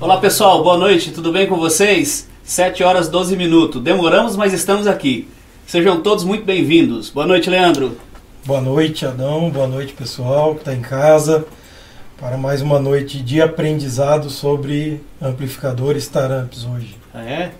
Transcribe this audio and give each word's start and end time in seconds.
Olá 0.00 0.18
pessoal, 0.18 0.62
boa 0.62 0.78
noite, 0.78 1.10
tudo 1.10 1.32
bem 1.32 1.48
com 1.48 1.56
vocês? 1.56 2.28
7 2.44 2.84
horas 2.84 3.08
12 3.08 3.36
minutos. 3.36 3.82
Demoramos, 3.82 4.36
mas 4.36 4.52
estamos 4.52 4.86
aqui. 4.86 5.26
Sejam 5.66 6.00
todos 6.00 6.22
muito 6.22 6.44
bem-vindos. 6.44 7.10
Boa 7.10 7.26
noite, 7.26 7.50
Leandro. 7.50 7.98
Boa 8.46 8.60
noite, 8.60 9.04
Adão. 9.04 9.50
Boa 9.50 9.66
noite, 9.66 9.94
pessoal 9.94 10.54
que 10.54 10.60
está 10.60 10.72
em 10.72 10.80
casa. 10.80 11.44
Para 12.16 12.36
mais 12.36 12.62
uma 12.62 12.78
noite 12.78 13.20
de 13.20 13.42
aprendizado 13.42 14.30
sobre 14.30 15.00
amplificadores 15.20 16.06
Taramps 16.06 16.64
hoje. 16.64 16.96
Ah, 17.12 17.24
é? 17.24 17.50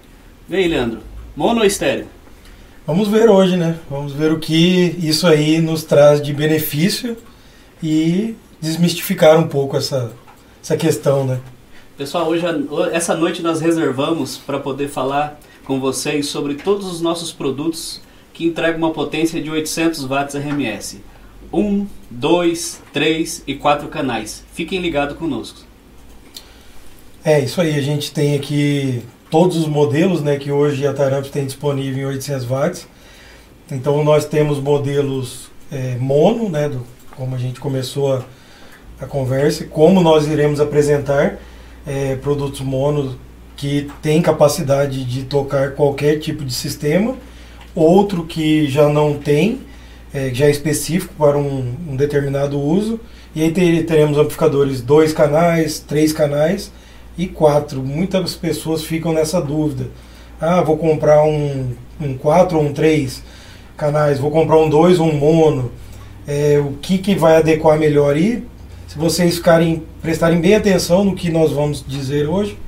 Vem 0.48 0.61
aí, 0.61 0.68
Leandro. 0.68 1.00
Mono 1.34 1.59
ou 1.59 1.66
estéreo? 1.66 2.07
Vamos 2.86 3.09
ver 3.09 3.29
hoje, 3.29 3.57
né? 3.57 3.77
Vamos 3.91 4.12
ver 4.12 4.30
o 4.30 4.39
que 4.39 4.96
isso 5.02 5.27
aí 5.27 5.61
nos 5.61 5.82
traz 5.82 6.23
de 6.23 6.32
benefício 6.32 7.16
e 7.82 8.36
desmistificar 8.61 9.36
um 9.41 9.48
pouco 9.48 9.77
essa, 9.77 10.12
essa 10.62 10.77
questão, 10.77 11.25
né? 11.25 11.41
Pessoal, 11.99 12.29
hoje, 12.29 12.45
essa 12.93 13.17
noite 13.17 13.43
nós 13.43 13.61
reservamos 13.61 14.39
para 14.39 14.61
poder 14.61 14.87
falar 14.87 15.37
com 15.65 15.80
vocês 15.80 16.29
sobre 16.29 16.55
todos 16.55 16.87
os 16.87 17.01
nossos 17.01 17.33
produtos 17.33 18.01
que 18.33 18.47
entregam 18.47 18.79
uma 18.79 18.93
potência 18.93 19.43
de 19.43 19.51
800 19.51 20.05
watts 20.05 20.37
RMS. 20.37 21.01
1, 21.53 21.89
2, 22.09 22.83
3 22.92 23.42
e 23.48 23.56
4 23.56 23.89
canais. 23.89 24.45
Fiquem 24.53 24.80
ligados 24.80 25.16
conosco. 25.16 25.59
É, 27.25 27.41
isso 27.41 27.61
aí. 27.61 27.75
A 27.75 27.83
gente 27.83 28.12
tem 28.12 28.37
aqui 28.37 29.03
todos 29.28 29.56
os 29.56 29.67
modelos 29.67 30.23
né, 30.23 30.37
que 30.37 30.53
hoje 30.53 30.87
a 30.87 30.95
Taramps 30.95 31.33
tem 31.33 31.47
disponível 31.47 32.05
em 32.05 32.12
800 32.12 32.45
watts. 32.45 32.87
Então 33.73 34.05
nós 34.05 34.25
temos 34.25 34.61
modelos 34.61 35.51
é, 35.69 35.97
mono, 35.97 36.48
né, 36.48 36.69
do, 36.69 36.87
como 37.17 37.34
a 37.34 37.39
gente 37.39 37.59
começou 37.59 38.15
a, 38.15 38.25
a 39.01 39.05
conversa, 39.05 39.65
como 39.65 40.01
nós 40.01 40.28
iremos 40.28 40.61
apresentar 40.61 41.41
é, 41.88 42.16
produtos 42.16 42.60
mono 42.60 43.16
que 43.56 43.91
tem 44.02 44.20
capacidade 44.20 45.05
de 45.05 45.24
tocar 45.24 45.73
qualquer 45.73 46.20
tipo 46.20 46.44
de 46.44 46.53
sistema, 46.53 47.17
outro 47.75 48.25
que 48.25 48.69
já 48.69 48.89
não 48.89 49.14
tem, 49.14 49.61
é, 50.12 50.33
já 50.33 50.47
é 50.47 50.50
específico 50.50 51.14
para 51.19 51.36
um, 51.36 51.75
um 51.89 51.97
determinado 51.97 52.61
uso, 52.61 53.00
e 53.34 53.42
aí 53.42 53.50
ter, 53.50 53.84
teremos 53.84 54.19
amplificadores 54.19 54.81
dois 54.81 55.12
canais, 55.12 55.81
três 55.81 56.12
canais 56.12 56.70
e 57.16 57.27
quatro. 57.27 57.83
Muitas 57.83 58.34
pessoas 58.34 58.84
ficam 58.84 59.12
nessa 59.12 59.41
dúvida. 59.41 59.89
Ah, 60.41 60.61
vou 60.61 60.77
comprar 60.77 61.25
um, 61.25 61.72
um 62.00 62.16
quatro 62.16 62.59
ou 62.59 62.64
um 62.64 62.72
três 62.72 63.22
canais, 63.77 64.19
vou 64.19 64.31
comprar 64.31 64.59
um 64.59 64.69
dois 64.69 65.00
ou 65.00 65.09
um 65.09 65.16
mono. 65.16 65.72
É, 66.27 66.59
o 66.59 66.75
que, 66.81 66.98
que 66.98 67.14
vai 67.14 67.36
adequar 67.36 67.78
melhor? 67.78 68.16
E 68.16 68.47
se 68.89 68.97
vocês 68.98 69.36
ficarem, 69.36 69.83
prestarem 70.00 70.41
bem 70.41 70.55
atenção 70.55 71.05
no 71.05 71.14
que 71.14 71.31
nós 71.31 71.53
vamos 71.53 71.84
dizer 71.86 72.27
hoje, 72.27 72.58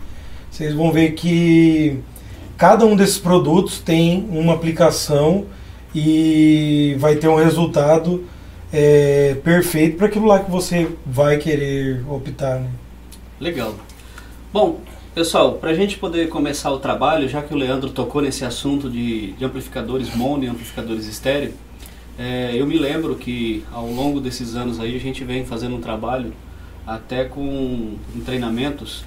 vocês 0.51 0.75
vão 0.75 0.93
ver 0.93 1.13
que 1.13 1.99
cada 2.59 2.85
um 2.85 2.95
desses 2.95 3.17
produtos 3.17 3.79
tem 3.79 4.29
uma 4.31 4.53
aplicação 4.53 5.47
e 5.95 6.95
vai 6.99 7.17
ter 7.17 7.27
um 7.27 7.37
resultado 7.37 8.23
é, 8.71 9.35
perfeito 9.43 9.97
para 9.97 10.09
aquilo 10.09 10.27
lá 10.27 10.41
que 10.41 10.51
você 10.51 10.91
vai 11.07 11.39
querer 11.39 12.05
optar. 12.07 12.61
Né? 12.61 12.69
Legal. 13.41 13.75
Bom, 14.53 14.79
pessoal, 15.15 15.55
para 15.55 15.71
a 15.71 15.75
gente 15.75 15.97
poder 15.97 16.29
começar 16.29 16.71
o 16.71 16.79
trabalho, 16.79 17.31
já 17.31 17.41
que 17.41 17.55
o 17.55 17.57
Leandro 17.57 17.89
tocou 17.89 18.21
nesse 18.21 18.45
assunto 18.45 18.91
de, 18.91 19.33
de 19.33 19.43
amplificadores 19.43 20.15
mono 20.15 20.45
e 20.45 20.49
amplificadores 20.49 21.07
estéreo, 21.07 21.55
é, 22.21 22.51
eu 22.55 22.67
me 22.67 22.77
lembro 22.77 23.15
que 23.15 23.65
ao 23.73 23.87
longo 23.87 24.21
desses 24.21 24.55
anos 24.55 24.79
aí 24.79 24.95
a 24.95 25.01
gente 25.01 25.25
vem 25.25 25.47
fazendo 25.47 25.77
um 25.77 25.81
trabalho 25.81 26.35
até 26.87 27.25
com 27.25 27.95
treinamentos, 28.27 29.07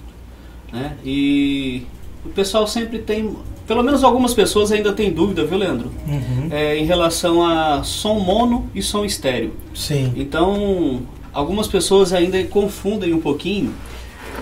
né? 0.72 0.98
E 1.06 1.84
o 2.26 2.30
pessoal 2.30 2.66
sempre 2.66 2.98
tem, 2.98 3.36
pelo 3.68 3.84
menos 3.84 4.04
algumas 4.04 4.34
pessoas 4.34 4.72
ainda 4.72 4.94
têm 4.94 5.12
dúvida, 5.12 5.46
viu, 5.46 5.60
Leandro? 5.60 5.92
Uhum. 6.08 6.48
É, 6.50 6.76
em 6.76 6.86
relação 6.86 7.46
a 7.46 7.84
som 7.84 8.20
mono 8.20 8.68
e 8.74 8.82
som 8.82 9.06
estéreo. 9.06 9.54
Sim. 9.76 10.12
Então, 10.16 11.04
algumas 11.32 11.68
pessoas 11.68 12.14
ainda 12.14 12.44
confundem 12.46 13.14
um 13.14 13.22
pouquinho. 13.22 13.76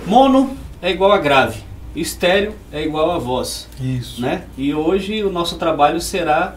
Mono 0.06 0.56
é 0.80 0.90
igual 0.90 1.12
a 1.12 1.18
grave, 1.18 1.60
estéreo 1.94 2.54
é 2.72 2.82
igual 2.82 3.10
a 3.10 3.18
voz. 3.18 3.68
Isso. 3.78 4.22
Né? 4.22 4.44
E 4.56 4.72
hoje 4.72 5.22
o 5.22 5.30
nosso 5.30 5.56
trabalho 5.56 6.00
será 6.00 6.56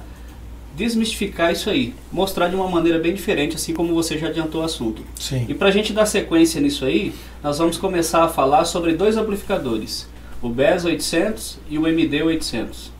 desmistificar 0.75 1.52
isso 1.52 1.69
aí, 1.69 1.94
mostrar 2.12 2.47
de 2.50 2.56
uma 2.56 2.68
maneira 2.68 3.00
bem 3.00 3.13
diferente, 3.13 3.56
assim 3.56 3.74
como 3.74 3.94
você 3.94 4.18
já 4.18 4.28
adiantou 4.28 4.62
o 4.62 4.63
assunto. 4.63 5.02
Sim. 5.19 5.46
E 5.47 5.53
para 5.53 5.69
a 5.69 5.72
gente 5.72 5.94
dar 5.94 6.06
sequência 6.06 6.59
nisso 6.59 6.86
aí, 6.86 7.13
nós 7.41 7.58
vamos 7.58 7.78
começar 7.78 8.24
a 8.24 8.28
falar 8.28 8.66
sobre 8.66 8.94
dois 8.94 9.16
amplificadores, 9.18 10.08
o 10.41 10.50
BES 10.50 10.85
800 10.85 11.59
e 11.69 11.78
o 11.78 11.88
MD 11.88 12.24
800. 12.24 12.91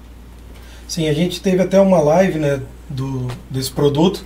Sim, 0.88 1.10
a 1.10 1.14
gente 1.14 1.42
teve 1.42 1.62
até 1.62 1.80
uma 1.80 2.00
live 2.00 2.40
né, 2.40 2.62
do, 2.90 3.28
desse 3.50 3.72
produto 3.72 4.24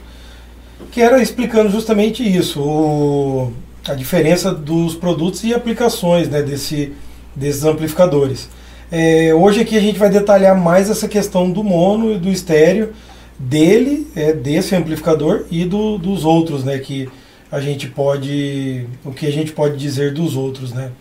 que 0.92 1.02
era 1.02 1.22
explicando 1.22 1.70
justamente 1.70 2.24
isso, 2.24 2.62
o, 2.62 3.52
a 3.88 3.94
diferença 3.94 4.54
dos 4.54 4.96
produtos 4.96 5.44
e 5.44 5.54
aplicações 5.54 6.30
né, 6.30 6.42
desse, 6.42 6.94
desses 7.36 7.64
amplificadores. 7.64 8.50
É, 8.92 9.34
hoje 9.34 9.62
aqui 9.62 9.78
a 9.78 9.82
gente 9.82 10.00
vai 10.00 10.10
detalhar 10.10 10.58
mais 10.58 10.90
essa 10.90 11.08
questão 11.08 11.50
do 11.50 11.64
mono 11.64 12.14
e 12.14 12.18
do 12.18 12.30
estéreo, 12.30 12.94
dele, 13.40 14.06
é, 14.16 14.34
desse 14.34 14.76
amplificador 14.76 15.46
e 15.50 15.64
do, 15.64 15.98
dos 15.98 16.26
outros, 16.26 16.64
né, 16.64 16.78
que 16.78 17.10
a 17.50 17.60
gente 17.60 17.88
pode, 17.88 18.86
o 19.04 19.12
que 19.12 19.26
a 19.26 19.32
gente 19.32 19.54
pode 19.54 19.78
dizer 19.78 20.14
dos 20.14 20.36
outros, 20.36 20.74
né. 20.74 20.92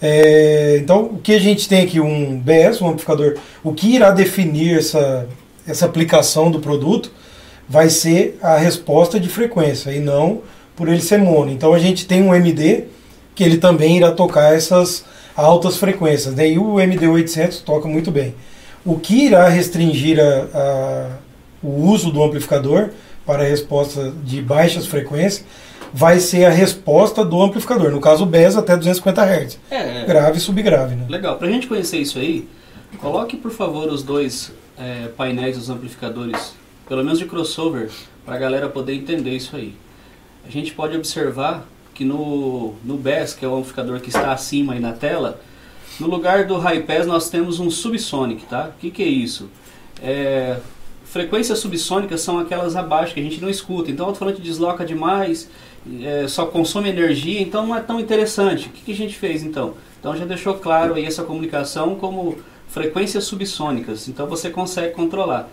É, 0.00 0.78
então, 0.80 1.04
o 1.04 1.18
que 1.18 1.32
a 1.32 1.38
gente 1.38 1.68
tem 1.68 1.82
aqui, 1.82 2.00
um 2.00 2.38
BS, 2.38 2.82
um 2.82 2.88
amplificador, 2.88 3.36
o 3.62 3.72
que 3.72 3.94
irá 3.94 4.10
definir 4.10 4.78
essa, 4.78 5.28
essa 5.66 5.86
aplicação 5.86 6.50
do 6.50 6.60
produto 6.60 7.10
vai 7.68 7.88
ser 7.88 8.38
a 8.42 8.56
resposta 8.56 9.18
de 9.18 9.28
frequência 9.28 9.90
e 9.90 10.00
não 10.00 10.42
por 10.74 10.88
ele 10.88 11.00
ser 11.00 11.18
mono. 11.18 11.50
Então 11.50 11.72
a 11.72 11.78
gente 11.78 12.06
tem 12.06 12.22
um 12.22 12.34
MD 12.34 12.84
que 13.34 13.42
ele 13.42 13.56
também 13.56 13.96
irá 13.96 14.12
tocar 14.12 14.54
essas 14.54 15.04
altas 15.34 15.76
frequências, 15.76 16.34
né? 16.34 16.48
e 16.48 16.58
o 16.58 16.74
MD800 16.74 17.62
toca 17.62 17.88
muito 17.88 18.10
bem. 18.10 18.34
O 18.84 18.98
que 18.98 19.26
irá 19.26 19.48
restringir 19.48 20.18
a, 20.20 20.46
a, 20.54 21.08
o 21.66 21.84
uso 21.84 22.10
do 22.10 22.22
amplificador 22.22 22.90
para 23.24 23.42
a 23.42 23.46
resposta 23.46 24.12
de 24.22 24.40
baixas 24.40 24.86
frequências 24.86 25.44
vai 25.92 26.20
ser 26.20 26.44
a 26.44 26.50
resposta 26.50 27.24
do 27.24 27.40
amplificador, 27.42 27.90
no 27.90 28.00
caso 28.00 28.24
o 28.24 28.26
BES 28.26 28.56
até 28.56 28.76
250 28.76 29.22
Hz, 29.22 29.58
É, 29.70 30.04
grave 30.04 30.38
e 30.38 30.40
subgrave. 30.40 30.94
Né? 30.94 31.06
legal. 31.08 31.36
Para 31.36 31.48
a 31.48 31.50
gente 31.50 31.66
conhecer 31.66 31.98
isso 31.98 32.18
aí, 32.18 32.48
coloque 32.98 33.36
por 33.36 33.50
favor 33.50 33.88
os 33.88 34.02
dois 34.02 34.52
é, 34.78 35.08
painéis 35.16 35.56
dos 35.56 35.70
amplificadores, 35.70 36.54
pelo 36.88 37.02
menos 37.02 37.18
de 37.18 37.24
crossover, 37.24 37.90
para 38.24 38.34
a 38.34 38.38
galera 38.38 38.68
poder 38.68 38.94
entender 38.94 39.30
isso 39.30 39.56
aí. 39.56 39.74
A 40.46 40.50
gente 40.50 40.72
pode 40.72 40.96
observar 40.96 41.66
que 41.94 42.04
no, 42.04 42.74
no 42.84 42.96
BES, 42.96 43.32
que 43.34 43.44
é 43.44 43.48
o 43.48 43.56
amplificador 43.56 44.00
que 44.00 44.08
está 44.08 44.32
acima 44.32 44.74
aí 44.74 44.80
na 44.80 44.92
tela, 44.92 45.40
no 45.98 46.08
lugar 46.08 46.44
do 46.44 46.58
high 46.58 46.82
pass 46.82 47.06
nós 47.06 47.30
temos 47.30 47.58
um 47.58 47.70
subsonic, 47.70 48.44
tá? 48.44 48.70
O 48.76 48.80
que, 48.80 48.90
que 48.90 49.02
é 49.02 49.06
isso? 49.06 49.48
É, 50.02 50.58
frequências 51.16 51.60
subsônicas 51.60 52.20
são 52.20 52.38
aquelas 52.38 52.76
abaixo 52.76 53.14
que 53.14 53.20
a 53.20 53.22
gente 53.22 53.40
não 53.40 53.48
escuta. 53.48 53.90
Então 53.90 54.04
o 54.04 54.08
alto-falante 54.10 54.42
desloca 54.42 54.84
demais, 54.84 55.48
é, 56.02 56.28
só 56.28 56.44
consome 56.44 56.90
energia, 56.90 57.40
então 57.40 57.66
não 57.66 57.74
é 57.74 57.80
tão 57.80 57.98
interessante. 57.98 58.68
O 58.68 58.70
que, 58.70 58.82
que, 58.82 58.92
a 58.92 58.94
gente 58.94 59.16
fez 59.16 59.42
então? 59.42 59.74
Então 59.98 60.14
já 60.14 60.26
deixou 60.26 60.54
claro 60.54 60.92
aí 60.92 61.06
essa 61.06 61.22
comunicação 61.22 61.94
como 61.94 62.36
frequências 62.68 63.24
subsônicas. 63.24 64.08
Então 64.08 64.26
você 64.26 64.50
consegue 64.50 64.92
controlar. 64.92 65.48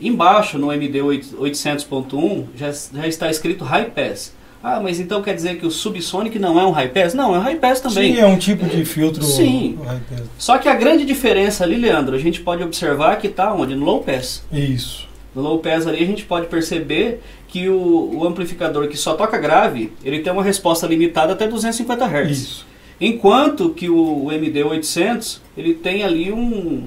Embaixo 0.00 0.58
no 0.58 0.72
MD 0.72 1.00
800.1 1.00 2.46
já, 2.56 2.70
já 2.70 3.08
está 3.08 3.28
escrito 3.28 3.64
high 3.64 3.90
pass. 3.90 4.32
Ah, 4.66 4.80
mas 4.80 4.98
então 4.98 5.20
quer 5.20 5.34
dizer 5.34 5.58
que 5.58 5.66
o 5.66 5.70
subsonic 5.70 6.38
não 6.38 6.58
é 6.58 6.66
um 6.66 6.70
high 6.70 6.88
pass? 6.88 7.12
Não, 7.12 7.34
é 7.34 7.38
um 7.38 7.42
high 7.42 7.56
pass 7.56 7.80
também. 7.80 8.14
Sim, 8.14 8.20
é 8.20 8.24
um 8.24 8.38
tipo 8.38 8.64
de 8.64 8.82
filtro 8.86 9.22
Sim. 9.22 9.78
high 9.84 10.00
pass. 10.08 10.22
Só 10.38 10.56
que 10.56 10.70
a 10.70 10.74
grande 10.74 11.04
diferença 11.04 11.64
ali, 11.64 11.76
Leandro, 11.76 12.16
a 12.16 12.18
gente 12.18 12.40
pode 12.40 12.62
observar 12.62 13.18
que 13.18 13.26
está 13.26 13.52
onde? 13.52 13.76
No 13.76 13.84
low 13.84 14.02
pass. 14.02 14.42
Isso. 14.50 15.06
No 15.34 15.42
low 15.42 15.58
pass 15.58 15.86
ali 15.86 16.02
a 16.02 16.06
gente 16.06 16.24
pode 16.24 16.46
perceber 16.46 17.20
que 17.46 17.68
o, 17.68 18.20
o, 18.20 18.26
amplificador 18.26 18.88
que 18.88 18.96
só 18.96 19.12
toca 19.12 19.36
grave, 19.36 19.92
ele 20.02 20.20
tem 20.20 20.32
uma 20.32 20.42
resposta 20.42 20.86
limitada 20.86 21.34
até 21.34 21.46
250 21.46 22.06
Hz. 22.06 22.30
Isso. 22.30 22.66
Enquanto 22.98 23.68
que 23.68 23.90
o, 23.90 24.24
o 24.24 24.26
MD800, 24.30 25.40
ele 25.58 25.74
tem 25.74 26.04
ali 26.04 26.32
um, 26.32 26.86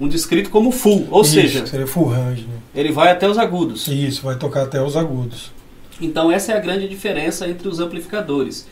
um 0.00 0.06
descrito 0.06 0.50
como 0.50 0.70
full, 0.70 1.08
ou 1.10 1.22
Isso, 1.22 1.32
seja, 1.32 1.66
seria 1.66 1.86
full 1.86 2.10
range. 2.10 2.42
Né? 2.42 2.54
ele 2.76 2.92
vai 2.92 3.10
até 3.10 3.28
os 3.28 3.38
agudos. 3.38 3.88
Isso, 3.88 4.22
vai 4.22 4.36
tocar 4.36 4.62
até 4.62 4.80
os 4.80 4.96
agudos. 4.96 5.50
Então 6.00 6.30
essa 6.30 6.52
é 6.52 6.56
a 6.56 6.60
grande 6.60 6.88
diferença 6.88 7.48
entre 7.48 7.68
os 7.68 7.80
amplificadores. 7.80 8.66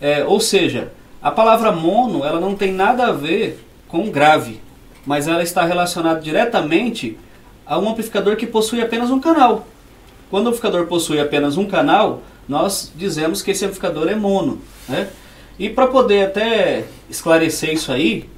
É, 0.00 0.24
ou 0.24 0.40
seja, 0.40 0.92
a 1.20 1.30
palavra 1.30 1.70
mono 1.70 2.24
ela 2.24 2.40
não 2.40 2.54
tem 2.54 2.72
nada 2.72 3.06
a 3.06 3.12
ver 3.12 3.64
com 3.86 4.10
grave, 4.10 4.60
mas 5.06 5.28
ela 5.28 5.42
está 5.42 5.64
relacionada 5.64 6.20
diretamente 6.20 7.16
a 7.66 7.78
um 7.78 7.88
amplificador 7.88 8.36
que 8.36 8.46
possui 8.46 8.80
apenas 8.80 9.10
um 9.10 9.20
canal. 9.20 9.66
Quando 10.30 10.46
o 10.46 10.48
amplificador 10.48 10.86
possui 10.86 11.20
apenas 11.20 11.56
um 11.56 11.66
canal, 11.66 12.22
nós 12.48 12.92
dizemos 12.96 13.42
que 13.42 13.50
esse 13.50 13.64
amplificador 13.64 14.08
é 14.08 14.14
mono. 14.14 14.60
Né? 14.88 15.08
E 15.58 15.68
para 15.68 15.86
poder 15.86 16.26
até 16.26 16.84
esclarecer 17.08 17.72
isso 17.72 17.92
aí, 17.92 18.28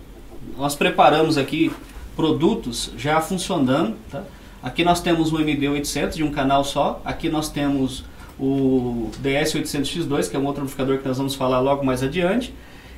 nós 0.58 0.74
preparamos 0.74 1.38
aqui 1.38 1.72
produtos 2.16 2.92
já 2.96 3.20
funcionando. 3.20 3.96
Tá? 4.10 4.24
Aqui 4.62 4.84
nós 4.84 5.00
temos 5.00 5.32
o 5.32 5.36
MD800 5.38 6.14
de 6.14 6.24
um 6.24 6.30
canal 6.30 6.64
só. 6.64 7.00
Aqui 7.04 7.28
nós 7.28 7.48
temos 7.48 8.04
o 8.38 9.10
DS800X2, 9.22 10.30
que 10.30 10.36
é 10.36 10.38
um 10.38 10.46
outro 10.46 10.62
amplificador 10.62 10.98
que 10.98 11.06
nós 11.06 11.18
vamos 11.18 11.34
falar 11.34 11.60
logo 11.60 11.84
mais 11.84 12.02
adiante. 12.02 12.54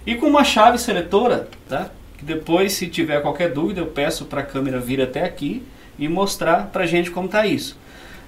E 0.06 0.14
com 0.14 0.26
uma 0.26 0.44
chave 0.44 0.78
seletora, 0.78 1.48
tá? 1.68 1.90
que 2.16 2.24
depois, 2.24 2.72
se 2.72 2.86
tiver 2.88 3.20
qualquer 3.20 3.52
dúvida, 3.52 3.80
eu 3.80 3.86
peço 3.86 4.24
para 4.24 4.40
a 4.40 4.44
câmera 4.44 4.78
vir 4.80 5.00
até 5.00 5.24
aqui 5.24 5.62
e 5.98 6.08
mostrar 6.08 6.66
para 6.72 6.84
a 6.84 6.86
gente 6.86 7.10
como 7.10 7.26
está 7.26 7.46
isso. 7.46 7.76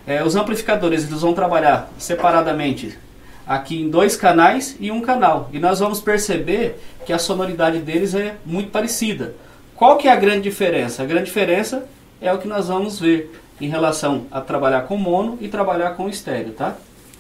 É, 0.07 0.23
os 0.23 0.37
amplificadores 0.37 1.05
eles 1.05 1.21
vão 1.21 1.35
trabalhar 1.35 1.91
separadamente 1.99 2.99
aqui 3.47 3.81
em 3.81 3.89
dois 3.89 4.17
canais 4.17 4.77
e 4.79 4.91
um 4.91 5.01
canal. 5.01 5.49
E 5.53 5.59
nós 5.59 5.81
vamos 5.81 6.01
perceber 6.01 6.79
que 7.07 7.13
a 7.13 7.19
sonoridade 7.19 7.79
deles 7.79 8.15
é 8.15 8.37
muito 8.45 8.71
parecida. 8.71 9.35
Qual 9.75 9.97
que 9.97 10.09
é 10.09 10.13
a 10.13 10.17
grande 10.17 10.43
diferença? 10.43 11.03
A 11.03 11.07
grande 11.07 11.27
diferença 11.27 11.87
é 12.21 12.33
o 12.33 12.39
que 12.39 12.49
nós 12.49 12.69
vamos 12.69 13.01
ver 13.01 13.31
em 13.61 13.69
relação 13.69 14.27
a 14.31 14.41
trabalhar 14.41 14.83
com 14.83 14.97
mono 14.97 15.39
e 15.41 15.49
trabalhar 15.49 15.91
com 15.91 16.09
estéreo, 16.09 16.53
tá? 16.53 16.77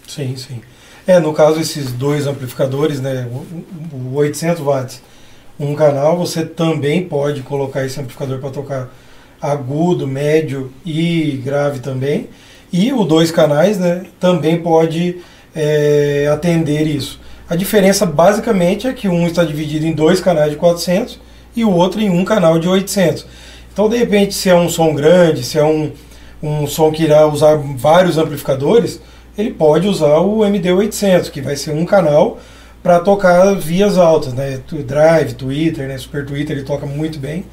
Sim, 0.08 0.34
sim. 0.36 0.60
É, 1.06 1.20
no 1.20 1.32
caso 1.32 1.60
esses 1.60 1.92
dois 1.92 2.26
amplificadores, 2.26 3.00
né, 3.00 3.28
o 3.92 4.14
800 4.16 4.62
watts, 4.62 5.02
um 5.60 5.74
canal, 5.74 6.16
você 6.16 6.44
também 6.44 7.04
pode 7.04 7.42
colocar 7.42 7.84
esse 7.84 8.00
amplificador 8.00 8.38
para 8.38 8.50
tocar 8.50 8.88
agudo, 9.40 10.06
médio 10.06 10.72
e 10.84 11.40
grave 11.44 11.80
também. 11.80 12.28
E 12.72 12.92
o 12.92 13.04
dois 13.04 13.30
canais, 13.30 13.78
né, 13.78 14.04
também 14.18 14.60
pode 14.60 15.18
é, 15.54 16.28
atender 16.32 16.86
isso. 16.86 17.20
A 17.48 17.56
diferença 17.56 18.04
basicamente 18.04 18.86
é 18.86 18.92
que 18.92 19.08
um 19.08 19.26
está 19.26 19.44
dividido 19.44 19.86
em 19.86 19.92
dois 19.92 20.20
canais 20.20 20.50
de 20.50 20.56
400 20.56 21.18
e 21.56 21.64
o 21.64 21.70
outro 21.70 22.00
em 22.00 22.10
um 22.10 22.24
canal 22.24 22.58
de 22.58 22.68
800. 22.68 23.26
Então, 23.72 23.88
de 23.88 23.96
repente, 23.96 24.34
se 24.34 24.48
é 24.50 24.54
um 24.54 24.68
som 24.68 24.94
grande, 24.94 25.42
se 25.42 25.58
é 25.58 25.64
um, 25.64 25.92
um 26.42 26.66
som 26.66 26.90
que 26.92 27.04
irá 27.04 27.26
usar 27.26 27.56
vários 27.56 28.18
amplificadores, 28.18 29.00
ele 29.38 29.50
pode 29.50 29.86
usar 29.86 30.18
o 30.18 30.40
MD800, 30.40 31.30
que 31.30 31.40
vai 31.40 31.54
ser 31.54 31.70
um 31.70 31.86
canal 31.86 32.38
para 32.82 32.98
tocar 32.98 33.54
vias 33.54 33.96
altas, 33.96 34.34
né? 34.34 34.60
Drive, 34.84 35.34
Twitter, 35.34 35.86
né? 35.86 35.96
Super 35.96 36.26
Twitter, 36.26 36.56
ele 36.56 36.66
toca 36.66 36.84
muito 36.84 37.20
bem. 37.20 37.44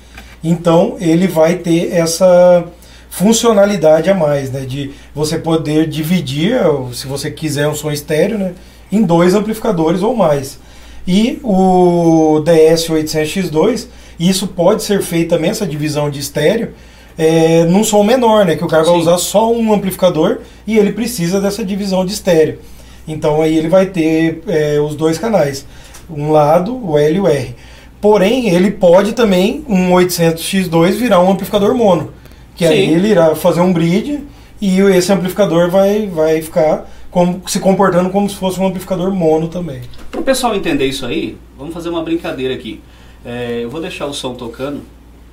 Então, 0.44 0.98
ele 1.00 1.28
vai 1.28 1.56
ter 1.56 1.94
essa 1.94 2.66
funcionalidade 3.10 4.10
a 4.10 4.16
mais, 4.16 4.52
né? 4.52 4.62
De 4.62 4.92
você 5.14 5.38
poder 5.38 5.88
dividir, 5.88 6.60
se 6.92 7.06
você 7.06 7.30
quiser 7.30 7.68
um 7.68 7.76
som 7.76 7.92
estéreo, 7.92 8.40
né? 8.40 8.54
Em 8.92 9.04
dois 9.04 9.36
amplificadores 9.36 10.02
ou 10.02 10.16
mais. 10.16 10.60
E 11.08 11.40
o 11.44 12.42
DS800X2, 12.44 13.88
isso 14.20 14.48
pode 14.48 14.82
ser 14.82 15.04
feito 15.04 15.30
também, 15.30 15.52
essa 15.52 15.68
divisão 15.68 16.10
de 16.10 16.20
estéreo, 16.20 16.74
é, 17.18 17.64
num 17.66 17.84
som 17.84 18.04
menor, 18.04 18.46
né? 18.46 18.56
Que 18.56 18.64
o 18.64 18.68
cara 18.68 18.84
Sim. 18.84 18.92
vai 18.92 19.00
usar 19.00 19.18
só 19.18 19.52
um 19.52 19.74
amplificador 19.74 20.40
e 20.68 20.78
ele 20.78 20.92
precisa 20.92 21.40
dessa 21.40 21.64
divisão 21.64 22.06
de 22.06 22.14
estéreo. 22.14 22.60
Então 23.08 23.42
aí 23.42 23.58
ele 23.58 23.70
vai 23.70 23.86
ter 23.86 24.42
é, 24.48 24.80
os 24.80 24.96
dois 24.96 25.18
canais, 25.18 25.66
um 26.10 26.32
lado, 26.32 26.76
o 26.76 26.98
L 26.98 27.16
e 27.16 27.20
o 27.20 27.28
R. 27.28 27.56
Porém, 28.02 28.50
ele 28.50 28.70
pode 28.72 29.14
também, 29.14 29.64
um 29.68 29.92
800X2, 29.92 30.92
virar 30.92 31.22
um 31.22 31.32
amplificador 31.32 31.74
mono. 31.74 32.14
Que 32.56 32.68
Sim. 32.68 32.74
aí 32.74 32.94
ele 32.94 33.10
irá 33.10 33.36
fazer 33.36 33.62
um 33.62 33.74
bridge 33.74 34.20
e 34.62 34.80
esse 34.80 35.12
amplificador 35.12 35.70
vai, 35.70 36.08
vai 36.08 36.42
ficar 36.42 36.90
como, 37.10 37.42
se 37.48 37.60
comportando 37.60 38.10
como 38.10 38.30
se 38.30 38.36
fosse 38.36 38.60
um 38.60 38.68
amplificador 38.68 39.12
mono 39.12 39.48
também. 39.48 39.82
Para 40.12 40.22
o 40.22 40.24
pessoal 40.24 40.56
entender 40.56 40.86
isso 40.86 41.06
aí, 41.06 41.38
vamos 41.58 41.74
fazer 41.74 41.90
uma 41.90 42.04
brincadeira 42.04 42.54
aqui. 42.54 42.82
É, 43.26 43.62
eu 43.64 43.70
vou 43.70 43.82
deixar 43.82 44.06
o 44.06 44.14
som 44.14 44.36
tocando 44.36 44.82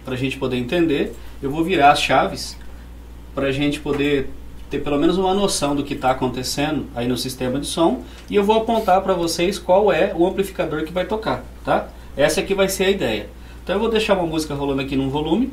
para 0.04 0.14
a 0.14 0.16
gente 0.16 0.36
poder 0.36 0.56
entender. 0.56 1.14
Eu 1.42 1.50
vou 1.50 1.64
virar 1.64 1.92
as 1.92 2.00
chaves 2.00 2.56
para 3.34 3.46
a 3.46 3.52
gente 3.52 3.80
poder 3.80 4.28
ter 4.70 4.78
pelo 4.80 4.98
menos 4.98 5.18
uma 5.18 5.34
noção 5.34 5.76
do 5.76 5.84
que 5.84 5.94
está 5.94 6.10
acontecendo 6.10 6.86
aí 6.94 7.06
no 7.06 7.16
sistema 7.16 7.60
de 7.60 7.66
som 7.66 8.02
e 8.30 8.36
eu 8.36 8.42
vou 8.42 8.56
apontar 8.56 9.02
para 9.02 9.12
vocês 9.12 9.58
qual 9.58 9.92
é 9.92 10.14
o 10.16 10.26
amplificador 10.26 10.84
que 10.84 10.92
vai 10.92 11.04
tocar, 11.04 11.44
tá? 11.64 11.88
Essa 12.16 12.40
aqui 12.40 12.54
vai 12.54 12.68
ser 12.68 12.84
a 12.84 12.90
ideia. 12.90 13.28
Então 13.62 13.76
eu 13.76 13.80
vou 13.80 13.90
deixar 13.90 14.14
uma 14.14 14.26
música 14.26 14.54
rolando 14.54 14.80
aqui 14.80 14.96
num 14.96 15.10
volume 15.10 15.52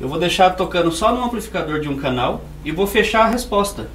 eu 0.00 0.08
vou 0.08 0.18
deixar 0.18 0.50
tocando 0.50 0.90
só 0.90 1.12
no 1.12 1.22
amplificador 1.22 1.78
de 1.78 1.88
um 1.88 1.96
canal 1.96 2.42
e 2.64 2.72
vou 2.72 2.86
fechar 2.86 3.26
a 3.26 3.28
resposta. 3.28 3.88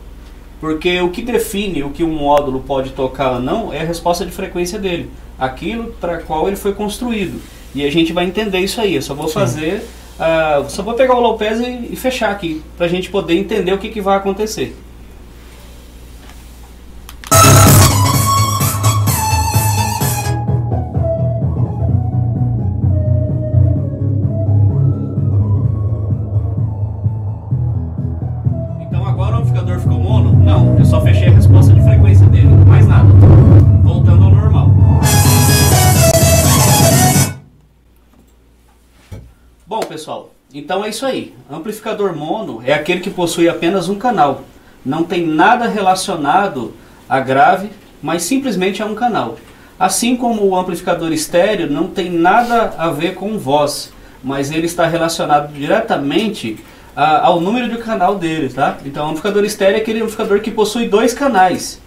Porque 0.61 1.01
o 1.01 1.09
que 1.09 1.21
define 1.21 1.83
o 1.83 1.89
que 1.89 2.03
um 2.03 2.13
módulo 2.13 2.61
pode 2.61 2.91
tocar 2.91 3.33
ou 3.33 3.39
não 3.39 3.73
é 3.73 3.81
a 3.81 3.85
resposta 3.85 4.25
de 4.25 4.31
frequência 4.31 4.77
dele. 4.77 5.09
Aquilo 5.37 5.93
para 5.99 6.19
qual 6.19 6.47
ele 6.47 6.55
foi 6.55 6.73
construído. 6.73 7.41
E 7.73 7.85
a 7.85 7.91
gente 7.91 8.13
vai 8.13 8.25
entender 8.25 8.59
isso 8.59 8.79
aí. 8.79 8.95
Eu 8.95 9.01
só 9.01 9.13
vou 9.13 9.27
Sim. 9.27 9.33
fazer. 9.33 9.87
Uh, 10.17 10.69
só 10.69 10.81
vou 10.81 10.93
pegar 10.93 11.15
o 11.15 11.37
pass 11.37 11.59
e, 11.59 11.89
e 11.91 11.95
fechar 11.95 12.31
aqui. 12.31 12.61
Para 12.77 12.85
a 12.85 12.89
gente 12.89 13.09
poder 13.09 13.35
entender 13.35 13.73
o 13.73 13.77
que, 13.77 13.89
que 13.89 13.99
vai 13.99 14.15
acontecer. 14.15 14.75
Então 40.85 40.87
é 40.87 40.89
isso 40.89 41.05
aí. 41.05 41.33
Amplificador 41.49 42.15
mono 42.15 42.61
é 42.63 42.71
aquele 42.71 42.99
que 42.99 43.09
possui 43.09 43.49
apenas 43.49 43.89
um 43.89 43.95
canal. 43.95 44.43
Não 44.85 45.03
tem 45.03 45.25
nada 45.25 45.67
relacionado 45.67 46.73
a 47.09 47.19
grave, 47.19 47.71
mas 48.03 48.21
simplesmente 48.21 48.83
é 48.83 48.85
um 48.85 48.93
canal. 48.93 49.35
Assim 49.79 50.15
como 50.15 50.43
o 50.43 50.55
amplificador 50.55 51.11
estéreo 51.11 51.71
não 51.71 51.87
tem 51.87 52.11
nada 52.11 52.75
a 52.77 52.91
ver 52.91 53.15
com 53.15 53.37
voz, 53.37 53.91
mas 54.23 54.51
ele 54.51 54.67
está 54.67 54.85
relacionado 54.85 55.51
diretamente 55.53 56.59
a, 56.95 57.25
ao 57.25 57.41
número 57.41 57.67
de 57.67 57.79
canal 57.79 58.15
dele, 58.15 58.49
tá? 58.49 58.77
Então 58.85 59.05
o 59.05 59.07
amplificador 59.07 59.43
estéreo 59.43 59.77
é 59.77 59.81
aquele 59.81 59.99
amplificador 59.99 60.39
que 60.39 60.51
possui 60.51 60.87
dois 60.87 61.15
canais. 61.15 61.81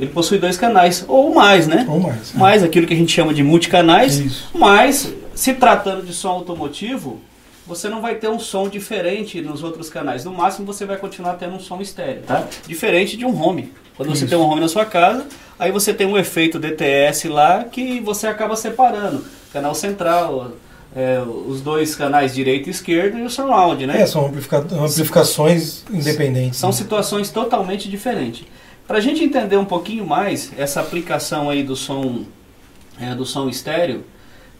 Ele 0.00 0.10
possui 0.10 0.38
dois 0.38 0.56
canais, 0.56 1.04
ou 1.06 1.34
mais, 1.34 1.66
né? 1.66 1.84
Ou 1.86 2.00
mais. 2.00 2.34
É. 2.34 2.38
Mais 2.38 2.62
aquilo 2.62 2.86
que 2.86 2.94
a 2.94 2.96
gente 2.96 3.12
chama 3.12 3.34
de 3.34 3.42
multicanais, 3.42 4.18
Isso. 4.18 4.48
mas 4.54 5.12
se 5.34 5.52
tratando 5.52 6.02
de 6.02 6.14
som 6.14 6.30
automotivo, 6.30 7.20
você 7.66 7.88
não 7.88 8.00
vai 8.00 8.16
ter 8.16 8.28
um 8.28 8.38
som 8.38 8.68
diferente 8.68 9.40
nos 9.40 9.62
outros 9.62 9.88
canais. 9.88 10.24
No 10.24 10.32
máximo 10.32 10.66
você 10.66 10.84
vai 10.84 10.96
continuar 10.96 11.34
tendo 11.34 11.54
um 11.54 11.60
som 11.60 11.80
estéreo, 11.80 12.22
tá? 12.22 12.46
Diferente 12.66 13.16
de 13.16 13.24
um 13.24 13.40
home. 13.40 13.72
Quando 13.96 14.08
você 14.08 14.24
Isso. 14.24 14.28
tem 14.28 14.38
um 14.38 14.48
home 14.48 14.60
na 14.60 14.68
sua 14.68 14.84
casa, 14.84 15.26
aí 15.58 15.70
você 15.70 15.92
tem 15.94 16.06
um 16.06 16.18
efeito 16.18 16.58
DTS 16.58 17.28
lá 17.28 17.64
que 17.64 18.00
você 18.00 18.26
acaba 18.26 18.56
separando. 18.56 19.24
Canal 19.52 19.74
central, 19.74 20.52
é, 20.94 21.20
os 21.20 21.60
dois 21.60 21.94
canais 21.94 22.34
direito 22.34 22.68
e 22.68 22.70
esquerdo 22.70 23.18
e 23.18 23.22
o 23.22 23.30
surround, 23.30 23.86
né? 23.86 24.00
É, 24.00 24.06
são 24.06 24.26
amplifica 24.26 24.58
amplificações 24.58 25.84
independentes. 25.90 26.58
São 26.58 26.70
né? 26.70 26.76
situações 26.76 27.30
totalmente 27.30 27.88
diferentes. 27.88 28.44
Para 28.86 28.98
a 28.98 29.00
gente 29.00 29.22
entender 29.22 29.56
um 29.56 29.64
pouquinho 29.64 30.06
mais 30.06 30.52
essa 30.58 30.80
aplicação 30.80 31.48
aí 31.48 31.62
do 31.62 31.76
som, 31.76 32.24
é, 33.00 33.14
do 33.14 33.24
som 33.24 33.48
estéreo, 33.48 34.04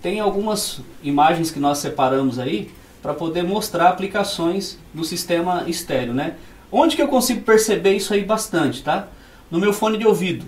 tem 0.01 0.21
algumas 0.21 0.81
imagens 1.03 1.51
que 1.51 1.59
nós 1.59 1.79
separamos 1.79 2.39
aí 2.39 2.71
para 3.03 3.13
poder 3.13 3.43
mostrar 3.43 3.89
aplicações 3.89 4.79
no 4.95 5.05
sistema 5.05 5.65
estéreo, 5.67 6.15
né? 6.15 6.37
Onde 6.71 6.95
que 6.97 7.03
eu 7.03 7.09
consigo 7.09 7.43
perceber 7.43 7.95
isso 7.95 8.15
aí 8.15 8.25
bastante, 8.25 8.83
tá? 8.83 9.09
No 9.51 9.59
meu 9.59 9.73
fone 9.73 9.99
de 9.99 10.07
ouvido. 10.07 10.47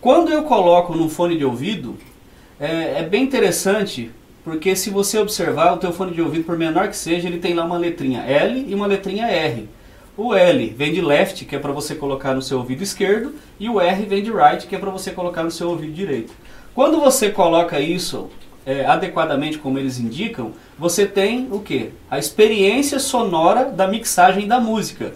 Quando 0.00 0.32
eu 0.32 0.42
coloco 0.44 0.96
no 0.96 1.08
fone 1.10 1.36
de 1.36 1.44
ouvido, 1.44 1.98
é, 2.58 3.00
é, 3.00 3.02
bem 3.02 3.22
interessante, 3.22 4.10
porque 4.42 4.74
se 4.74 4.88
você 4.88 5.18
observar 5.18 5.74
o 5.74 5.76
teu 5.76 5.92
fone 5.92 6.12
de 6.12 6.22
ouvido, 6.22 6.44
por 6.44 6.56
menor 6.56 6.88
que 6.88 6.96
seja, 6.96 7.28
ele 7.28 7.38
tem 7.38 7.52
lá 7.52 7.64
uma 7.64 7.76
letrinha 7.76 8.22
L 8.22 8.64
e 8.66 8.74
uma 8.74 8.86
letrinha 8.86 9.26
R. 9.26 9.68
O 10.16 10.34
L 10.34 10.74
vem 10.76 10.92
de 10.92 11.00
left, 11.00 11.44
que 11.44 11.54
é 11.54 11.58
para 11.58 11.72
você 11.72 11.94
colocar 11.94 12.34
no 12.34 12.42
seu 12.42 12.58
ouvido 12.58 12.82
esquerdo, 12.82 13.34
e 13.58 13.68
o 13.68 13.80
R 13.80 14.06
vem 14.06 14.22
de 14.22 14.32
right, 14.32 14.66
que 14.66 14.74
é 14.74 14.78
para 14.78 14.90
você 14.90 15.10
colocar 15.10 15.44
no 15.44 15.50
seu 15.50 15.68
ouvido 15.68 15.92
direito. 15.92 16.32
Quando 16.74 16.98
você 16.98 17.30
coloca 17.30 17.78
isso 17.78 18.30
é, 18.70 18.86
adequadamente 18.86 19.58
como 19.58 19.80
eles 19.80 19.98
indicam, 19.98 20.52
você 20.78 21.04
tem 21.04 21.48
o 21.50 21.58
que? 21.58 21.90
A 22.08 22.20
experiência 22.20 23.00
sonora 23.00 23.64
da 23.64 23.88
mixagem 23.88 24.46
da 24.46 24.60
música. 24.60 25.12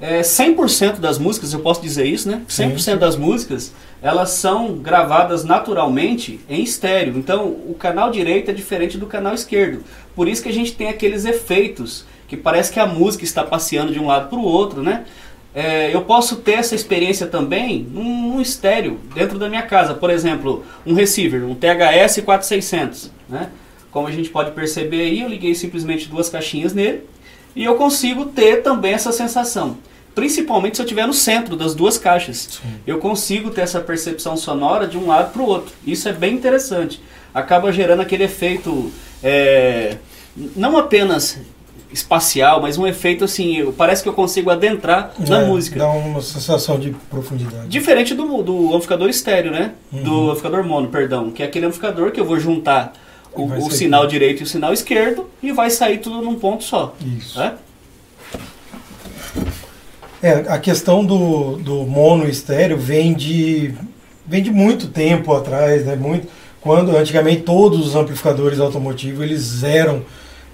É, 0.00 0.20
100% 0.20 0.98
das 0.98 1.16
músicas, 1.16 1.52
eu 1.52 1.60
posso 1.60 1.80
dizer 1.80 2.06
isso, 2.06 2.28
né? 2.28 2.42
100% 2.48 2.78
Sim. 2.78 2.96
das 2.96 3.14
músicas, 3.14 3.72
elas 4.02 4.30
são 4.30 4.78
gravadas 4.78 5.44
naturalmente 5.44 6.40
em 6.48 6.64
estéreo. 6.64 7.16
Então, 7.16 7.46
o 7.46 7.76
canal 7.78 8.10
direito 8.10 8.50
é 8.50 8.54
diferente 8.54 8.98
do 8.98 9.06
canal 9.06 9.32
esquerdo. 9.32 9.84
Por 10.16 10.26
isso 10.26 10.42
que 10.42 10.48
a 10.48 10.52
gente 10.52 10.72
tem 10.72 10.88
aqueles 10.88 11.24
efeitos 11.24 12.04
que 12.26 12.36
parece 12.36 12.72
que 12.72 12.80
a 12.80 12.86
música 12.86 13.22
está 13.22 13.44
passeando 13.44 13.92
de 13.92 14.00
um 14.00 14.08
lado 14.08 14.28
para 14.28 14.38
o 14.38 14.42
outro, 14.42 14.82
né? 14.82 15.04
É, 15.54 15.94
eu 15.94 16.02
posso 16.02 16.36
ter 16.36 16.52
essa 16.52 16.74
experiência 16.74 17.26
também 17.26 17.86
num, 17.92 18.30
num, 18.32 18.40
estéreo 18.40 18.98
dentro 19.14 19.38
da 19.38 19.48
minha 19.48 19.62
casa. 19.62 19.92
Por 19.92 20.08
exemplo, 20.08 20.64
um 20.86 20.94
receiver, 20.94 21.44
um 21.44 21.54
THS 21.54 22.20
4600. 22.24 23.10
Né? 23.28 23.50
Como 23.90 24.08
a 24.08 24.10
gente 24.10 24.30
pode 24.30 24.52
perceber 24.52 25.02
aí, 25.02 25.20
eu 25.20 25.28
liguei 25.28 25.54
simplesmente 25.54 26.08
duas 26.08 26.30
caixinhas 26.30 26.72
nele 26.72 27.02
e 27.54 27.64
eu 27.64 27.74
consigo 27.74 28.26
ter 28.26 28.62
também 28.62 28.94
essa 28.94 29.12
sensação. 29.12 29.76
Principalmente 30.14 30.76
se 30.76 30.82
eu 30.82 30.84
estiver 30.84 31.06
no 31.06 31.14
centro 31.14 31.56
das 31.56 31.74
duas 31.74 31.98
caixas. 31.98 32.60
Sim. 32.62 32.74
Eu 32.86 32.98
consigo 32.98 33.50
ter 33.50 33.62
essa 33.62 33.80
percepção 33.80 34.36
sonora 34.36 34.86
de 34.86 34.96
um 34.96 35.06
lado 35.06 35.32
para 35.32 35.42
o 35.42 35.46
outro. 35.46 35.74
Isso 35.86 36.08
é 36.08 36.12
bem 36.12 36.34
interessante. 36.34 37.00
Acaba 37.34 37.72
gerando 37.72 38.00
aquele 38.00 38.24
efeito, 38.24 38.90
é, 39.22 39.96
não 40.56 40.76
apenas 40.76 41.38
espacial, 41.92 42.60
mas 42.60 42.78
um 42.78 42.86
efeito 42.86 43.24
assim, 43.24 43.72
parece 43.76 44.02
que 44.02 44.08
eu 44.08 44.12
consigo 44.12 44.50
adentrar 44.50 45.12
é, 45.20 45.28
na 45.28 45.40
música. 45.40 45.78
Dá 45.78 45.88
uma 45.88 46.22
sensação 46.22 46.78
de 46.78 46.94
profundidade. 47.10 47.68
Diferente 47.68 48.14
do, 48.14 48.42
do 48.42 48.68
amplificador 48.68 49.08
estéreo, 49.08 49.52
né? 49.52 49.72
Uhum. 49.92 50.02
Do 50.02 50.24
amplificador 50.24 50.64
mono, 50.64 50.88
perdão, 50.88 51.30
que 51.30 51.42
é 51.42 51.46
aquele 51.46 51.66
amplificador 51.66 52.10
que 52.10 52.20
eu 52.20 52.24
vou 52.24 52.38
juntar 52.40 52.92
o, 53.34 53.44
o 53.44 53.70
sinal 53.70 54.06
direito 54.06 54.40
e 54.40 54.44
o 54.44 54.46
sinal 54.46 54.72
esquerdo 54.72 55.28
e 55.42 55.52
vai 55.52 55.70
sair 55.70 55.98
tudo 55.98 56.22
num 56.22 56.34
ponto 56.34 56.64
só. 56.64 56.94
Isso. 57.18 57.40
É, 57.40 57.54
é 60.22 60.32
a 60.48 60.58
questão 60.58 61.04
do, 61.04 61.56
do 61.56 61.84
mono 61.84 62.28
estéreo 62.28 62.78
vem 62.78 63.14
de, 63.14 63.74
vem 64.26 64.42
de 64.42 64.50
muito 64.50 64.88
tempo 64.88 65.34
atrás, 65.34 65.84
né? 65.84 65.96
Muito, 65.96 66.28
quando 66.60 66.96
antigamente 66.96 67.42
todos 67.42 67.86
os 67.86 67.96
amplificadores 67.96 68.60
automotivos 68.60 69.22
eles 69.22 69.62
eram 69.64 70.02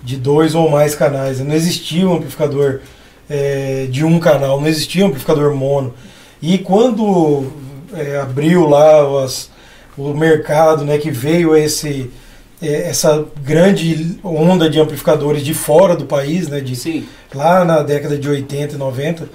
de 0.03 0.17
dois 0.17 0.55
ou 0.55 0.71
mais 0.71 0.95
canais. 0.95 1.41
Não 1.41 1.55
existia 1.55 2.09
um 2.09 2.17
amplificador 2.17 2.81
é, 3.29 3.87
de 3.91 4.05
um 4.05 4.19
canal, 4.19 4.61
não 4.61 4.69
existia 4.69 5.05
um 5.05 5.09
amplificador 5.09 5.55
mono. 5.55 5.95
E 6.41 6.59
quando 6.59 7.47
é, 7.95 8.19
abriu 8.19 8.69
lá 8.69 9.25
as, 9.25 9.51
o 9.97 10.15
mercado, 10.15 10.85
né, 10.85 10.99
que 10.99 11.11
veio 11.11 11.57
esse 11.57 12.11
é, 12.61 12.89
essa 12.89 13.25
grande 13.43 14.19
onda 14.23 14.69
de 14.69 14.81
amplificadores 14.81 15.45
de 15.45 15.55
fora 15.55 15.95
do 15.95 16.07
país, 16.07 16.49
né, 16.49 16.61
de 16.61 16.75
Sim. 16.75 17.07
lá 17.35 17.65
na 17.65 17.83
década 17.83 18.19
de 18.19 18.29
80 18.29 18.75
e 18.75 18.79
90, 18.79 19.29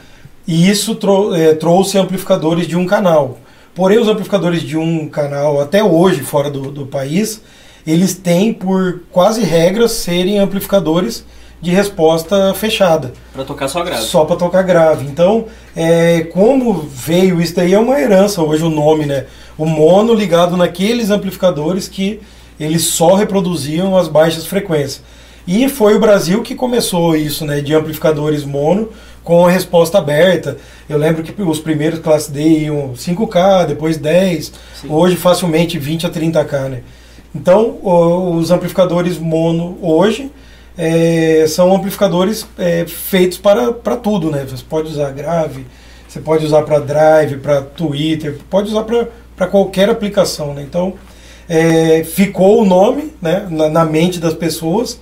e 0.46 0.70
isso 0.70 0.96
trou 0.96 1.36
é, 1.36 1.54
trouxe 1.54 1.98
amplificadores 1.98 2.68
de 2.68 2.76
um 2.76 2.86
canal. 2.86 3.38
Porém, 3.76 3.98
os 3.98 4.08
amplificadores 4.08 4.62
de 4.62 4.78
um 4.78 5.10
canal 5.10 5.60
até 5.60 5.84
hoje 5.84 6.22
fora 6.22 6.50
do, 6.50 6.70
do 6.70 6.86
país 6.86 7.42
eles 7.86 8.14
têm 8.14 8.54
por 8.54 9.02
quase 9.12 9.42
regra 9.42 9.88
serem 9.88 10.40
amplificadores 10.40 11.26
de 11.62 11.72
resposta 11.72 12.54
fechada. 12.54 13.14
Para 13.32 13.46
tocar 13.46 13.68
só 13.70 13.84
grave. 13.84 14.04
Só 14.04 14.26
para 14.26 14.36
tocar 14.36 14.64
grave. 14.64 15.06
Então, 15.06 15.46
é, 15.76 16.22
como 16.34 16.74
veio 16.74 17.42
isso 17.42 17.56
daí 17.56 17.74
é 17.74 17.80
uma 17.80 18.00
herança 18.00 18.42
hoje 18.42 18.64
o 18.64 18.70
nome, 18.70 19.06
né? 19.06 19.26
O 19.58 19.66
mono 19.66 20.14
ligado 20.14 20.58
naqueles 20.58 21.10
amplificadores 21.10 21.88
que 21.88 22.20
eles 22.60 22.84
só 22.84 23.16
reproduziam 23.16 23.98
as 23.98 24.08
baixas 24.08 24.46
frequências. 24.46 25.02
E 25.48 25.68
foi 25.68 25.96
o 25.96 26.00
Brasil 26.00 26.42
que 26.42 26.56
começou 26.56 27.16
isso, 27.16 27.46
né, 27.46 27.60
de 27.60 27.74
amplificadores 27.74 28.46
mono 28.46 28.90
com 29.24 29.46
a 29.46 29.52
resposta 29.52 29.98
aberta. 29.98 30.58
Eu 30.88 30.98
lembro 30.98 31.24
que 31.24 31.42
os 31.42 31.60
primeiros 31.60 32.00
classe 32.00 32.32
D 32.32 32.42
iam 32.66 32.94
5K, 32.94 33.68
depois 33.68 33.98
10, 33.98 34.52
Sim. 34.82 34.88
hoje 34.90 35.16
facilmente 35.16 35.78
20 35.78 36.08
a 36.08 36.10
30K, 36.10 36.70
né? 36.70 36.82
Então, 37.36 37.80
os 37.82 38.52
amplificadores 38.52 39.18
mono 39.18 39.78
hoje 39.82 40.32
é, 40.78 41.46
são 41.48 41.76
amplificadores 41.76 42.46
é, 42.58 42.86
feitos 42.86 43.38
para, 43.38 43.72
para 43.74 43.98
tudo, 43.98 44.30
né? 44.30 44.46
Você 44.48 44.64
pode 44.68 44.90
usar 44.90 45.12
grave, 45.12 45.66
você 46.08 46.20
pode 46.20 46.46
usar 46.46 46.62
para 46.62 46.80
drive, 46.80 47.38
para 47.38 47.62
Twitter, 47.62 48.38
pode 48.50 48.70
usar 48.70 48.84
para 48.84 49.48
qualquer 49.48 49.90
aplicação, 49.90 50.54
né? 50.54 50.62
Então, 50.62 50.94
é, 51.50 52.04
ficou 52.04 52.62
o 52.62 52.66
nome 52.66 53.14
né, 53.22 53.48
na, 53.50 53.70
na, 53.70 53.86
mente 53.86 54.20
das 54.20 54.34
pessoas, 54.34 55.00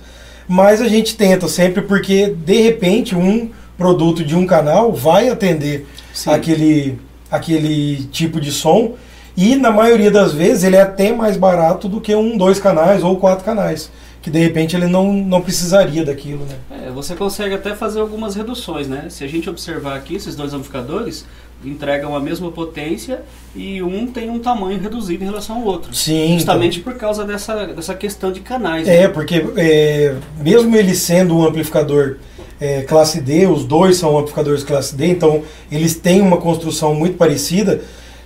mas 0.48 0.80
a 0.80 0.88
gente 0.88 1.16
tenta 1.16 1.46
sempre 1.48 1.82
porque, 1.82 2.28
de 2.28 2.60
repente, 2.62 3.14
um 3.14 3.50
produto 3.76 4.24
de 4.24 4.34
um 4.36 4.46
canal 4.46 4.92
vai 4.92 5.28
atender 5.28 5.86
aquele, 6.26 6.98
aquele 7.30 8.04
tipo 8.10 8.40
de 8.40 8.50
som 8.50 8.94
e 9.36 9.56
na 9.56 9.70
maioria 9.70 10.10
das 10.10 10.32
vezes 10.32 10.64
ele 10.64 10.76
é 10.76 10.82
até 10.82 11.12
mais 11.12 11.36
barato 11.36 11.88
do 11.88 12.00
que 12.00 12.14
um 12.14 12.36
dois 12.36 12.58
canais 12.58 13.02
ou 13.02 13.16
quatro 13.16 13.44
canais. 13.44 13.90
Que 14.20 14.30
de 14.30 14.38
repente 14.38 14.76
ele 14.76 14.86
não, 14.86 15.12
não 15.12 15.40
precisaria 15.40 16.04
daquilo, 16.04 16.44
né? 16.44 16.86
É, 16.86 16.90
você 16.90 17.16
consegue 17.16 17.54
até 17.54 17.74
fazer 17.74 17.98
algumas 17.98 18.36
reduções, 18.36 18.86
né? 18.86 19.06
Se 19.08 19.24
a 19.24 19.26
gente 19.26 19.50
observar 19.50 19.96
aqui, 19.96 20.14
esses 20.14 20.36
dois 20.36 20.52
amplificadores 20.52 21.24
entregam 21.64 22.14
a 22.14 22.20
mesma 22.20 22.50
potência 22.50 23.22
e 23.54 23.82
um 23.82 24.06
tem 24.06 24.30
um 24.30 24.38
tamanho 24.38 24.80
reduzido 24.80 25.24
em 25.24 25.26
relação 25.26 25.56
ao 25.56 25.64
outro. 25.64 25.94
Sim. 25.94 26.34
Justamente 26.34 26.78
então... 26.78 26.92
por 26.92 26.98
causa 26.98 27.24
dessa, 27.24 27.66
dessa 27.66 27.94
questão 27.94 28.30
de 28.30 28.40
canais. 28.40 28.86
É, 28.86 29.02
né? 29.02 29.08
porque 29.08 29.44
é, 29.56 30.14
mesmo 30.40 30.76
ele 30.76 30.94
sendo 30.94 31.36
um 31.36 31.44
amplificador 31.44 32.16
é, 32.60 32.82
classe 32.82 33.20
D, 33.20 33.46
os 33.46 33.64
dois 33.64 33.96
são 33.96 34.16
amplificadores 34.16 34.62
classe 34.62 34.94
D, 34.94 35.06
então 35.06 35.42
eles 35.70 35.96
têm 35.96 36.20
uma 36.20 36.36
construção 36.36 36.94
muito 36.94 37.16
parecida 37.16 37.82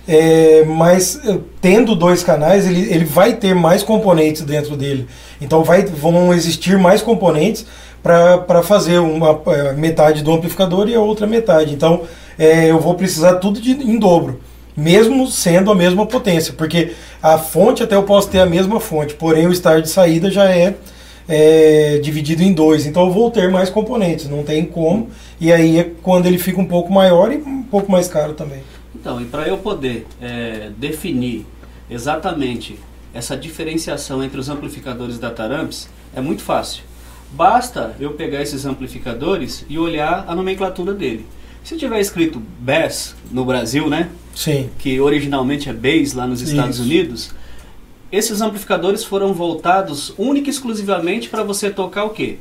é, 0.07 0.63
mas 0.63 1.19
eh, 1.25 1.37
tendo 1.59 1.93
dois 1.93 2.23
canais, 2.23 2.65
ele, 2.65 2.81
ele 2.93 3.03
vai 3.03 3.33
ter 3.33 3.53
mais 3.53 3.83
componentes 3.83 4.41
dentro 4.43 4.77
dele. 4.77 5.07
Então 5.41 5.63
vai, 5.63 5.83
vão 5.83 6.33
existir 6.33 6.77
mais 6.77 7.01
componentes 7.01 7.65
para 8.01 8.63
fazer 8.63 8.99
uma 8.99 9.41
é, 9.47 9.73
metade 9.73 10.23
do 10.23 10.31
amplificador 10.31 10.87
e 10.87 10.95
a 10.95 11.01
outra 11.01 11.27
metade. 11.27 11.73
Então 11.73 12.03
é, 12.39 12.71
eu 12.71 12.79
vou 12.79 12.95
precisar 12.95 13.35
tudo 13.35 13.59
de, 13.59 13.71
em 13.71 13.99
dobro, 13.99 14.39
mesmo 14.75 15.27
sendo 15.27 15.71
a 15.71 15.75
mesma 15.75 16.05
potência, 16.05 16.53
porque 16.53 16.93
a 17.21 17.37
fonte 17.37 17.83
até 17.83 17.95
eu 17.95 18.03
posso 18.03 18.29
ter 18.29 18.39
a 18.39 18.45
mesma 18.45 18.79
fonte, 18.79 19.13
porém 19.13 19.45
o 19.45 19.51
estar 19.51 19.81
de 19.81 19.89
saída 19.89 20.31
já 20.31 20.49
é, 20.49 20.75
é 21.27 21.99
dividido 22.01 22.43
em 22.43 22.53
dois. 22.53 22.85
Então 22.85 23.07
eu 23.07 23.11
vou 23.11 23.29
ter 23.29 23.51
mais 23.51 23.69
componentes, 23.69 24.29
não 24.29 24.41
tem 24.43 24.63
como. 24.63 25.09
E 25.39 25.51
aí 25.51 25.79
é 25.79 25.91
quando 26.01 26.27
ele 26.27 26.37
fica 26.37 26.61
um 26.61 26.65
pouco 26.65 26.93
maior 26.93 27.29
e 27.33 27.37
um 27.37 27.63
pouco 27.63 27.91
mais 27.91 28.07
caro 28.07 28.33
também. 28.33 28.59
Então, 28.99 29.21
e 29.21 29.25
para 29.25 29.47
eu 29.47 29.57
poder 29.57 30.07
é, 30.19 30.71
definir 30.77 31.45
exatamente 31.89 32.77
essa 33.13 33.37
diferenciação 33.37 34.23
entre 34.23 34.39
os 34.39 34.49
amplificadores 34.49 35.19
da 35.19 35.29
Taramps, 35.29 35.87
é 36.15 36.21
muito 36.21 36.41
fácil. 36.41 36.83
Basta 37.31 37.95
eu 37.99 38.13
pegar 38.13 38.41
esses 38.41 38.65
amplificadores 38.65 39.65
e 39.69 39.77
olhar 39.77 40.25
a 40.27 40.33
nomenclatura 40.33 40.93
dele. 40.93 41.25
Se 41.63 41.77
tiver 41.77 41.99
escrito 41.99 42.41
Bass 42.59 43.15
no 43.31 43.43
Brasil, 43.45 43.89
né? 43.89 44.09
Sim. 44.33 44.69
Que 44.79 44.99
originalmente 44.99 45.69
é 45.69 45.73
Bass 45.73 46.13
lá 46.13 46.25
nos 46.25 46.41
Estados 46.41 46.77
Isso. 46.77 46.85
Unidos, 46.85 47.31
esses 48.11 48.41
amplificadores 48.41 49.03
foram 49.03 49.33
voltados 49.33 50.13
única 50.17 50.47
e 50.47 50.51
exclusivamente 50.51 51.27
para 51.29 51.43
você 51.43 51.69
tocar 51.69 52.05
o 52.05 52.11
quê? 52.11 52.37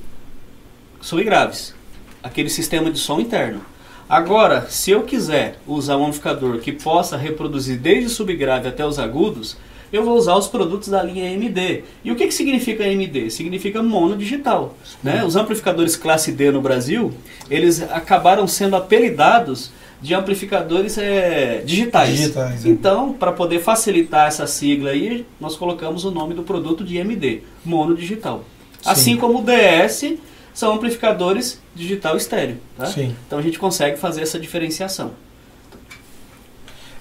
E 1.13 1.25
graves. 1.25 1.75
Aquele 2.23 2.49
sistema 2.49 2.91
de 2.91 2.99
som 2.99 3.21
interno. 3.21 3.61
Agora, 4.09 4.67
se 4.71 4.93
eu 4.93 5.03
quiser 5.03 5.59
usar 5.67 5.97
um 5.97 6.05
amplificador 6.05 6.59
que 6.59 6.71
possa 6.73 7.17
reproduzir 7.17 7.79
desde 7.79 8.07
o 8.07 8.11
subgrave 8.11 8.69
até 8.69 8.87
os 8.87 8.99
agudos, 8.99 9.57
eu 9.93 10.05
vou 10.05 10.17
usar 10.17 10.37
os 10.37 10.47
produtos 10.47 10.89
da 10.89 11.03
linha 11.03 11.31
AMD. 11.31 11.85
E 12.05 12.13
o 12.13 12.17
que, 12.17 12.27
que 12.27 12.35
significa 12.35 12.85
AMD? 12.85 13.31
Significa 13.31 13.83
monodigital. 13.83 14.75
Né? 15.03 15.25
Os 15.25 15.37
amplificadores 15.37 15.97
classe 15.97 16.33
D 16.33 16.51
no 16.51 16.61
Brasil, 16.61 17.13
eles 17.51 17.83
acabaram 17.83 18.47
sendo 18.47 18.77
apelidados 18.77 19.71
de 20.01 20.15
amplificadores 20.15 20.99
é, 20.99 21.63
digitais. 21.65 22.11
digitais 22.11 22.67
é. 22.67 22.69
Então, 22.69 23.13
para 23.13 23.33
poder 23.33 23.61
facilitar 23.61 24.29
essa 24.29 24.47
sigla 24.47 24.91
aí, 24.91 25.27
nós 25.41 25.57
colocamos 25.57 26.05
o 26.05 26.11
nome 26.11 26.35
do 26.35 26.43
produto 26.43 26.85
de 26.85 27.01
AMD, 27.01 27.43
monodigital. 27.65 28.45
Sim. 28.83 28.91
Assim 28.91 29.17
como 29.17 29.41
o 29.41 29.45
DS 29.45 30.17
são 30.57 30.73
amplificadores 30.73 31.61
digital 31.75 32.17
estéreo. 32.17 32.57
Tá? 32.79 32.87
Sim. 32.87 33.15
Então 33.27 33.39
a 33.39 33.43
gente 33.43 33.59
consegue 33.59 33.99
fazer 33.99 34.23
essa 34.23 34.41
diferenciação. 34.41 35.11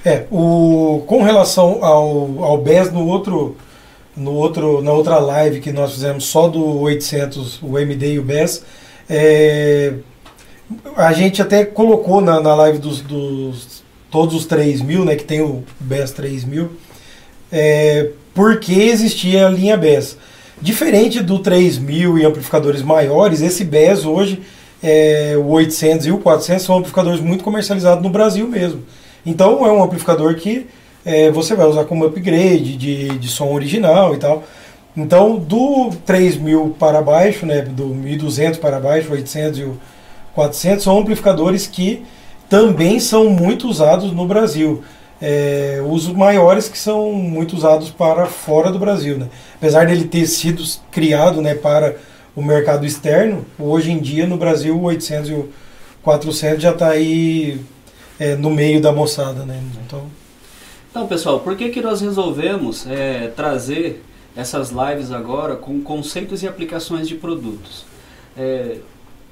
É, 0.03 0.25
o, 0.29 1.03
com 1.07 1.23
relação 1.23 1.83
ao, 1.83 2.43
ao 2.43 2.57
BES 2.57 2.91
no 2.91 3.07
outro, 3.07 3.55
no 4.15 4.33
outro, 4.33 4.81
na 4.81 4.91
outra 4.91 5.17
live 5.19 5.61
que 5.61 5.71
nós 5.71 5.93
fizemos 5.93 6.25
só 6.25 6.49
do 6.49 6.81
800, 6.81 7.63
o 7.63 7.79
MD 7.79 8.15
e 8.15 8.19
o 8.19 8.23
BES, 8.23 8.63
é, 9.09 9.93
A 10.97 11.13
gente 11.13 11.41
até 11.41 11.63
colocou 11.63 12.19
na, 12.19 12.41
na 12.41 12.53
live 12.55 12.77
dos, 12.77 12.99
dos 12.99 13.83
todos 14.11 14.35
os 14.35 14.45
3 14.45 14.81
mil, 14.81 15.05
né, 15.05 15.15
que 15.15 15.23
tem 15.23 15.41
o 15.41 15.63
BES 15.79 16.11
3000, 16.11 16.71
é, 17.51 18.09
porque 18.33 18.73
existia 18.73 19.47
a 19.47 19.49
linha 19.49 19.77
BES. 19.77 20.17
Diferente 20.61 21.21
do 21.21 21.39
3000 21.39 22.17
e 22.17 22.25
amplificadores 22.25 22.81
maiores, 22.81 23.41
esse 23.41 23.63
BES 23.65 24.05
hoje, 24.05 24.41
é, 24.81 25.33
o 25.37 25.47
800 25.47 26.07
e 26.07 26.11
o 26.11 26.19
400 26.19 26.63
são 26.63 26.77
amplificadores 26.77 27.19
muito 27.19 27.43
comercializados 27.43 28.03
no 28.03 28.09
Brasil 28.09 28.47
mesmo. 28.47 28.83
Então 29.25 29.65
é 29.65 29.71
um 29.71 29.83
amplificador 29.83 30.35
que 30.35 30.67
é, 31.03 31.29
você 31.29 31.55
vai 31.55 31.67
usar 31.67 31.85
como 31.85 32.05
upgrade 32.05 32.77
de, 32.77 33.09
de 33.17 33.27
som 33.27 33.51
original 33.51 34.13
e 34.13 34.17
tal. 34.17 34.43
Então 34.95 35.37
do 35.37 35.89
3000 36.05 36.75
para 36.79 37.01
baixo, 37.01 37.45
né, 37.45 37.61
do 37.61 37.87
1200 37.87 38.59
para 38.59 38.79
baixo, 38.79 39.11
800 39.11 39.59
e 39.59 39.63
o 39.63 39.77
400 40.33 40.83
são 40.83 40.99
amplificadores 40.99 41.67
que 41.67 42.05
também 42.49 42.99
são 42.99 43.29
muito 43.29 43.67
usados 43.67 44.11
no 44.11 44.25
Brasil. 44.25 44.83
É, 45.21 45.81
os 45.87 46.07
maiores 46.07 46.67
que 46.67 46.77
são 46.77 47.13
muito 47.13 47.55
usados 47.55 47.89
para 47.89 48.25
fora 48.25 48.71
do 48.71 48.79
Brasil. 48.79 49.17
Né? 49.17 49.29
Apesar 49.55 49.85
dele 49.85 50.05
ter 50.05 50.25
sido 50.25 50.63
criado 50.91 51.41
né, 51.41 51.55
para 51.55 51.95
o 52.35 52.41
mercado 52.41 52.85
externo, 52.85 53.45
hoje 53.57 53.91
em 53.91 53.99
dia 53.99 54.27
no 54.27 54.37
Brasil 54.37 54.77
o 54.77 54.83
800 54.83 55.29
e 55.29 55.33
o 55.33 55.49
400 56.03 56.61
já 56.61 56.71
está 56.71 56.89
aí 56.89 57.59
é, 58.19 58.35
no 58.35 58.49
meio 58.49 58.81
da 58.81 58.91
moçada. 58.91 59.45
Né? 59.45 59.61
Então... 59.85 60.05
então, 60.91 61.07
pessoal, 61.07 61.39
por 61.39 61.55
que, 61.55 61.69
que 61.69 61.81
nós 61.81 62.01
resolvemos 62.01 62.85
é, 62.87 63.27
trazer 63.35 64.03
essas 64.35 64.69
lives 64.71 65.11
agora 65.11 65.55
com 65.55 65.81
conceitos 65.81 66.43
e 66.43 66.47
aplicações 66.47 67.07
de 67.07 67.15
produtos? 67.15 67.85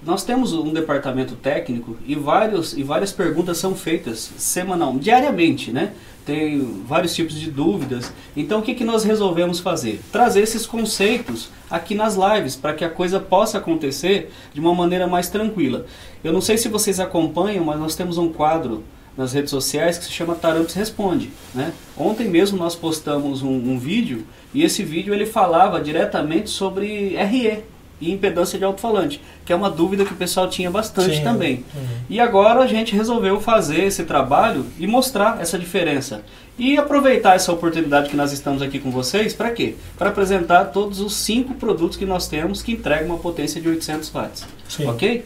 Nós 0.05 0.23
temos 0.23 0.51
um 0.51 0.73
departamento 0.73 1.35
técnico 1.35 1.95
e, 2.05 2.13
vários, 2.13 2.73
e 2.73 2.83
várias 2.83 3.11
perguntas 3.11 3.57
são 3.57 3.73
feitas 3.73 4.31
semanal, 4.37 4.97
diariamente, 4.97 5.71
né? 5.71 5.93
Tem 6.25 6.59
vários 6.85 7.15
tipos 7.15 7.33
de 7.39 7.49
dúvidas. 7.49 8.11
Então 8.35 8.59
o 8.59 8.61
que, 8.61 8.75
que 8.75 8.83
nós 8.83 9.03
resolvemos 9.03 9.59
fazer? 9.59 10.01
Trazer 10.11 10.41
esses 10.41 10.65
conceitos 10.65 11.49
aqui 11.69 11.95
nas 11.95 12.15
lives 12.15 12.55
para 12.55 12.73
que 12.73 12.83
a 12.83 12.89
coisa 12.89 13.19
possa 13.19 13.57
acontecer 13.57 14.31
de 14.53 14.59
uma 14.59 14.73
maneira 14.73 15.07
mais 15.07 15.29
tranquila. 15.29 15.85
Eu 16.23 16.33
não 16.33 16.41
sei 16.41 16.57
se 16.57 16.67
vocês 16.67 16.99
acompanham, 16.99 17.63
mas 17.63 17.79
nós 17.79 17.95
temos 17.95 18.17
um 18.17 18.31
quadro 18.31 18.83
nas 19.17 19.33
redes 19.33 19.51
sociais 19.51 19.97
que 19.97 20.05
se 20.05 20.11
chama 20.11 20.35
Taramps 20.35 20.73
Responde. 20.73 21.31
Né? 21.53 21.71
Ontem 21.97 22.27
mesmo 22.27 22.57
nós 22.57 22.75
postamos 22.75 23.41
um, 23.41 23.51
um 23.51 23.79
vídeo 23.79 24.25
e 24.53 24.63
esse 24.63 24.83
vídeo 24.83 25.13
ele 25.13 25.25
falava 25.25 25.79
diretamente 25.79 26.49
sobre 26.49 27.15
RE, 27.15 27.63
e 27.99 28.11
impedância 28.11 28.59
de 28.59 28.65
alto-falante, 28.65 29.21
que 29.45 29.53
é 29.53 29.55
uma 29.55 29.69
dúvida 29.69 30.03
que 30.03 30.13
o 30.13 30.15
pessoal 30.15 30.49
tinha 30.49 30.69
bastante 30.69 31.17
Sim, 31.17 31.23
também. 31.23 31.65
Uhum. 31.75 31.87
E 32.09 32.19
agora 32.19 32.61
a 32.61 32.67
gente 32.67 32.95
resolveu 32.95 33.39
fazer 33.39 33.83
esse 33.83 34.03
trabalho 34.03 34.65
e 34.77 34.85
mostrar 34.85 35.41
essa 35.41 35.57
diferença. 35.57 36.21
E 36.57 36.77
aproveitar 36.77 37.35
essa 37.35 37.51
oportunidade 37.51 38.09
que 38.09 38.15
nós 38.15 38.31
estamos 38.31 38.61
aqui 38.61 38.79
com 38.79 38.91
vocês, 38.91 39.33
para 39.33 39.49
quê? 39.51 39.75
Para 39.97 40.09
apresentar 40.09 40.65
todos 40.65 40.99
os 40.99 41.13
cinco 41.15 41.55
produtos 41.55 41.97
que 41.97 42.05
nós 42.05 42.27
temos 42.27 42.61
que 42.61 42.73
entregam 42.73 43.07
uma 43.07 43.17
potência 43.17 43.59
de 43.59 43.67
800 43.67 44.09
watts. 44.09 44.45
Sim. 44.69 44.87
Ok? 44.87 45.25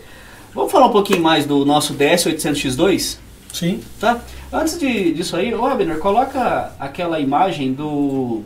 Vamos 0.54 0.72
falar 0.72 0.88
um 0.88 0.92
pouquinho 0.92 1.22
mais 1.22 1.46
do 1.46 1.66
nosso 1.66 1.94
DS800X2? 1.96 3.18
Sim. 3.52 3.82
Tá? 4.00 4.22
Antes 4.52 4.80
de, 4.80 5.14
disso 5.14 5.36
aí, 5.36 5.54
ô 5.54 5.66
Abner, 5.66 6.00
coloca 6.00 6.72
aquela 6.80 7.20
imagem 7.20 7.74
do, 7.74 8.44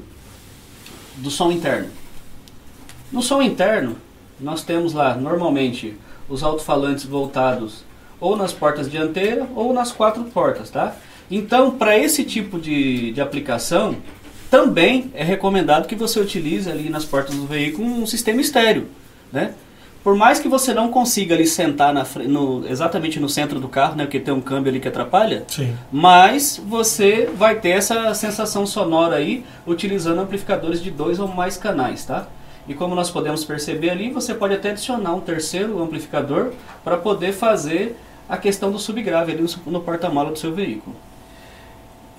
do 1.18 1.30
som 1.30 1.52
interno. 1.52 1.90
No 3.12 3.22
som 3.22 3.42
interno, 3.42 3.98
nós 4.42 4.64
temos 4.64 4.94
lá 4.94 5.16
normalmente 5.16 5.98
os 6.28 6.44
alto-falantes 6.44 7.06
voltados 7.06 7.84
ou 8.20 8.36
nas 8.36 8.54
portas 8.54 8.90
dianteiras 8.90 9.48
ou 9.56 9.74
nas 9.74 9.92
quatro 9.92 10.24
portas, 10.26 10.70
tá? 10.70 10.96
Então, 11.30 11.72
para 11.72 11.98
esse 11.98 12.24
tipo 12.24 12.60
de, 12.60 13.12
de 13.12 13.22
aplicação, 13.22 13.96
também 14.50 15.12
é 15.14 15.24
recomendado 15.24 15.88
que 15.88 15.96
você 15.96 16.20
utilize 16.20 16.70
ali 16.70 16.90
nas 16.90 17.06
portas 17.06 17.36
do 17.36 17.46
veículo 17.46 17.88
um 17.88 18.06
sistema 18.06 18.42
estéreo, 18.42 18.88
né? 19.32 19.54
Por 20.04 20.16
mais 20.16 20.40
que 20.40 20.48
você 20.48 20.74
não 20.74 20.90
consiga 20.90 21.36
ali 21.36 21.46
sentar 21.46 21.94
na, 21.94 22.04
no, 22.28 22.68
exatamente 22.68 23.20
no 23.20 23.30
centro 23.30 23.60
do 23.60 23.68
carro, 23.68 23.96
né, 23.96 24.04
porque 24.06 24.20
tem 24.20 24.34
um 24.34 24.42
câmbio 24.42 24.72
ali 24.72 24.80
que 24.80 24.88
atrapalha, 24.88 25.44
Sim. 25.48 25.76
mas 25.92 26.60
você 26.68 27.30
vai 27.38 27.60
ter 27.60 27.70
essa 27.70 28.12
sensação 28.16 28.66
sonora 28.66 29.18
aí 29.18 29.46
utilizando 29.66 30.20
amplificadores 30.20 30.82
de 30.82 30.90
dois 30.90 31.20
ou 31.20 31.28
mais 31.28 31.56
canais, 31.56 32.04
tá? 32.04 32.28
E 32.68 32.74
como 32.74 32.96
nós 32.96 33.10
podemos 33.10 33.44
perceber 33.44 33.90
ali, 33.90 34.10
você 34.10 34.34
pode 34.34 34.54
até 34.54 34.72
adicionar 34.72 35.14
um 35.14 35.20
terceiro 35.20 35.82
amplificador 35.82 36.52
para 36.84 36.98
poder 36.98 37.34
fazer 37.34 37.98
a 38.30 38.38
questão 38.38 38.72
do 38.72 38.80
subgrave 38.80 39.32
ali 39.32 39.42
no, 39.42 39.72
no 39.72 39.82
porta-mala 39.82 40.32
do 40.32 40.40
seu 40.40 40.54
veículo. 40.54 40.96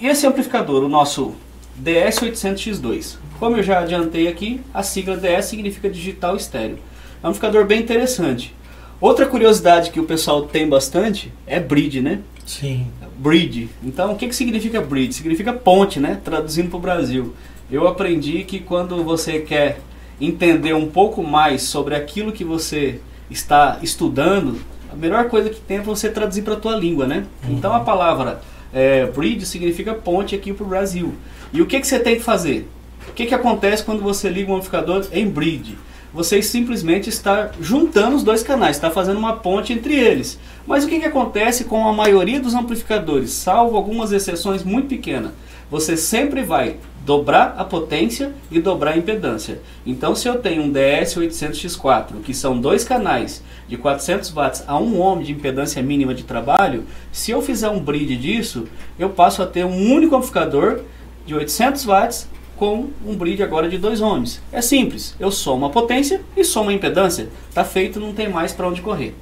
E 0.00 0.06
esse 0.06 0.26
amplificador, 0.26 0.82
o 0.82 0.88
nosso 0.88 1.34
DS800X2. 1.80 3.16
Como 3.38 3.56
eu 3.56 3.62
já 3.62 3.80
adiantei 3.80 4.28
aqui, 4.28 4.60
a 4.74 4.82
sigla 4.82 5.16
DS 5.16 5.46
significa 5.46 5.88
digital 5.88 6.36
estéreo. 6.36 6.78
É 7.22 7.26
um 7.26 7.30
amplificador 7.30 7.64
bem 7.64 7.80
interessante. 7.80 8.54
Outra 9.00 9.26
curiosidade 9.26 9.90
que 9.90 10.00
o 10.00 10.04
pessoal 10.04 10.42
tem 10.42 10.68
bastante 10.68 11.32
é 11.46 11.58
bridge, 11.58 12.00
né? 12.00 12.20
Sim. 12.46 12.88
Bridge. 13.16 13.70
Então, 13.82 14.12
o 14.12 14.16
que, 14.16 14.28
que 14.28 14.34
significa 14.34 14.80
bridge? 14.80 15.14
Significa 15.14 15.52
ponte, 15.52 15.98
né? 15.98 16.20
Traduzindo 16.22 16.68
para 16.68 16.76
o 16.76 16.80
Brasil. 16.80 17.34
Eu 17.70 17.88
aprendi 17.88 18.44
que 18.44 18.58
quando 18.58 19.02
você 19.02 19.40
quer 19.40 19.80
entender 20.26 20.74
um 20.74 20.88
pouco 20.88 21.22
mais 21.22 21.62
sobre 21.62 21.94
aquilo 21.94 22.32
que 22.32 22.44
você 22.44 23.00
está 23.30 23.78
estudando, 23.82 24.60
a 24.92 24.94
melhor 24.94 25.28
coisa 25.28 25.50
que 25.50 25.60
tem 25.60 25.78
é 25.78 25.80
você 25.80 26.08
traduzir 26.08 26.42
para 26.42 26.54
a 26.54 26.56
tua 26.56 26.76
língua, 26.76 27.06
né? 27.06 27.26
Uhum. 27.44 27.54
Então 27.54 27.74
a 27.74 27.80
palavra 27.80 28.40
é, 28.72 29.06
bridge 29.06 29.46
significa 29.46 29.94
ponte 29.94 30.34
aqui 30.34 30.52
para 30.52 30.64
o 30.64 30.68
Brasil. 30.68 31.14
E 31.52 31.60
o 31.60 31.66
que, 31.66 31.80
que 31.80 31.86
você 31.86 31.98
tem 31.98 32.16
que 32.16 32.22
fazer? 32.22 32.68
O 33.08 33.12
que, 33.12 33.26
que 33.26 33.34
acontece 33.34 33.82
quando 33.82 34.02
você 34.02 34.28
liga 34.28 34.50
um 34.50 34.54
amplificador 34.54 35.06
em 35.12 35.28
bridge? 35.28 35.76
Você 36.14 36.42
simplesmente 36.42 37.08
está 37.08 37.50
juntando 37.58 38.16
os 38.16 38.22
dois 38.22 38.42
canais, 38.42 38.76
está 38.76 38.90
fazendo 38.90 39.18
uma 39.18 39.36
ponte 39.36 39.72
entre 39.72 39.94
eles. 39.94 40.38
Mas 40.66 40.84
o 40.84 40.88
que, 40.88 41.00
que 41.00 41.06
acontece 41.06 41.64
com 41.64 41.88
a 41.88 41.92
maioria 41.92 42.38
dos 42.38 42.54
amplificadores, 42.54 43.30
salvo 43.30 43.76
algumas 43.76 44.12
exceções 44.12 44.62
muito 44.62 44.88
pequenas? 44.88 45.32
Você 45.70 45.96
sempre 45.96 46.42
vai 46.42 46.76
dobrar 47.04 47.54
a 47.58 47.64
potência 47.64 48.32
e 48.50 48.60
dobrar 48.60 48.92
a 48.92 48.96
impedância. 48.96 49.60
Então, 49.84 50.14
se 50.14 50.28
eu 50.28 50.38
tenho 50.38 50.62
um 50.62 50.72
DS800X4, 50.72 52.22
que 52.22 52.32
são 52.32 52.60
dois 52.60 52.84
canais 52.84 53.42
de 53.66 53.76
400 53.76 54.30
watts 54.30 54.64
a 54.66 54.78
1 54.78 55.00
ohm 55.00 55.22
de 55.22 55.32
impedância 55.32 55.82
mínima 55.82 56.14
de 56.14 56.22
trabalho, 56.22 56.84
se 57.10 57.30
eu 57.30 57.42
fizer 57.42 57.68
um 57.68 57.80
bridge 57.80 58.16
disso, 58.16 58.66
eu 58.98 59.10
passo 59.10 59.42
a 59.42 59.46
ter 59.46 59.64
um 59.64 59.92
único 59.92 60.14
amplificador 60.14 60.80
de 61.26 61.34
800 61.34 61.84
watts 61.84 62.28
com 62.56 62.90
um 63.04 63.16
bridge 63.16 63.42
agora 63.42 63.68
de 63.68 63.78
2 63.78 64.00
ohms. 64.00 64.40
É 64.52 64.62
simples, 64.62 65.16
eu 65.18 65.32
somo 65.32 65.66
a 65.66 65.70
potência 65.70 66.20
e 66.36 66.44
somo 66.44 66.70
a 66.70 66.72
impedância. 66.72 67.28
Está 67.48 67.64
feito, 67.64 67.98
não 67.98 68.12
tem 68.12 68.28
mais 68.28 68.52
para 68.52 68.68
onde 68.68 68.80
correr. 68.80 69.14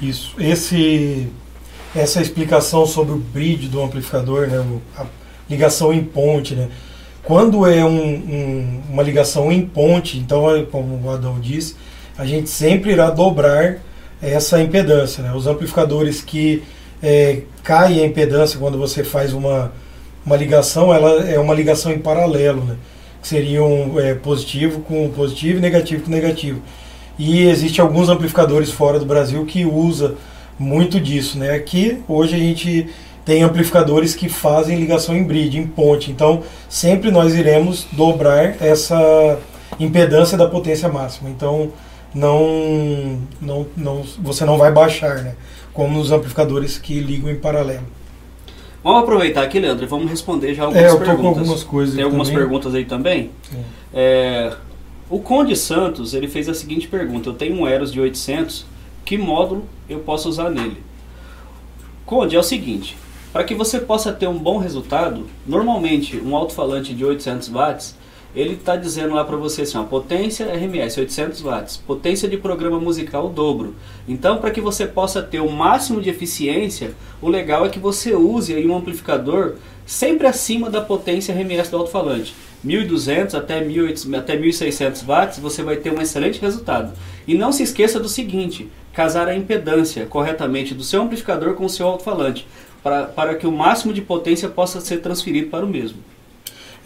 Isso. 0.00 0.34
Esse, 0.38 1.28
essa 1.94 2.20
explicação 2.20 2.84
sobre 2.86 3.14
o 3.14 3.18
bridge 3.18 3.68
do 3.68 3.80
amplificador, 3.80 4.48
né, 4.48 4.80
a 4.96 5.06
ligação 5.48 5.92
em 5.92 6.02
ponte, 6.02 6.54
né? 6.54 6.68
Quando 7.26 7.66
é 7.66 7.84
um, 7.84 8.14
um, 8.14 8.82
uma 8.88 9.02
ligação 9.02 9.50
em 9.50 9.66
ponte, 9.66 10.16
então, 10.16 10.48
é, 10.54 10.62
como 10.62 11.04
o 11.04 11.10
Adão 11.10 11.40
disse, 11.40 11.74
a 12.16 12.24
gente 12.24 12.48
sempre 12.48 12.92
irá 12.92 13.10
dobrar 13.10 13.78
essa 14.22 14.62
impedância. 14.62 15.24
Né? 15.24 15.32
Os 15.34 15.48
amplificadores 15.48 16.20
que 16.20 16.62
é, 17.02 17.42
caem 17.64 18.00
a 18.00 18.06
impedância 18.06 18.60
quando 18.60 18.78
você 18.78 19.02
faz 19.02 19.32
uma, 19.32 19.72
uma 20.24 20.36
ligação, 20.36 20.94
ela 20.94 21.28
é 21.28 21.36
uma 21.36 21.52
ligação 21.52 21.90
em 21.90 21.98
paralelo, 21.98 22.62
né? 22.62 22.76
que 23.20 23.26
seria 23.26 23.62
um 23.64 23.98
é, 23.98 24.14
positivo 24.14 24.80
com 24.82 25.10
positivo 25.10 25.58
e 25.58 25.60
negativo 25.60 26.04
com 26.04 26.10
negativo. 26.12 26.62
E 27.18 27.48
existe 27.48 27.80
alguns 27.80 28.08
amplificadores 28.08 28.70
fora 28.70 29.00
do 29.00 29.04
Brasil 29.04 29.44
que 29.46 29.64
usa 29.64 30.14
muito 30.56 31.00
disso. 31.00 31.38
Né? 31.38 31.50
Aqui, 31.50 31.98
hoje 32.06 32.36
a 32.36 32.38
gente 32.38 32.88
tem 33.26 33.42
amplificadores 33.42 34.14
que 34.14 34.28
fazem 34.28 34.78
ligação 34.78 35.14
em 35.16 35.24
bridge, 35.24 35.58
em 35.58 35.66
ponte. 35.66 36.12
Então, 36.12 36.44
sempre 36.68 37.10
nós 37.10 37.34
iremos 37.34 37.84
dobrar 37.90 38.62
essa 38.62 39.36
impedância 39.80 40.38
da 40.38 40.46
potência 40.46 40.88
máxima. 40.88 41.28
Então, 41.28 41.72
não, 42.14 43.18
não, 43.42 43.66
não, 43.76 44.04
você 44.20 44.44
não 44.44 44.56
vai 44.56 44.70
baixar, 44.70 45.24
né? 45.24 45.34
Como 45.74 45.98
nos 45.98 46.12
amplificadores 46.12 46.78
que 46.78 47.00
ligam 47.00 47.28
em 47.28 47.34
paralelo. 47.34 47.82
Vamos 48.82 49.02
aproveitar 49.02 49.42
aqui, 49.42 49.58
Leandro, 49.58 49.84
e 49.84 49.88
vamos 49.88 50.08
responder 50.08 50.54
já 50.54 50.62
algumas 50.62 50.84
é, 50.84 50.88
eu 50.88 50.98
perguntas. 50.98 51.20
Com 51.20 51.28
algumas 51.40 51.64
coisas 51.64 51.94
Tem 51.96 52.04
algumas 52.04 52.28
também. 52.28 52.40
perguntas 52.40 52.74
aí 52.76 52.84
também? 52.84 53.32
É, 53.92 54.52
o 55.10 55.18
Conde 55.18 55.56
Santos, 55.56 56.14
ele 56.14 56.28
fez 56.28 56.48
a 56.48 56.54
seguinte 56.54 56.86
pergunta. 56.86 57.30
Eu 57.30 57.34
tenho 57.34 57.56
um 57.56 57.66
Eros 57.66 57.92
de 57.92 58.00
800, 58.00 58.64
que 59.04 59.18
módulo 59.18 59.64
eu 59.88 59.98
posso 59.98 60.28
usar 60.28 60.48
nele? 60.48 60.80
Conde, 62.04 62.36
é 62.36 62.38
o 62.38 62.42
seguinte, 62.44 62.96
para 63.36 63.44
que 63.44 63.54
você 63.54 63.78
possa 63.78 64.14
ter 64.14 64.26
um 64.26 64.38
bom 64.38 64.56
resultado, 64.56 65.26
normalmente 65.46 66.16
um 66.16 66.34
alto-falante 66.34 66.94
de 66.94 67.04
800 67.04 67.48
watts, 67.48 67.94
ele 68.34 68.54
está 68.54 68.76
dizendo 68.76 69.12
lá 69.12 69.26
para 69.26 69.36
você 69.36 69.60
assim, 69.60 69.76
ó, 69.76 69.82
potência 69.84 70.46
RMS 70.46 70.98
800 70.98 71.42
watts, 71.42 71.76
potência 71.76 72.30
de 72.30 72.38
programa 72.38 72.80
musical 72.80 73.26
o 73.26 73.28
dobro. 73.28 73.74
Então, 74.08 74.38
para 74.38 74.50
que 74.50 74.58
você 74.62 74.86
possa 74.86 75.20
ter 75.20 75.40
o 75.40 75.52
máximo 75.52 76.00
de 76.00 76.08
eficiência, 76.08 76.94
o 77.20 77.28
legal 77.28 77.66
é 77.66 77.68
que 77.68 77.78
você 77.78 78.14
use 78.14 78.54
aí 78.54 78.66
um 78.66 78.74
amplificador 78.74 79.56
sempre 79.84 80.26
acima 80.26 80.70
da 80.70 80.80
potência 80.80 81.34
RMS 81.34 81.70
do 81.70 81.76
alto-falante. 81.76 82.34
1.200 82.64 83.34
até 83.34 83.62
1.800, 83.62 84.18
até 84.18 84.36
1.600 84.36 85.04
watts, 85.04 85.38
você 85.38 85.62
vai 85.62 85.76
ter 85.76 85.92
um 85.92 86.00
excelente 86.00 86.40
resultado. 86.40 86.94
E 87.28 87.34
não 87.34 87.52
se 87.52 87.62
esqueça 87.62 88.00
do 88.00 88.08
seguinte, 88.08 88.70
casar 88.92 89.28
a 89.28 89.36
impedância 89.36 90.06
corretamente 90.06 90.74
do 90.74 90.82
seu 90.82 91.02
amplificador 91.02 91.54
com 91.54 91.66
o 91.66 91.70
seu 91.70 91.86
alto-falante, 91.86 92.46
para, 92.86 93.02
para 93.02 93.34
que 93.34 93.48
o 93.48 93.50
máximo 93.50 93.92
de 93.92 94.00
potência 94.00 94.48
possa 94.48 94.80
ser 94.80 94.98
transferido 94.98 95.48
para 95.48 95.66
o 95.66 95.68
mesmo. 95.68 95.98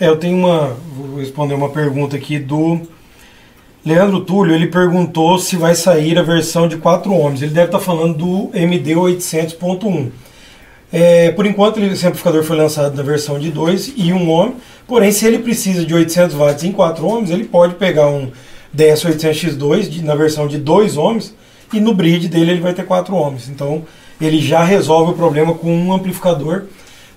É, 0.00 0.08
eu 0.08 0.16
tenho 0.16 0.34
uma. 0.34 0.74
Vou 0.96 1.18
responder 1.18 1.52
uma 1.52 1.68
pergunta 1.68 2.16
aqui 2.16 2.38
do 2.38 2.80
Leandro 3.84 4.20
Túlio. 4.22 4.54
Ele 4.54 4.68
perguntou 4.68 5.38
se 5.38 5.56
vai 5.56 5.74
sair 5.74 6.18
a 6.18 6.22
versão 6.22 6.66
de 6.66 6.78
4 6.78 7.12
ohms. 7.12 7.42
Ele 7.42 7.52
deve 7.52 7.66
estar 7.66 7.80
falando 7.80 8.16
do 8.16 8.48
MD800.1. 8.54 10.08
É, 10.90 11.32
por 11.32 11.44
enquanto, 11.44 11.78
esse 11.80 12.06
amplificador 12.06 12.44
foi 12.44 12.56
lançado 12.56 12.96
na 12.96 13.02
versão 13.02 13.38
de 13.38 13.50
2 13.50 13.92
e 13.94 14.10
1 14.10 14.30
ohm. 14.30 14.54
Porém, 14.88 15.12
se 15.12 15.26
ele 15.26 15.40
precisa 15.40 15.84
de 15.84 15.92
800 15.92 16.34
watts 16.34 16.64
em 16.64 16.72
4 16.72 17.06
ohms, 17.06 17.30
ele 17.30 17.44
pode 17.44 17.74
pegar 17.74 18.08
um 18.08 18.32
DS800X2 18.74 20.00
na 20.00 20.14
versão 20.14 20.48
de 20.48 20.56
2 20.56 20.96
ohms 20.96 21.34
e 21.74 21.78
no 21.78 21.92
bridge 21.92 22.26
dele 22.26 22.52
ele 22.52 22.60
vai 22.62 22.72
ter 22.72 22.86
4 22.86 23.14
ohms. 23.14 23.50
Então, 23.50 23.84
ele 24.20 24.40
já 24.40 24.62
resolve 24.62 25.12
o 25.12 25.16
problema 25.16 25.54
com 25.54 25.72
um 25.72 25.92
amplificador 25.92 26.64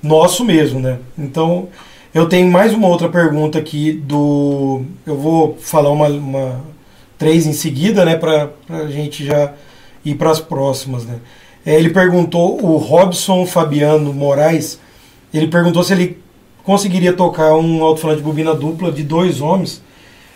nosso 0.01 0.43
mesmo, 0.43 0.79
né? 0.79 0.99
Então, 1.17 1.69
eu 2.13 2.27
tenho 2.27 2.51
mais 2.51 2.73
uma 2.73 2.87
outra 2.87 3.09
pergunta 3.09 3.57
aqui 3.57 3.91
do. 3.91 4.83
Eu 5.05 5.17
vou 5.17 5.57
falar 5.59 5.89
uma, 5.89 6.07
uma 6.07 6.61
três 7.17 7.45
em 7.47 7.53
seguida, 7.53 8.03
né, 8.05 8.15
para 8.15 8.49
a 8.69 8.87
gente 8.87 9.25
já 9.25 9.53
ir 10.03 10.15
para 10.15 10.29
as 10.29 10.39
próximas, 10.39 11.05
né. 11.05 11.19
É, 11.65 11.75
ele 11.75 11.89
perguntou, 11.89 12.63
o 12.63 12.75
Robson 12.75 13.45
Fabiano 13.45 14.13
Moraes, 14.13 14.79
ele 15.33 15.47
perguntou 15.47 15.81
se 15.83 15.93
ele 15.93 16.17
conseguiria 16.63 17.13
tocar 17.13 17.55
um 17.55 17.81
alto-falante 17.83 18.19
de 18.19 18.25
bobina 18.25 18.53
dupla 18.53 18.91
de 18.91 19.03
dois 19.03 19.41
ohms 19.41 19.81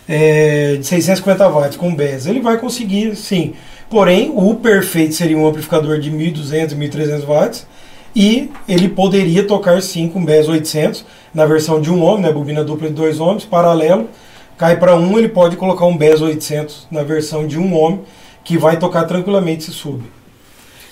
é, 0.08 0.76
de 0.76 0.86
650 0.86 1.48
watts 1.48 1.76
com 1.76 1.94
BES. 1.94 2.26
Ele 2.26 2.40
vai 2.40 2.56
conseguir, 2.56 3.14
sim. 3.14 3.52
Porém, 3.90 4.32
o 4.34 4.54
perfeito 4.54 5.14
seria 5.14 5.36
um 5.36 5.46
amplificador 5.46 5.98
de 5.98 6.10
1200, 6.10 6.74
1300 6.74 7.24
watts 7.24 7.66
e 8.14 8.50
ele 8.68 8.88
poderia 8.88 9.46
tocar 9.46 9.80
sim 9.80 10.08
com 10.08 10.24
BES 10.24 10.48
800 10.48 11.04
na 11.32 11.46
versão 11.46 11.80
de 11.80 11.90
um 11.90 12.02
ohm, 12.02 12.20
né, 12.20 12.32
bobina 12.32 12.62
dupla 12.62 12.88
de 12.88 12.94
dois 12.94 13.20
ohms, 13.20 13.44
paralelo, 13.44 14.08
cai 14.56 14.78
para 14.78 14.94
um, 14.96 15.18
ele 15.18 15.28
pode 15.28 15.56
colocar 15.56 15.86
um 15.86 15.96
BES 15.96 16.20
800 16.20 16.88
na 16.90 17.02
versão 17.02 17.46
de 17.46 17.58
um 17.58 17.74
ohm, 17.74 18.00
que 18.44 18.58
vai 18.58 18.78
tocar 18.78 19.04
tranquilamente 19.04 19.62
esse 19.62 19.72
sub. 19.72 20.02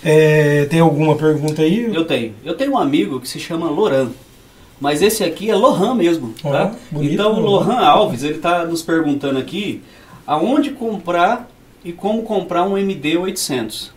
É, 0.05 0.67
tem 0.67 0.81
alguma 0.81 1.17
pergunta 1.17 1.63
aí? 1.63 1.93
Eu 1.93 2.05
tenho. 2.05 2.35
Eu 2.45 2.55
tenho 2.55 2.73
um 2.73 2.79
amigo 2.79 3.19
que 3.19 3.29
se 3.29 3.41
chama 3.41 3.69
Loran. 3.69 4.11
Mas 4.81 5.01
esse 5.01 5.25
aqui 5.25 5.51
é 5.51 5.55
Lohan 5.55 5.95
mesmo, 5.95 6.35
tá? 6.43 6.75
bonito, 6.91 7.15
então 7.15 7.33
o 7.33 7.41
Lohan 7.41 7.79
Alves, 7.79 8.23
ele 8.23 8.35
está 8.35 8.65
nos 8.67 8.83
perguntando 8.83 9.39
aqui 9.39 9.83
aonde 10.27 10.71
comprar 10.71 11.49
e 11.85 11.93
como 11.93 12.23
comprar 12.23 12.65
um 12.65 12.75
MD800. 12.75 13.91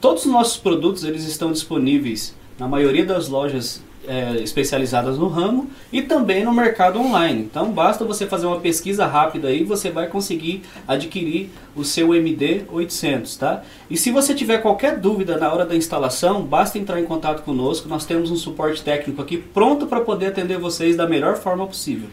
Todos 0.00 0.26
os 0.26 0.32
nossos 0.32 0.56
produtos 0.56 1.04
eles 1.04 1.24
estão 1.26 1.52
disponíveis 1.52 2.34
na 2.58 2.68
maioria 2.68 3.04
das 3.04 3.28
lojas 3.28 3.82
é, 4.06 4.36
especializadas 4.42 5.18
no 5.18 5.28
ramo 5.28 5.68
e 5.92 6.00
também 6.00 6.44
no 6.44 6.52
mercado 6.52 7.00
online. 7.00 7.42
Então 7.42 7.72
basta 7.72 8.04
você 8.04 8.26
fazer 8.26 8.46
uma 8.46 8.60
pesquisa 8.60 9.06
rápida 9.06 9.48
aí, 9.48 9.64
você 9.64 9.90
vai 9.90 10.06
conseguir 10.06 10.62
adquirir 10.86 11.50
o 11.74 11.84
seu 11.84 12.14
MD 12.14 12.62
800, 12.70 13.36
tá? 13.36 13.62
E 13.90 13.96
se 13.96 14.10
você 14.10 14.34
tiver 14.34 14.58
qualquer 14.58 14.98
dúvida 14.98 15.36
na 15.36 15.52
hora 15.52 15.66
da 15.66 15.74
instalação, 15.74 16.42
basta 16.42 16.78
entrar 16.78 17.00
em 17.00 17.04
contato 17.04 17.42
conosco. 17.42 17.88
Nós 17.88 18.06
temos 18.06 18.30
um 18.30 18.36
suporte 18.36 18.82
técnico 18.82 19.20
aqui 19.20 19.36
pronto 19.36 19.86
para 19.86 20.00
poder 20.00 20.26
atender 20.26 20.58
vocês 20.58 20.96
da 20.96 21.06
melhor 21.06 21.36
forma 21.36 21.66
possível. 21.66 22.08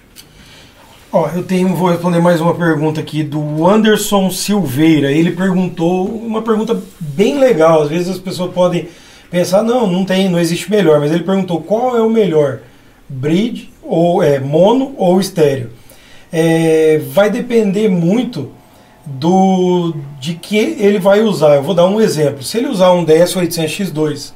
Ó, 1.16 1.30
eu 1.30 1.44
tenho, 1.44 1.76
vou 1.76 1.92
responder 1.92 2.20
mais 2.20 2.42
uma 2.42 2.56
pergunta 2.56 3.00
aqui 3.00 3.22
do 3.22 3.68
Anderson 3.68 4.32
Silveira. 4.32 5.12
Ele 5.12 5.30
perguntou 5.30 6.08
uma 6.08 6.42
pergunta 6.42 6.82
bem 7.00 7.38
legal. 7.38 7.84
Às 7.84 7.90
vezes 7.90 8.10
as 8.10 8.18
pessoas 8.18 8.52
podem 8.52 8.88
pensar, 9.30 9.62
não, 9.62 9.86
não 9.86 10.04
tem, 10.04 10.28
não 10.28 10.40
existe 10.40 10.72
melhor, 10.72 11.00
mas 11.00 11.12
ele 11.12 11.24
perguntou 11.24 11.62
qual 11.62 11.96
é 11.96 12.02
o 12.02 12.10
melhor, 12.10 12.62
bridge 13.08 13.70
ou 13.84 14.24
é, 14.24 14.40
mono 14.40 14.96
ou 14.98 15.20
estéreo. 15.20 15.70
É, 16.32 17.00
vai 17.12 17.30
depender 17.30 17.90
muito 17.90 18.50
do 19.06 19.94
de 20.20 20.34
que 20.34 20.58
ele 20.58 20.98
vai 20.98 21.22
usar. 21.22 21.58
Eu 21.58 21.62
vou 21.62 21.76
dar 21.76 21.86
um 21.86 22.02
exemplo. 22.02 22.42
Se 22.42 22.58
ele 22.58 22.70
usar 22.70 22.92
um 22.92 23.06
DS800X2 23.06 24.32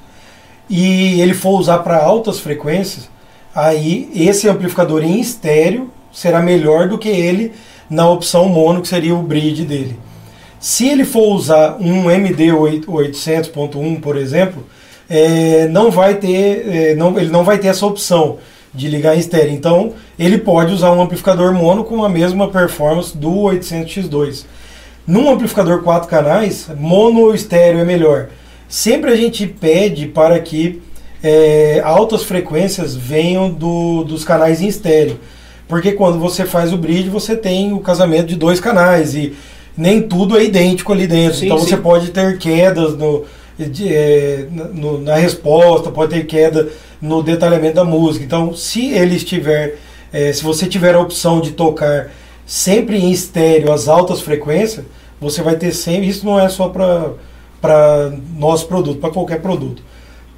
e 0.69 1.19
ele 1.21 1.33
for 1.33 1.59
usar 1.59 1.79
para 1.79 1.97
altas 1.97 2.39
frequências, 2.39 3.09
aí 3.55 4.11
esse 4.13 4.47
amplificador 4.47 5.03
em 5.03 5.19
estéreo 5.19 5.96
será 6.11 6.41
melhor 6.41 6.87
do 6.87 6.97
que 6.97 7.09
ele 7.09 7.53
na 7.89 8.09
opção 8.09 8.49
mono, 8.49 8.81
que 8.81 8.87
seria 8.87 9.15
o 9.15 9.21
bridge 9.21 9.63
dele. 9.63 9.97
Se 10.59 10.87
ele 10.87 11.05
for 11.05 11.33
usar 11.33 11.77
um 11.79 12.05
MD800.1, 12.05 14.01
por 14.01 14.17
exemplo, 14.17 14.65
é, 15.09 15.67
não 15.67 15.91
vai 15.91 16.15
ter, 16.15 16.67
é, 16.67 16.95
não, 16.95 17.17
ele 17.17 17.29
não 17.29 17.43
vai 17.43 17.57
ter 17.57 17.67
essa 17.67 17.85
opção 17.85 18.37
de 18.73 18.87
ligar 18.87 19.15
em 19.15 19.19
estéreo. 19.19 19.53
Então, 19.53 19.93
ele 20.17 20.37
pode 20.37 20.73
usar 20.73 20.91
um 20.91 21.01
amplificador 21.01 21.53
mono 21.53 21.83
com 21.83 22.03
a 22.03 22.09
mesma 22.09 22.49
performance 22.49 23.15
do 23.15 23.31
800X2. 23.31 24.45
Num 25.05 25.29
amplificador 25.29 25.83
4 25.83 26.09
canais, 26.09 26.67
mono 26.77 27.21
ou 27.21 27.33
estéreo 27.33 27.79
é 27.79 27.85
melhor. 27.85 28.29
Sempre 28.67 29.11
a 29.11 29.15
gente 29.15 29.47
pede 29.47 30.07
para 30.07 30.37
que 30.39 30.81
é, 31.23 31.81
altas 31.83 32.23
frequências 32.23 32.95
venham 32.95 33.49
do, 33.49 34.03
dos 34.03 34.25
canais 34.25 34.61
em 34.61 34.67
estéreo. 34.67 35.19
Porque 35.67 35.91
quando 35.91 36.17
você 36.17 36.45
faz 36.45 36.71
o 36.71 36.77
bridge, 36.77 37.09
você 37.09 37.35
tem 37.35 37.73
o 37.73 37.79
casamento 37.79 38.27
de 38.27 38.35
dois 38.35 38.59
canais 38.59 39.15
e 39.15 39.35
nem 39.77 40.01
tudo 40.01 40.37
é 40.37 40.43
idêntico 40.43 40.93
ali 40.93 41.05
dentro. 41.05 41.39
Sim, 41.39 41.45
então 41.45 41.59
sim. 41.59 41.67
você 41.67 41.77
pode 41.77 42.11
ter 42.11 42.37
quedas 42.37 42.97
no, 42.97 43.25
de, 43.57 43.93
é, 43.93 44.47
no, 44.51 44.99
na 44.99 45.15
resposta, 45.15 45.91
pode 45.91 46.13
ter 46.13 46.25
queda 46.25 46.69
no 47.01 47.21
detalhamento 47.21 47.75
da 47.75 47.83
música. 47.83 48.23
Então, 48.23 48.55
se 48.55 48.91
ele 48.91 49.15
estiver, 49.15 49.77
é, 50.11 50.31
se 50.31 50.43
você 50.43 50.65
tiver 50.67 50.95
a 50.95 50.99
opção 50.99 51.41
de 51.41 51.51
tocar 51.51 52.09
sempre 52.45 52.97
em 52.97 53.11
estéreo 53.11 53.71
as 53.71 53.87
altas 53.87 54.21
frequências, 54.21 54.85
você 55.19 55.41
vai 55.41 55.55
ter 55.55 55.71
sempre. 55.73 56.07
Isso 56.07 56.25
não 56.25 56.39
é 56.39 56.47
só 56.47 56.69
para 56.69 58.11
nosso 58.35 58.67
produto, 58.67 58.99
para 58.99 59.09
qualquer 59.11 59.41
produto. 59.41 59.83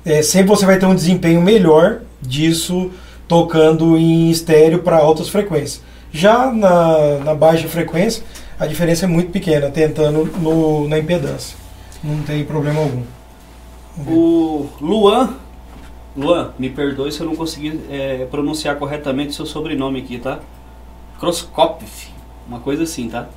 É, 0.03 0.21
sempre 0.21 0.47
você 0.47 0.65
vai 0.65 0.79
ter 0.79 0.85
um 0.85 0.95
desempenho 0.95 1.41
melhor 1.41 1.99
disso 2.21 2.89
tocando 3.29 3.95
em 3.95 4.29
estéreo 4.29 4.79
para 4.79 4.97
altas 4.97 5.29
frequências. 5.29 5.81
Já 6.11 6.51
na, 6.51 7.19
na 7.19 7.35
baixa 7.35 7.67
frequência, 7.69 8.23
a 8.59 8.65
diferença 8.65 9.05
é 9.05 9.07
muito 9.07 9.31
pequena, 9.31 9.69
tentando 9.69 10.25
no, 10.39 10.87
na 10.89 10.97
impedância. 10.97 11.55
Não 12.03 12.23
tem 12.23 12.43
problema 12.43 12.81
algum. 12.81 13.03
O 14.07 14.67
Luan, 14.81 15.35
Luan, 16.17 16.53
me 16.57 16.69
perdoe 16.69 17.11
se 17.11 17.21
eu 17.21 17.27
não 17.27 17.35
conseguir 17.35 17.79
é, 17.89 18.25
pronunciar 18.31 18.77
corretamente 18.77 19.33
seu 19.33 19.45
sobrenome 19.45 19.99
aqui, 19.99 20.17
tá? 20.17 20.39
Kroskopf, 21.19 22.09
uma 22.47 22.59
coisa 22.59 22.83
assim, 22.83 23.09
tá? 23.09 23.29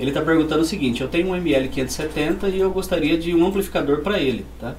Ele 0.00 0.10
está 0.10 0.22
perguntando 0.22 0.62
o 0.62 0.64
seguinte: 0.64 1.02
eu 1.02 1.08
tenho 1.08 1.28
um 1.28 1.32
ML570 1.32 2.52
e 2.52 2.60
eu 2.60 2.70
gostaria 2.70 3.18
de 3.18 3.34
um 3.34 3.46
amplificador 3.46 4.00
para 4.00 4.18
ele, 4.18 4.46
tá? 4.58 4.74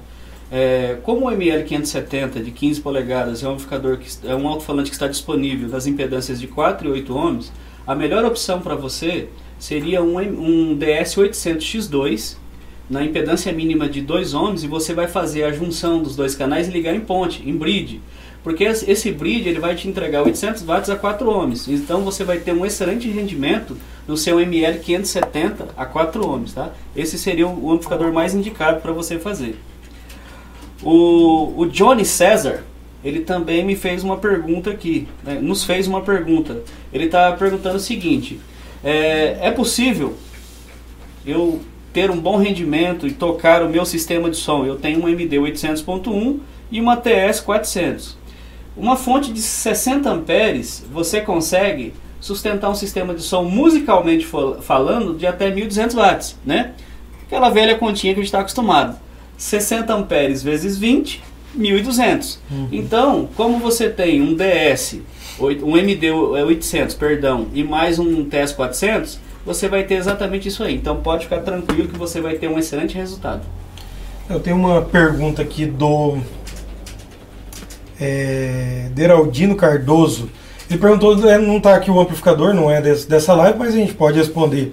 É, 0.50 0.98
como 1.02 1.26
o 1.26 1.30
ML570 1.30 2.42
de 2.42 2.50
15 2.52 2.80
polegadas 2.80 3.42
é 3.42 3.48
um 3.48 3.52
amplificador 3.52 3.98
que 3.98 4.08
é 4.24 4.34
um 4.34 4.46
alto-falante 4.46 4.90
que 4.90 4.94
está 4.94 5.08
disponível 5.08 5.68
nas 5.68 5.86
impedâncias 5.86 6.40
de 6.40 6.46
4 6.46 6.88
e 6.88 6.92
8 6.92 7.16
ohms, 7.16 7.52
a 7.86 7.94
melhor 7.94 8.24
opção 8.24 8.60
para 8.60 8.74
você 8.74 9.28
seria 9.58 10.02
um, 10.02 10.18
um 10.18 10.78
DS800X2 10.78 12.36
na 12.88 13.02
impedância 13.04 13.52
mínima 13.52 13.88
de 13.88 14.00
2 14.00 14.34
ohms 14.34 14.62
e 14.62 14.68
você 14.68 14.94
vai 14.94 15.08
fazer 15.08 15.42
a 15.42 15.52
junção 15.52 16.00
dos 16.00 16.14
dois 16.14 16.36
canais 16.36 16.68
e 16.68 16.70
ligar 16.70 16.94
em 16.94 17.00
ponte, 17.00 17.42
em 17.48 17.56
bridge. 17.56 18.00
Porque 18.44 18.62
esse 18.62 19.10
bridge 19.10 19.48
ele 19.48 19.58
vai 19.58 19.74
te 19.74 19.88
entregar 19.88 20.22
800 20.22 20.62
watts 20.62 20.88
a 20.88 20.94
4 20.94 21.28
ohms. 21.28 21.66
Então 21.66 22.02
você 22.02 22.22
vai 22.22 22.38
ter 22.38 22.52
um 22.52 22.64
excelente 22.64 23.08
rendimento 23.08 23.76
no 24.06 24.16
seu 24.16 24.38
ML 24.38 24.78
570 24.78 25.70
a 25.76 25.84
4 25.84 26.24
ohms. 26.24 26.52
Tá? 26.52 26.70
Esse 26.94 27.18
seria 27.18 27.48
o 27.48 27.72
amplificador 27.72 28.12
mais 28.12 28.34
indicado 28.34 28.80
para 28.80 28.92
você 28.92 29.18
fazer. 29.18 29.56
O, 30.82 31.54
o 31.56 31.66
Johnny 31.66 32.04
César, 32.04 32.64
ele 33.04 33.20
também 33.20 33.64
me 33.64 33.76
fez 33.76 34.02
uma 34.02 34.16
pergunta 34.16 34.70
aqui, 34.70 35.08
né? 35.24 35.38
nos 35.40 35.64
fez 35.64 35.86
uma 35.86 36.02
pergunta. 36.02 36.62
Ele 36.92 37.06
está 37.06 37.32
perguntando 37.32 37.76
o 37.76 37.80
seguinte: 37.80 38.40
é, 38.84 39.38
é 39.40 39.50
possível 39.50 40.14
eu 41.24 41.60
ter 41.92 42.10
um 42.10 42.20
bom 42.20 42.36
rendimento 42.36 43.06
e 43.06 43.12
tocar 43.12 43.62
o 43.62 43.68
meu 43.68 43.86
sistema 43.86 44.28
de 44.28 44.36
som. 44.36 44.66
Eu 44.66 44.76
tenho 44.76 45.02
um 45.02 45.08
MD 45.08 45.38
800.1 45.38 46.38
e 46.70 46.80
uma 46.80 46.96
TS 46.96 47.40
400. 47.40 48.18
Uma 48.76 48.96
fonte 48.96 49.32
de 49.32 49.40
60 49.40 50.10
amperes 50.10 50.84
você 50.92 51.22
consegue 51.22 51.94
sustentar 52.20 52.68
um 52.68 52.74
sistema 52.74 53.14
de 53.14 53.22
som 53.22 53.44
musicalmente 53.44 54.28
falando 54.60 55.16
de 55.16 55.26
até 55.26 55.50
1200 55.50 55.96
watts, 55.96 56.36
né? 56.44 56.74
Aquela 57.26 57.48
velha 57.48 57.76
continha 57.76 58.12
que 58.12 58.20
a 58.20 58.22
gente 58.22 58.28
está 58.28 58.40
acostumado. 58.40 58.98
60 59.36 59.92
amperes 59.94 60.42
vezes 60.42 60.78
20, 60.78 61.22
1200. 61.54 62.38
Uhum. 62.50 62.68
Então, 62.72 63.28
como 63.36 63.58
você 63.58 63.88
tem 63.88 64.20
um 64.20 64.34
DS, 64.34 65.00
um 65.62 65.76
MD 65.76 66.10
800, 66.10 66.94
perdão, 66.94 67.46
e 67.52 67.62
mais 67.62 67.98
um 67.98 68.24
TS 68.24 68.52
400, 68.52 69.18
você 69.44 69.68
vai 69.68 69.84
ter 69.84 69.94
exatamente 69.94 70.48
isso 70.48 70.62
aí. 70.62 70.74
Então, 70.74 70.96
pode 70.96 71.24
ficar 71.24 71.40
tranquilo 71.40 71.88
que 71.88 71.98
você 71.98 72.20
vai 72.20 72.34
ter 72.34 72.48
um 72.48 72.58
excelente 72.58 72.96
resultado. 72.96 73.42
Eu 74.28 74.40
tenho 74.40 74.56
uma 74.56 74.82
pergunta 74.82 75.40
aqui 75.40 75.66
do 75.66 76.18
é, 78.00 78.88
Deraldino 78.92 79.54
Cardoso. 79.54 80.28
Ele 80.68 80.78
perguntou, 80.78 81.28
é, 81.28 81.38
não 81.38 81.58
está 81.58 81.76
aqui 81.76 81.90
o 81.90 82.00
amplificador, 82.00 82.52
não 82.52 82.68
é 82.68 82.80
desse, 82.82 83.08
dessa 83.08 83.34
live, 83.34 83.56
mas 83.58 83.68
a 83.68 83.76
gente 83.76 83.94
pode 83.94 84.18
responder. 84.18 84.72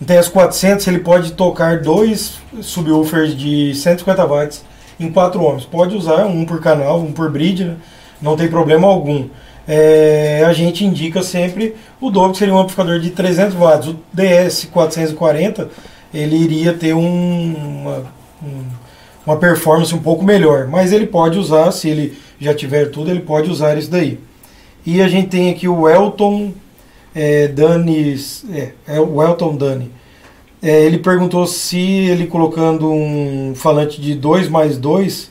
No 0.00 0.06
TS400 0.06 0.88
ele 0.88 1.00
pode 1.00 1.32
tocar 1.32 1.80
dois 1.80 2.38
subwoofers 2.62 3.36
de 3.36 3.74
150 3.74 4.24
watts 4.24 4.64
em 4.98 5.10
4 5.10 5.42
ohms. 5.42 5.64
Pode 5.64 5.94
usar 5.94 6.24
um 6.24 6.44
por 6.44 6.60
canal, 6.60 7.00
um 7.00 7.12
por 7.12 7.30
bridge, 7.30 7.64
né? 7.64 7.76
não 8.20 8.36
tem 8.36 8.48
problema 8.48 8.86
algum. 8.86 9.28
É, 9.68 10.42
a 10.46 10.52
gente 10.52 10.84
indica 10.84 11.22
sempre 11.22 11.76
o 12.00 12.10
dobro, 12.10 12.32
que 12.32 12.38
seria 12.38 12.54
um 12.54 12.58
amplificador 12.58 12.98
de 12.98 13.10
300 13.10 13.54
watts. 13.54 13.88
O 13.88 13.96
DS440 14.16 15.68
ele 16.12 16.36
iria 16.36 16.72
ter 16.72 16.94
um, 16.94 17.54
uma, 17.54 18.04
um, 18.42 18.64
uma 19.26 19.36
performance 19.36 19.94
um 19.94 20.00
pouco 20.00 20.24
melhor, 20.24 20.66
mas 20.66 20.92
ele 20.92 21.06
pode 21.06 21.38
usar, 21.38 21.70
se 21.72 21.88
ele 21.88 22.18
já 22.40 22.54
tiver 22.54 22.86
tudo, 22.86 23.10
ele 23.10 23.20
pode 23.20 23.50
usar 23.50 23.76
isso 23.76 23.90
daí. 23.90 24.18
E 24.84 25.00
a 25.02 25.08
gente 25.08 25.28
tem 25.28 25.50
aqui 25.50 25.68
o 25.68 25.88
Elton 25.88 26.52
é, 27.14 27.48
Dani, 27.48 28.16
é, 28.52 28.72
é 28.86 29.00
o 29.00 29.22
Elton 29.22 29.56
Dani. 29.56 29.90
É, 30.62 30.82
ele 30.82 30.98
perguntou 30.98 31.46
se 31.46 31.78
ele 31.78 32.26
colocando 32.26 32.90
um 32.90 33.54
falante 33.54 34.00
de 34.00 34.14
2 34.14 34.48
mais 34.48 34.76
2, 34.76 35.30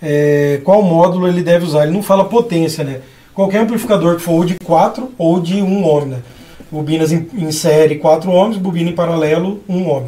é, 0.00 0.60
qual 0.64 0.82
módulo 0.82 1.26
ele 1.26 1.42
deve 1.42 1.64
usar. 1.64 1.84
Ele 1.84 1.92
não 1.92 2.02
fala 2.02 2.24
potência, 2.24 2.84
né? 2.84 3.00
Qualquer 3.34 3.58
amplificador 3.58 4.16
que 4.16 4.22
for 4.22 4.32
ou 4.32 4.44
de 4.44 4.56
4 4.64 5.10
ou 5.18 5.40
de 5.40 5.62
1 5.62 5.64
um 5.64 5.84
ohm, 5.84 6.04
né? 6.06 6.18
Bobinas 6.70 7.12
em, 7.12 7.26
em, 7.34 7.50
série 7.50 7.96
4 7.96 8.30
ohms, 8.30 8.56
bobina 8.56 8.90
em 8.90 8.94
paralelo 8.94 9.60
1 9.68 9.76
um 9.76 9.90
ohm. 9.90 10.06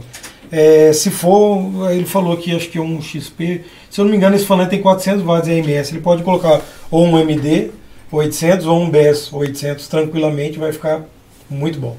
É, 0.53 0.93
se 0.93 1.11
for, 1.11 1.91
ele 1.91 2.05
falou 2.05 2.33
aqui, 2.33 2.55
acho 2.55 2.69
que 2.69 2.79
é 2.79 2.81
um 2.81 3.01
XP, 3.03 3.63
se 3.91 4.01
eu 4.01 4.05
não 4.05 4.11
me 4.11 4.17
engano, 4.17 4.37
esse 4.37 4.47
falante 4.47 4.71
tem 4.71 4.81
400 4.81 5.25
watts 5.25 5.49
em 5.49 5.61
AMS. 5.61 5.91
Ele 5.91 6.01
pode 6.01 6.23
colocar 6.23 6.61
ou 6.91 7.05
um 7.05 7.19
MD 7.19 7.71
800 8.15 8.67
ou 8.67 8.81
um 8.81 8.89
BES 8.89 9.33
800 9.33 9.89
tranquilamente, 9.89 10.57
vai 10.57 10.73
ficar 10.73 11.05
muito 11.51 11.81
bom. 11.81 11.97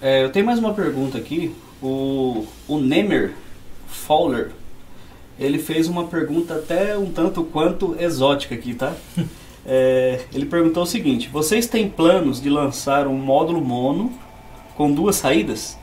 É, 0.00 0.22
eu 0.22 0.30
tenho 0.30 0.44
mais 0.44 0.58
uma 0.58 0.74
pergunta 0.74 1.16
aqui. 1.16 1.54
O, 1.82 2.46
o 2.68 2.78
Nemer 2.78 3.32
Fowler, 3.88 4.50
ele 5.38 5.58
fez 5.58 5.88
uma 5.88 6.04
pergunta 6.04 6.54
até 6.54 6.98
um 6.98 7.10
tanto 7.10 7.42
quanto 7.44 7.96
exótica 7.98 8.54
aqui, 8.54 8.74
tá? 8.74 8.92
é, 9.64 10.20
ele 10.34 10.44
perguntou 10.44 10.82
o 10.82 10.86
seguinte: 10.86 11.30
Vocês 11.32 11.66
têm 11.66 11.88
planos 11.88 12.40
de 12.40 12.50
lançar 12.50 13.06
um 13.06 13.16
módulo 13.16 13.62
mono 13.62 14.12
com 14.76 14.92
duas 14.92 15.16
saídas? 15.16 15.78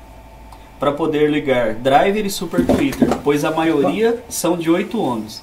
Para 0.79 0.91
poder 0.91 1.31
ligar 1.31 1.73
driver 1.73 2.23
e 2.23 2.29
super 2.29 2.63
tweeter, 2.63 3.17
pois 3.23 3.43
a 3.43 3.49
maioria 3.49 4.23
são 4.29 4.55
de 4.55 4.69
8 4.69 4.99
ohms. 4.99 5.41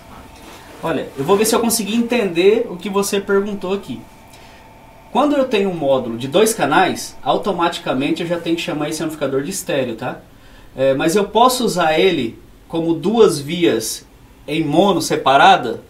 Olha, 0.84 1.08
eu 1.16 1.24
vou 1.24 1.34
ver 1.34 1.46
se 1.46 1.54
eu 1.54 1.60
consegui 1.60 1.96
entender 1.96 2.66
o 2.68 2.76
que 2.76 2.90
você 2.90 3.18
perguntou 3.18 3.72
aqui. 3.72 4.02
Quando 5.10 5.34
eu 5.34 5.46
tenho 5.46 5.70
um 5.70 5.74
módulo 5.74 6.18
de 6.18 6.28
dois 6.28 6.52
canais, 6.52 7.16
automaticamente 7.22 8.20
eu 8.20 8.28
já 8.28 8.38
tenho 8.38 8.54
que 8.54 8.60
chamar 8.60 8.90
esse 8.90 9.02
amplificador 9.02 9.42
de 9.42 9.50
estéreo, 9.50 9.96
tá? 9.96 10.20
É, 10.76 10.92
mas 10.92 11.16
eu 11.16 11.24
posso 11.24 11.64
usar 11.64 11.98
ele 11.98 12.38
como 12.68 12.92
duas 12.92 13.40
vias 13.40 14.06
em 14.46 14.62
mono 14.62 15.00
separada? 15.00 15.80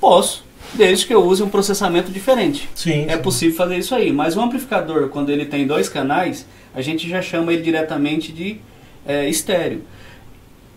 Posso, 0.00 0.44
desde 0.72 1.04
que 1.04 1.12
eu 1.12 1.24
use 1.24 1.42
um 1.42 1.48
processamento 1.48 2.12
diferente. 2.12 2.68
Sim, 2.76 3.06
é 3.08 3.16
sim. 3.16 3.22
possível 3.22 3.56
fazer 3.56 3.78
isso 3.78 3.92
aí. 3.92 4.12
Mas 4.12 4.36
o 4.36 4.40
amplificador, 4.40 5.08
quando 5.08 5.30
ele 5.30 5.46
tem 5.46 5.66
dois 5.66 5.88
canais, 5.88 6.46
a 6.72 6.80
gente 6.80 7.08
já 7.08 7.20
chama 7.20 7.52
ele 7.52 7.62
diretamente 7.62 8.30
de 8.30 8.60
é, 9.04 9.28
estéreo. 9.28 9.82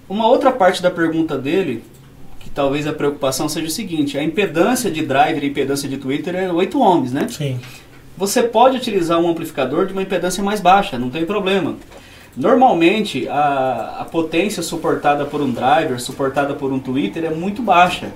Uma 0.09 0.27
outra 0.27 0.51
parte 0.51 0.81
da 0.81 0.89
pergunta 0.89 1.37
dele 1.37 1.83
talvez 2.49 2.87
a 2.87 2.93
preocupação 2.93 3.47
seja 3.47 3.67
o 3.67 3.69
seguinte: 3.69 4.17
a 4.17 4.23
impedância 4.23 4.89
de 4.89 5.05
driver 5.05 5.43
e 5.43 5.47
impedância 5.47 5.87
de 5.87 5.97
Twitter 5.97 6.35
é 6.35 6.51
8 6.51 6.79
ohms, 6.79 7.11
né? 7.11 7.27
Sim. 7.29 7.59
Você 8.17 8.43
pode 8.43 8.77
utilizar 8.77 9.19
um 9.19 9.29
amplificador 9.29 9.85
de 9.85 9.93
uma 9.93 10.01
impedância 10.01 10.43
mais 10.43 10.59
baixa, 10.59 10.97
não 10.97 11.09
tem 11.09 11.25
problema. 11.25 11.75
Normalmente, 12.35 13.27
a, 13.27 13.97
a 13.99 14.05
potência 14.05 14.63
suportada 14.63 15.25
por 15.25 15.41
um 15.41 15.51
driver, 15.51 15.99
suportada 15.99 16.53
por 16.53 16.71
um 16.71 16.79
Twitter, 16.79 17.25
é 17.25 17.29
muito 17.29 17.61
baixa. 17.61 18.11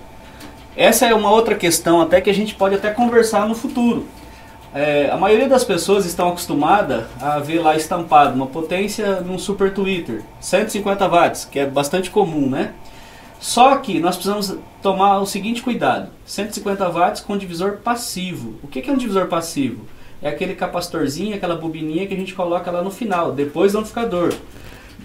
Essa 0.75 1.05
é 1.05 1.13
uma 1.13 1.31
outra 1.31 1.55
questão 1.55 2.01
até 2.01 2.19
que 2.21 2.29
a 2.29 2.33
gente 2.33 2.55
pode 2.55 2.75
até 2.75 2.91
conversar 2.91 3.47
no 3.47 3.55
futuro. 3.55 4.05
É, 4.73 5.09
a 5.09 5.15
maioria 5.15 5.47
das 5.47 5.63
pessoas 5.63 6.05
estão 6.05 6.27
acostumada 6.27 7.07
a 7.21 7.39
ver 7.39 7.59
lá 7.59 7.77
estampado 7.77 8.35
uma 8.35 8.47
potência 8.47 9.21
num 9.21 9.39
super 9.39 9.73
Twitter, 9.73 10.21
150 10.41 11.07
watts, 11.07 11.45
que 11.45 11.59
é 11.59 11.65
bastante 11.65 12.09
comum, 12.09 12.49
né? 12.49 12.73
Só 13.39 13.75
que 13.77 13.99
nós 13.99 14.15
precisamos 14.15 14.57
tomar 14.81 15.19
o 15.19 15.25
seguinte 15.25 15.61
cuidado: 15.61 16.09
150 16.25 16.89
watts 16.89 17.21
com 17.21 17.37
divisor 17.37 17.77
passivo. 17.77 18.55
O 18.63 18.67
que 18.67 18.89
é 18.89 18.93
um 18.93 18.97
divisor 18.97 19.27
passivo? 19.27 19.85
É 20.21 20.29
aquele 20.29 20.55
capacitorzinho, 20.55 21.35
aquela 21.35 21.55
bobininha 21.55 22.07
que 22.07 22.13
a 22.13 22.17
gente 22.17 22.33
coloca 22.33 22.71
lá 22.71 22.81
no 22.81 22.89
final, 22.89 23.31
depois 23.31 23.73
do 23.73 23.79
amplificador. 23.79 24.33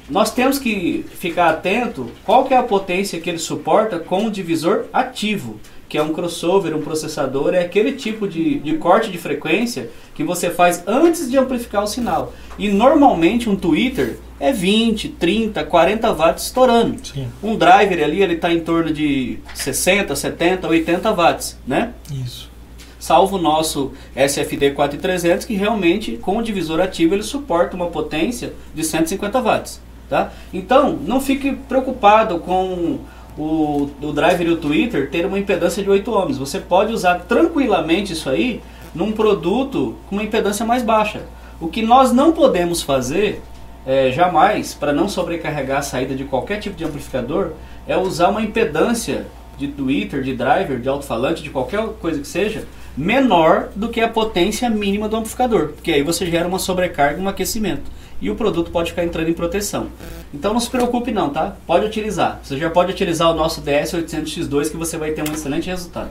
Nós 0.09 0.33
temos 0.33 0.59
que 0.59 1.05
ficar 1.09 1.51
atento 1.51 2.11
qual 2.25 2.45
que 2.45 2.55
é 2.55 2.57
a 2.57 2.63
potência 2.63 3.21
que 3.21 3.31
ele 3.31 3.39
suporta 3.39 3.99
com 3.99 4.27
o 4.27 4.31
divisor 4.31 4.87
ativo, 4.93 5.61
que 5.89 5.99
é 5.99 6.03
um 6.03 6.13
crossover, 6.13 6.75
um 6.75 6.83
processador, 6.83 7.55
é 7.55 7.61
aquele 7.61 7.93
tipo 7.93 8.27
de, 8.27 8.59
de 8.61 8.77
corte 8.77 9.11
de 9.11 9.19
frequência 9.19 9.91
que 10.15 10.25
você 10.25 10.51
faz 10.51 10.83
antes 10.87 11.31
de 11.31 11.37
amplificar 11.37 11.85
o 11.85 11.87
sinal. 11.87 12.33
E 12.59 12.69
normalmente 12.69 13.49
um 13.49 13.57
tweeter 13.57 14.19
é 14.41 14.53
20, 14.53 15.11
30, 15.11 15.63
40 15.65 16.13
watts 16.15 16.45
estourando. 16.45 16.97
Sim. 17.07 17.29
Um 17.43 17.57
driver 17.57 18.03
ali, 18.03 18.23
ele 18.23 18.35
está 18.35 18.51
em 18.51 18.61
torno 18.61 18.91
de 18.91 19.39
60, 19.55 20.17
70, 20.17 20.67
80 20.67 21.13
watts, 21.13 21.59
né? 21.67 21.93
Isso. 22.11 22.51
Salvo 22.99 23.37
o 23.37 23.41
nosso 23.41 23.93
SFD 24.17 24.73
4300, 24.73 25.47
que 25.47 25.55
realmente, 25.55 26.17
com 26.17 26.39
o 26.39 26.43
divisor 26.43 26.81
ativo, 26.81 27.15
ele 27.15 27.23
suporta 27.23 27.77
uma 27.77 27.87
potência 27.87 28.55
de 28.75 28.83
150 28.83 29.41
watts, 29.41 29.81
tá? 30.09 30.33
Então, 30.53 30.99
não 31.07 31.21
fique 31.21 31.53
preocupado 31.53 32.39
com 32.39 32.99
o, 33.39 33.91
o 34.03 34.13
driver 34.13 34.47
e 34.47 34.51
o 34.51 34.57
Twitter 34.57 35.11
ter 35.11 35.27
uma 35.27 35.39
impedância 35.39 35.83
de 35.83 35.89
8 35.89 36.11
ohms. 36.11 36.39
Você 36.39 36.59
pode 36.59 36.93
usar 36.93 37.21
tranquilamente 37.21 38.13
isso 38.13 38.29
aí 38.29 38.61
num 38.95 39.13
produto 39.13 39.97
com 40.09 40.17
uma 40.17 40.25
impedância 40.25 40.65
mais 40.65 40.83
baixa. 40.83 41.23
O 41.61 41.69
que 41.69 41.83
nós 41.83 42.11
não 42.11 42.33
podemos 42.33 42.83
fazer 42.83 43.43
é, 43.87 44.11
jamais, 44.11 44.75
para 44.75 44.93
não 44.93 45.09
sobrecarregar 45.09 45.79
a 45.79 45.83
saída 45.83 46.15
de 46.15 46.25
qualquer 46.25 46.59
tipo 46.59 46.77
de 46.77 46.85
amplificador, 46.85 47.53
é 47.87 47.97
usar 47.97 48.29
uma 48.29 48.43
impedância 48.43 49.27
de 49.57 49.69
Twitter, 49.69 50.23
de 50.23 50.35
driver, 50.35 50.79
de 50.79 50.89
alto-falante, 50.89 51.43
de 51.43 51.51
qualquer 51.51 51.85
coisa 52.01 52.21
que 52.21 52.27
seja, 52.27 52.67
menor 52.97 53.69
do 53.77 53.89
que 53.89 54.01
a 54.01 54.09
potência 54.09 54.69
mínima 54.69 55.09
do 55.09 55.17
amplificador, 55.17 55.69
porque 55.69 55.93
aí 55.93 56.03
você 56.03 56.27
gera 56.27 56.49
uma 56.49 56.59
sobrecarga, 56.59 57.21
um 57.21 57.29
aquecimento. 57.29 57.91
E 58.21 58.31
o 58.31 58.35
produto 58.35 58.71
pode 58.71 58.91
ficar 58.91 59.05
entrando 59.05 59.31
em 59.31 59.33
proteção. 59.33 59.89
Então 60.33 60.53
não 60.53 60.61
se 60.61 60.69
preocupe 60.69 61.11
não, 61.11 61.31
tá? 61.31 61.57
Pode 61.67 61.87
utilizar. 61.87 62.39
Você 62.43 62.59
já 62.59 62.69
pode 62.69 62.93
utilizar 62.93 63.31
o 63.31 63.35
nosso 63.35 63.63
DS800X2 63.63 64.71
que 64.71 64.77
você 64.77 64.99
vai 64.99 65.13
ter 65.13 65.27
um 65.29 65.33
excelente 65.33 65.71
resultado. 65.71 66.11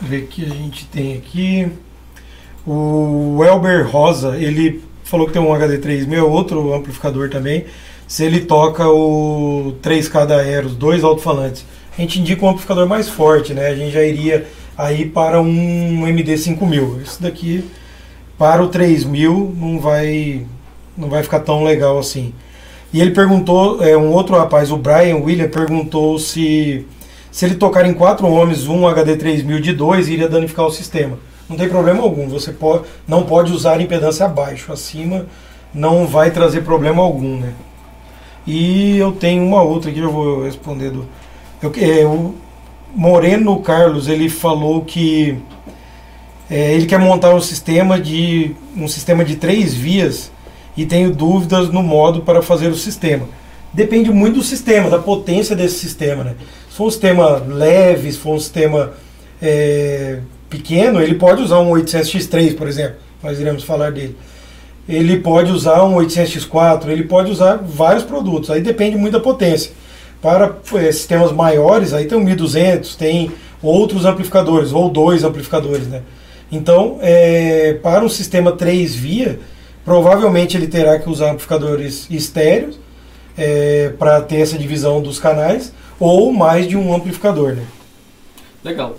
Ver 0.00 0.26
que 0.26 0.44
a 0.44 0.48
gente 0.48 0.86
tem 0.86 1.16
aqui 1.16 1.72
o 2.64 3.42
Elber 3.44 3.88
Rosa, 3.88 4.36
ele 4.36 4.82
falou 5.06 5.26
que 5.26 5.32
tem 5.32 5.40
um 5.40 5.52
HD3000, 5.52 6.14
é 6.14 6.22
outro 6.22 6.74
amplificador 6.74 7.30
também. 7.30 7.64
Se 8.08 8.24
ele 8.24 8.40
toca 8.40 8.88
o 8.88 9.74
3K 9.82 10.26
da 10.26 10.36
Aeros, 10.38 10.74
dois 10.74 11.02
alto-falantes, 11.02 11.64
a 11.96 12.00
gente 12.00 12.20
indica 12.20 12.44
um 12.44 12.48
amplificador 12.50 12.86
mais 12.86 13.08
forte, 13.08 13.54
né? 13.54 13.68
A 13.68 13.74
gente 13.74 13.92
já 13.92 14.02
iria 14.02 14.46
aí 14.76 15.06
para 15.06 15.40
um 15.40 16.02
MD5000. 16.06 17.02
Isso 17.02 17.22
daqui 17.22 17.64
para 18.36 18.62
o 18.62 18.68
3000 18.68 19.54
não 19.58 19.80
vai 19.80 20.44
não 20.96 21.08
vai 21.08 21.22
ficar 21.22 21.40
tão 21.40 21.62
legal 21.62 21.98
assim. 21.98 22.32
E 22.92 23.00
ele 23.00 23.10
perguntou, 23.10 23.82
é, 23.82 23.96
um 23.96 24.10
outro 24.10 24.36
rapaz, 24.36 24.70
o 24.70 24.76
Brian 24.76 25.16
William, 25.16 25.48
perguntou 25.48 26.18
se 26.18 26.84
se 27.30 27.44
ele 27.44 27.54
tocar 27.54 27.86
em 27.86 27.94
4 27.94 28.26
ohms 28.26 28.66
um 28.66 28.82
HD3000 28.82 29.60
de 29.60 29.72
2 29.72 30.08
iria 30.08 30.28
danificar 30.28 30.66
o 30.66 30.70
sistema 30.70 31.18
não 31.48 31.56
tem 31.56 31.68
problema 31.68 32.02
algum. 32.02 32.28
Você 32.28 32.52
pode, 32.52 32.84
não 33.06 33.24
pode 33.24 33.52
usar 33.52 33.80
impedância 33.80 34.26
abaixo, 34.26 34.72
acima 34.72 35.26
não 35.74 36.06
vai 36.06 36.30
trazer 36.30 36.62
problema 36.62 37.02
algum, 37.02 37.38
né? 37.38 37.52
E 38.46 38.96
eu 38.96 39.12
tenho 39.12 39.42
uma 39.44 39.62
outra 39.62 39.90
aqui, 39.90 40.00
eu 40.00 40.12
vou 40.12 40.44
responder 40.44 40.90
do. 40.90 41.06
Eu, 41.62 41.72
é, 41.76 42.04
o 42.04 42.34
Moreno 42.94 43.60
Carlos 43.60 44.08
ele 44.08 44.28
falou 44.28 44.84
que 44.84 45.38
É, 46.48 46.74
ele 46.74 46.86
quer 46.86 47.00
montar 47.00 47.34
um 47.34 47.40
sistema 47.40 47.98
de 48.00 48.54
um 48.76 48.86
sistema 48.86 49.24
de 49.24 49.34
três 49.34 49.74
vias 49.74 50.30
e 50.76 50.86
tenho 50.86 51.12
dúvidas 51.12 51.70
no 51.72 51.82
modo 51.82 52.22
para 52.22 52.40
fazer 52.40 52.68
o 52.68 52.76
sistema. 52.76 53.26
Depende 53.72 54.12
muito 54.12 54.36
do 54.36 54.44
sistema, 54.44 54.88
da 54.88 54.98
potência 54.98 55.56
desse 55.56 55.80
sistema. 55.80 56.22
Né? 56.22 56.34
Se 56.70 56.76
for 56.76 56.86
um 56.86 56.90
sistema 56.90 57.42
leve, 57.48 58.12
se 58.12 58.18
for 58.18 58.34
um 58.36 58.38
sistema 58.38 58.92
é, 59.42 60.20
pequeno, 60.48 61.00
ele 61.00 61.14
pode 61.14 61.42
usar 61.42 61.60
um 61.60 61.70
800X3, 61.70 62.56
por 62.56 62.68
exemplo. 62.68 62.96
Nós 63.22 63.40
iremos 63.40 63.64
falar 63.64 63.92
dele. 63.92 64.16
Ele 64.88 65.18
pode 65.18 65.50
usar 65.50 65.82
um 65.84 65.96
800X4, 65.96 66.88
ele 66.88 67.04
pode 67.04 67.30
usar 67.30 67.56
vários 67.56 68.04
produtos. 68.04 68.50
Aí 68.50 68.60
depende 68.60 68.96
muito 68.96 69.14
da 69.14 69.20
potência. 69.20 69.72
Para 70.22 70.56
é, 70.74 70.92
sistemas 70.92 71.32
maiores, 71.32 71.92
aí 71.92 72.06
tem 72.06 72.16
um 72.16 72.22
1200, 72.22 72.94
tem 72.94 73.32
outros 73.62 74.04
amplificadores, 74.04 74.72
ou 74.72 74.88
dois 74.88 75.24
amplificadores, 75.24 75.86
né? 75.88 76.02
Então, 76.50 76.98
é, 77.00 77.74
para 77.82 78.04
um 78.04 78.08
sistema 78.08 78.52
3 78.52 78.94
via, 78.94 79.40
provavelmente 79.84 80.56
ele 80.56 80.68
terá 80.68 80.98
que 80.98 81.10
usar 81.10 81.30
amplificadores 81.30 82.06
estéreos 82.08 82.78
é, 83.36 83.92
para 83.98 84.20
ter 84.20 84.36
essa 84.36 84.56
divisão 84.56 85.02
dos 85.02 85.18
canais, 85.18 85.72
ou 85.98 86.32
mais 86.32 86.68
de 86.68 86.76
um 86.76 86.94
amplificador, 86.94 87.54
né? 87.54 87.64
Legal. 88.62 88.96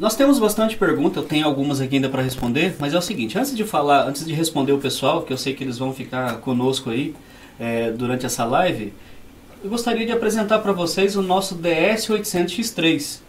Nós 0.00 0.16
temos 0.16 0.38
bastante 0.38 0.78
pergunta, 0.78 1.18
eu 1.18 1.24
tenho 1.24 1.44
algumas 1.44 1.78
aqui 1.78 1.96
ainda 1.96 2.08
para 2.08 2.22
responder, 2.22 2.74
mas 2.78 2.94
é 2.94 2.98
o 2.98 3.02
seguinte, 3.02 3.38
antes 3.38 3.54
de 3.54 3.64
falar, 3.64 4.08
antes 4.08 4.24
de 4.24 4.32
responder 4.32 4.72
o 4.72 4.78
pessoal, 4.78 5.20
que 5.20 5.30
eu 5.30 5.36
sei 5.36 5.52
que 5.52 5.62
eles 5.62 5.76
vão 5.76 5.92
ficar 5.92 6.38
conosco 6.38 6.88
aí 6.88 7.14
é, 7.60 7.90
durante 7.90 8.24
essa 8.24 8.46
live, 8.46 8.94
eu 9.62 9.68
gostaria 9.68 10.06
de 10.06 10.10
apresentar 10.10 10.60
para 10.60 10.72
vocês 10.72 11.16
o 11.16 11.22
nosso 11.22 11.54
DS800X3 11.56 13.20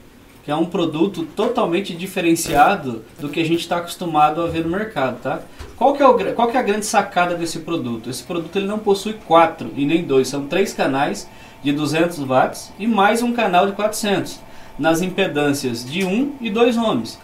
que 0.46 0.50
é 0.50 0.56
um 0.56 0.66
produto 0.66 1.24
totalmente 1.36 1.94
diferenciado 1.94 3.04
do 3.20 3.28
que 3.28 3.42
a 3.42 3.46
gente 3.46 3.60
está 3.60 3.78
acostumado 3.78 4.42
a 4.42 4.48
ver 4.48 4.64
no 4.64 4.72
mercado, 4.72 5.22
tá? 5.22 5.42
Qual 5.76 5.94
que, 5.94 6.02
é 6.02 6.08
o, 6.08 6.34
qual 6.34 6.48
que 6.48 6.58
é 6.58 6.60
a 6.60 6.64
grande 6.64 6.86
sacada 6.86 7.36
desse 7.36 7.60
produto? 7.60 8.10
Esse 8.10 8.24
produto 8.24 8.56
ele 8.56 8.66
não 8.66 8.80
possui 8.80 9.14
quatro 9.28 9.72
e 9.76 9.86
nem 9.86 10.04
dois, 10.04 10.30
são 10.30 10.48
três 10.48 10.74
canais 10.74 11.30
de 11.62 11.72
200 11.72 12.18
watts 12.20 12.72
e 12.80 12.88
mais 12.88 13.22
um 13.22 13.34
canal 13.34 13.68
de 13.68 13.74
400 13.74 14.40
nas 14.78 15.02
impedâncias 15.02 15.86
de 15.86 16.04
1 16.04 16.36
e 16.42 16.50
2 16.50 16.78
ohms. 16.78 17.20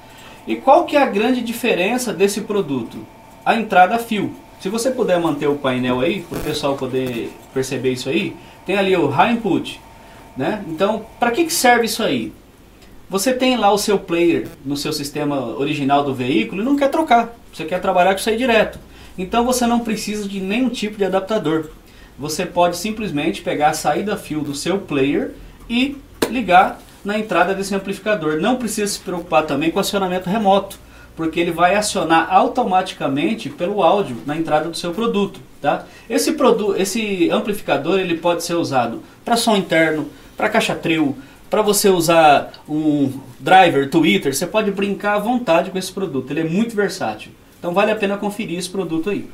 E 0.47 0.55
qual 0.55 0.86
que 0.86 0.95
é 0.95 1.01
a 1.01 1.07
grande 1.07 1.41
diferença 1.41 2.13
desse 2.13 2.41
produto? 2.41 2.97
A 3.45 3.55
entrada 3.55 3.99
fio. 3.99 4.33
Se 4.60 4.69
você 4.69 4.89
puder 4.89 5.19
manter 5.19 5.47
o 5.47 5.55
painel 5.55 5.99
aí, 5.99 6.21
para 6.21 6.39
o 6.39 6.41
pessoal 6.41 6.75
poder 6.75 7.31
perceber 7.53 7.91
isso 7.91 8.10
aí, 8.10 8.36
tem 8.65 8.77
ali 8.77 8.95
o 8.95 9.07
high 9.07 9.33
input. 9.33 9.79
Né? 10.36 10.63
Então, 10.67 11.05
para 11.19 11.31
que, 11.31 11.45
que 11.45 11.53
serve 11.53 11.86
isso 11.86 12.03
aí? 12.03 12.31
Você 13.10 13.33
tem 13.33 13.55
lá 13.55 13.71
o 13.71 13.77
seu 13.77 13.97
player 13.97 14.47
no 14.65 14.75
seu 14.75 14.91
sistema 14.91 15.55
original 15.57 16.03
do 16.03 16.13
veículo 16.13 16.62
e 16.62 16.65
não 16.65 16.75
quer 16.75 16.89
trocar. 16.89 17.33
Você 17.53 17.63
quer 17.63 17.79
trabalhar 17.79 18.13
com 18.13 18.19
isso 18.19 18.29
aí 18.29 18.38
direto. 18.38 18.79
Então 19.17 19.45
você 19.45 19.65
não 19.65 19.79
precisa 19.79 20.27
de 20.27 20.39
nenhum 20.39 20.69
tipo 20.69 20.97
de 20.97 21.05
adaptador. 21.05 21.69
Você 22.19 22.45
pode 22.45 22.77
simplesmente 22.77 23.41
pegar 23.41 23.69
a 23.69 23.73
saída 23.73 24.17
fio 24.17 24.41
do 24.41 24.53
seu 24.53 24.79
player 24.79 25.31
e 25.69 25.95
ligar 26.29 26.79
na 27.07 27.17
entrada 27.17 27.55
desse 27.55 27.73
amplificador. 27.73 28.41
Não 28.41 28.57
precisa 28.57 28.91
se 28.91 28.99
preocupar 28.99 29.45
também 29.45 29.71
com 29.71 29.79
acionamento 29.79 30.29
remoto, 30.29 30.77
porque 31.15 31.39
ele 31.39 31.51
vai 31.51 31.73
acionar 31.73 32.27
automaticamente 32.29 33.49
pelo 33.49 33.81
áudio 33.81 34.17
na 34.25 34.35
entrada 34.35 34.67
do 34.67 34.75
seu 34.75 34.91
produto. 34.91 35.39
Tá? 35.61 35.85
Esse, 36.09 36.33
produ 36.33 36.75
esse 36.75 37.29
amplificador 37.31 37.97
ele 37.97 38.17
pode 38.17 38.43
ser 38.43 38.55
usado 38.55 39.01
para 39.23 39.37
som 39.37 39.55
interno, 39.55 40.09
para 40.35 40.49
caixa 40.49 40.75
trio, 40.75 41.15
para 41.49 41.61
você 41.61 41.89
usar 41.89 42.51
um 42.67 43.09
driver 43.39 43.89
Twitter, 43.89 44.35
você 44.35 44.45
pode 44.45 44.69
brincar 44.69 45.13
à 45.13 45.19
vontade 45.19 45.71
com 45.71 45.77
esse 45.77 45.93
produto. 45.93 46.29
Ele 46.29 46.41
é 46.41 46.43
muito 46.43 46.75
versátil. 46.75 47.31
Então 47.57 47.73
vale 47.73 47.89
a 47.89 47.95
pena 47.95 48.17
conferir 48.17 48.59
esse 48.59 48.69
produto 48.69 49.09
aí. 49.09 49.29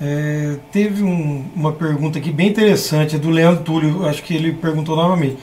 É, 0.00 0.56
teve 0.72 1.04
um, 1.04 1.44
uma 1.54 1.72
pergunta 1.72 2.18
aqui 2.18 2.32
bem 2.32 2.48
interessante, 2.48 3.14
é 3.14 3.18
do 3.18 3.30
Leandro 3.30 3.62
Túlio, 3.62 4.06
acho 4.06 4.24
que 4.24 4.34
ele 4.34 4.52
perguntou 4.52 4.96
novamente. 4.96 5.38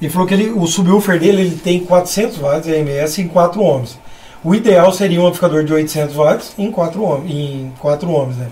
Ele 0.00 0.10
falou 0.10 0.26
que 0.26 0.34
ele, 0.34 0.50
o 0.50 0.66
subwoofer 0.66 1.18
dele 1.18 1.42
ele 1.42 1.56
tem 1.56 1.80
400 1.80 2.38
watts 2.38 2.68
AMS 2.68 3.18
em 3.18 3.28
4 3.28 3.60
ohms. 3.60 3.98
O 4.44 4.54
ideal 4.54 4.92
seria 4.92 5.20
um 5.20 5.26
amplificador 5.26 5.64
de 5.64 5.72
800 5.72 6.14
watts 6.14 6.52
em 6.56 6.70
4 6.70 7.02
ohms, 7.02 7.30
em 7.30 7.72
4 7.80 8.08
ohms 8.08 8.36
né? 8.36 8.48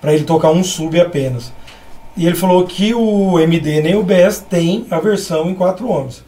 para 0.00 0.12
ele 0.12 0.24
tocar 0.24 0.50
um 0.50 0.62
sub 0.62 1.00
apenas. 1.00 1.52
E 2.16 2.26
ele 2.26 2.36
falou 2.36 2.66
que 2.66 2.92
o 2.92 3.38
MD 3.38 3.80
nem 3.80 3.94
o 3.94 4.02
BS 4.02 4.40
tem 4.40 4.86
a 4.90 4.98
versão 4.98 5.48
em 5.48 5.54
4 5.54 5.88
ohms. 5.88 6.22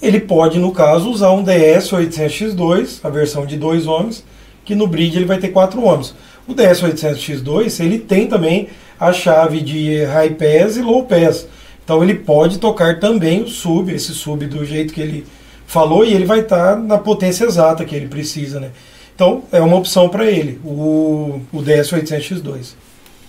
Ele 0.00 0.20
pode, 0.20 0.58
no 0.58 0.72
caso, 0.72 1.10
usar 1.10 1.30
um 1.30 1.44
DS800X2, 1.44 3.00
a 3.02 3.08
versão 3.08 3.46
de 3.46 3.56
2 3.56 3.86
ohms, 3.86 4.24
que 4.64 4.74
no 4.74 4.86
bridge 4.86 5.16
ele 5.16 5.24
vai 5.24 5.38
ter 5.38 5.48
4 5.48 5.80
ohms. 5.82 6.14
O 6.46 6.54
DS800X2 6.54 7.84
ele 7.84 7.98
tem 7.98 8.26
também 8.26 8.68
a 8.98 9.12
chave 9.12 9.60
de 9.60 10.04
high 10.04 10.30
pass 10.30 10.76
e 10.76 10.82
low 10.82 11.04
pass. 11.04 11.46
Então 11.84 12.02
ele 12.02 12.14
pode 12.14 12.58
tocar 12.58 13.00
também 13.00 13.42
o 13.42 13.48
sub, 13.48 13.92
esse 13.92 14.14
sub 14.14 14.46
do 14.46 14.64
jeito 14.64 14.94
que 14.94 15.00
ele 15.00 15.26
falou, 15.66 16.04
e 16.04 16.12
ele 16.12 16.24
vai 16.24 16.40
estar 16.40 16.74
tá 16.74 16.76
na 16.76 16.98
potência 16.98 17.44
exata 17.44 17.84
que 17.84 17.94
ele 17.94 18.08
precisa. 18.08 18.60
Né? 18.60 18.70
Então 19.14 19.44
é 19.50 19.60
uma 19.60 19.76
opção 19.76 20.08
para 20.08 20.30
ele, 20.30 20.60
o, 20.64 21.40
o 21.52 21.58
DS800X2. 21.58 22.74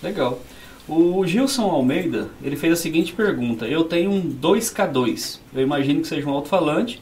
Legal. 0.02 0.38
O 0.86 1.26
Gilson 1.26 1.62
Almeida, 1.62 2.28
ele 2.42 2.56
fez 2.56 2.74
a 2.74 2.76
seguinte 2.76 3.12
pergunta. 3.14 3.66
Eu 3.66 3.84
tenho 3.84 4.10
um 4.10 4.20
2K2, 4.20 5.38
eu 5.54 5.62
imagino 5.62 6.02
que 6.02 6.08
seja 6.08 6.28
um 6.28 6.32
alto-falante. 6.32 7.00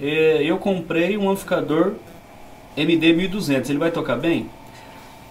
É, 0.00 0.42
eu 0.42 0.56
comprei 0.56 1.18
um 1.18 1.28
amplificador 1.28 1.92
MD1200, 2.76 3.68
ele 3.68 3.78
vai 3.78 3.90
tocar 3.90 4.16
bem? 4.16 4.48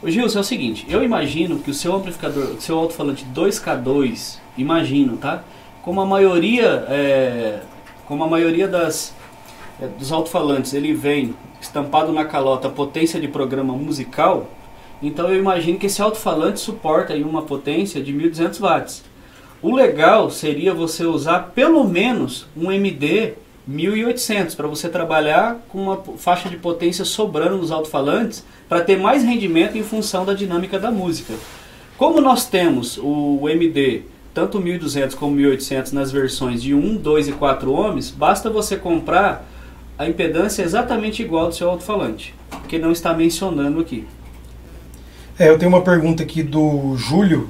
O 0.02 0.10
Gilson, 0.10 0.38
é 0.38 0.42
o 0.42 0.46
seguinte, 0.46 0.86
eu 0.88 1.04
imagino 1.04 1.60
que 1.60 1.70
o 1.70 1.74
seu 1.74 1.94
amplificador, 1.94 2.56
seu 2.60 2.80
alto-falante 2.80 3.26
2K2, 3.36 4.38
imagino, 4.58 5.18
tá? 5.18 5.44
Como 5.82 6.00
a 6.00 6.06
maioria, 6.06 6.86
é, 6.88 7.60
como 8.06 8.24
a 8.24 8.28
maioria 8.28 8.66
das, 8.66 9.14
é, 9.78 9.88
dos 9.88 10.10
alto-falantes, 10.10 10.74
ele 10.74 10.94
vem 10.94 11.36
estampado 11.60 12.14
na 12.14 12.24
calota 12.24 12.70
potência 12.70 13.20
de 13.20 13.28
programa 13.28 13.74
musical, 13.74 14.50
então 15.04 15.28
eu 15.28 15.38
imagino 15.38 15.78
que 15.78 15.88
esse 15.88 16.02
alto-falante 16.02 16.62
suporta 16.62 17.12
aí 17.12 17.22
uma 17.22 17.42
potência 17.42 18.02
de 18.02 18.14
1200 18.14 18.58
watts. 18.60 19.04
O 19.62 19.76
legal 19.76 20.32
seria 20.32 20.74
você 20.74 21.04
usar 21.04 21.52
pelo 21.54 21.84
menos 21.84 22.48
um 22.56 22.72
MD 22.72 23.34
1800 23.70 24.56
para 24.56 24.68
você 24.68 24.90
trabalhar 24.90 25.60
com 25.70 25.84
uma 25.84 25.98
faixa 26.18 26.50
de 26.50 26.58
potência 26.58 27.06
sobrando 27.06 27.58
nos 27.58 27.72
alto-falantes 27.72 28.44
para 28.68 28.82
ter 28.82 28.98
mais 28.98 29.24
rendimento 29.24 29.78
em 29.78 29.84
função 29.84 30.26
da 30.26 30.34
dinâmica 30.34 30.80
da 30.80 30.90
música. 30.90 31.36
Como 31.96 32.20
nós 32.20 32.48
temos 32.48 32.98
o 32.98 33.48
MD 33.48 34.04
tanto 34.34 34.60
1200 34.60 35.16
como 35.16 35.36
1800 35.36 35.92
nas 35.92 36.12
versões 36.12 36.62
de 36.62 36.74
1, 36.74 36.98
2 36.98 37.28
e 37.28 37.32
4 37.34 37.72
ohms, 37.72 38.10
basta 38.10 38.50
você 38.50 38.76
comprar 38.76 39.46
a 39.98 40.08
impedância 40.08 40.64
exatamente 40.64 41.22
igual 41.22 41.50
do 41.50 41.56
seu 41.56 41.70
alto-falante, 41.70 42.34
que 42.68 42.80
não 42.80 42.92
está 42.92 43.14
mencionando 43.14 43.80
aqui. 43.82 44.08
É, 45.38 45.50
eu 45.50 45.60
tenho 45.60 45.70
uma 45.70 45.82
pergunta 45.82 46.24
aqui 46.24 46.42
do 46.42 46.96
Júlio. 46.96 47.50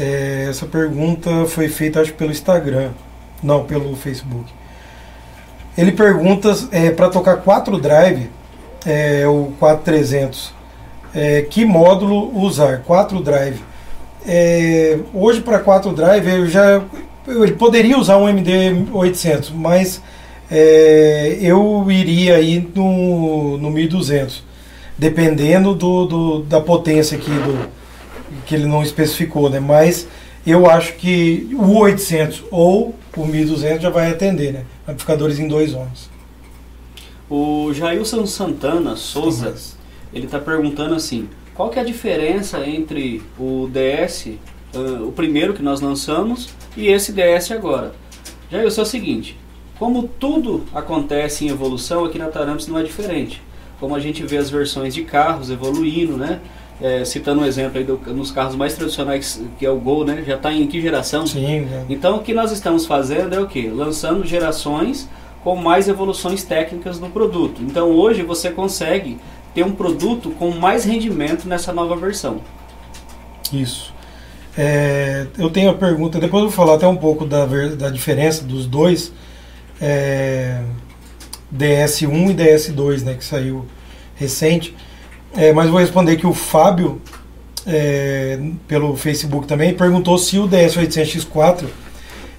É, 0.00 0.46
essa 0.48 0.66
pergunta 0.66 1.46
foi 1.46 1.68
feita, 1.68 2.00
acho, 2.00 2.14
pelo 2.14 2.30
Instagram, 2.30 2.90
não 3.42 3.64
pelo 3.64 3.94
Facebook. 3.94 4.61
Ele 5.76 5.92
pergunta 5.92 6.54
é, 6.70 6.90
para 6.90 7.08
tocar 7.08 7.36
4 7.36 7.78
drive, 7.78 8.30
é, 8.84 9.26
o 9.26 9.52
4300, 9.58 10.52
é, 11.14 11.42
que 11.42 11.64
módulo 11.64 12.36
usar? 12.38 12.82
4 12.82 13.20
drive. 13.20 13.60
É, 14.26 14.98
hoje 15.12 15.40
para 15.40 15.58
4 15.58 15.92
drive 15.92 16.28
eu 16.28 16.46
já 16.46 16.80
ele 17.26 17.52
poderia 17.52 17.98
usar 17.98 18.18
um 18.18 18.28
MD 18.28 18.86
800, 18.92 19.50
mas 19.50 20.02
é, 20.50 21.38
eu 21.40 21.86
iria 21.90 22.36
aí 22.36 22.68
no, 22.74 23.58
no 23.58 23.70
1200 23.70 24.44
dependendo 24.98 25.74
do, 25.74 26.06
do, 26.06 26.42
da 26.42 26.60
potência 26.60 27.16
aqui 27.16 27.30
do, 27.30 27.68
que 28.46 28.54
ele 28.54 28.66
não 28.66 28.82
especificou, 28.82 29.48
né? 29.50 29.58
Mas 29.58 30.06
eu 30.46 30.68
acho 30.68 30.94
que 30.94 31.48
o 31.52 31.78
800 31.78 32.44
ou 32.50 32.94
o 33.16 33.26
1200 33.26 33.82
já 33.82 33.90
vai 33.90 34.10
atender, 34.10 34.52
né? 34.52 34.64
Amplificadores 34.86 35.38
em 35.38 35.46
dois 35.46 35.74
ohms. 35.74 36.10
O 37.30 37.72
Jailson 37.72 38.26
Santana 38.26 38.96
Souza, 38.96 39.54
ele 40.12 40.26
está 40.26 40.38
perguntando 40.38 40.94
assim, 40.94 41.28
qual 41.54 41.70
que 41.70 41.78
é 41.78 41.82
a 41.82 41.84
diferença 41.84 42.66
entre 42.66 43.22
o 43.38 43.68
DS, 43.72 44.26
uh, 44.74 45.06
o 45.06 45.12
primeiro 45.12 45.54
que 45.54 45.62
nós 45.62 45.80
lançamos, 45.80 46.50
e 46.76 46.88
esse 46.88 47.12
DS 47.12 47.52
agora? 47.52 47.94
Jailson, 48.50 48.82
é 48.82 48.84
o 48.84 48.86
seguinte, 48.86 49.38
como 49.78 50.02
tudo 50.06 50.64
acontece 50.74 51.44
em 51.44 51.48
evolução, 51.48 52.04
aqui 52.04 52.18
na 52.18 52.28
Taramps 52.28 52.66
não 52.66 52.78
é 52.78 52.82
diferente 52.82 53.40
como 53.82 53.96
a 53.96 53.98
gente 53.98 54.22
vê 54.22 54.36
as 54.36 54.48
versões 54.48 54.94
de 54.94 55.02
carros 55.02 55.50
evoluindo, 55.50 56.16
né? 56.16 56.38
É, 56.80 57.04
citando 57.04 57.42
um 57.42 57.44
exemplo 57.44 57.78
aí 57.78 57.84
do, 57.84 57.96
nos 58.12 58.32
carros 58.32 58.56
mais 58.56 58.74
tradicionais, 58.74 59.40
que 59.58 59.64
é 59.64 59.70
o 59.70 59.78
Gol, 59.78 60.04
né? 60.04 60.24
Já 60.26 60.34
está 60.34 60.52
em 60.52 60.66
que 60.66 60.80
geração? 60.80 61.26
Sim. 61.26 61.68
É. 61.70 61.84
Então 61.88 62.16
o 62.16 62.22
que 62.22 62.34
nós 62.34 62.50
estamos 62.50 62.86
fazendo 62.86 63.34
é 63.34 63.40
o 63.40 63.46
que? 63.46 63.68
Lançando 63.68 64.26
gerações 64.26 65.08
com 65.44 65.54
mais 65.54 65.88
evoluções 65.88 66.42
técnicas 66.42 66.98
no 66.98 67.10
produto. 67.10 67.62
Então 67.62 67.90
hoje 67.90 68.22
você 68.22 68.50
consegue 68.50 69.18
ter 69.54 69.64
um 69.64 69.72
produto 69.72 70.30
com 70.30 70.50
mais 70.50 70.84
rendimento 70.84 71.46
nessa 71.46 71.72
nova 71.72 71.94
versão. 71.96 72.40
Isso. 73.52 73.92
É, 74.56 75.26
eu 75.38 75.50
tenho 75.50 75.70
a 75.70 75.74
pergunta, 75.74 76.18
depois 76.18 76.42
eu 76.42 76.48
vou 76.48 76.56
falar 76.56 76.74
até 76.74 76.86
um 76.86 76.96
pouco 76.96 77.24
da, 77.24 77.46
da 77.46 77.90
diferença 77.90 78.44
dos 78.44 78.66
dois 78.66 79.12
é, 79.80 80.62
DS1 81.54 82.30
e 82.30 82.34
DS2, 82.34 83.02
né, 83.02 83.14
que 83.14 83.24
saiu 83.24 83.66
recente. 84.14 84.74
É, 85.36 85.52
mas 85.52 85.70
vou 85.70 85.80
responder 85.80 86.16
que 86.16 86.26
o 86.26 86.34
Fábio, 86.34 87.00
é, 87.66 88.38
pelo 88.68 88.96
Facebook 88.96 89.46
também, 89.46 89.74
perguntou 89.74 90.18
se 90.18 90.38
o 90.38 90.48
DS800X4 90.48 91.64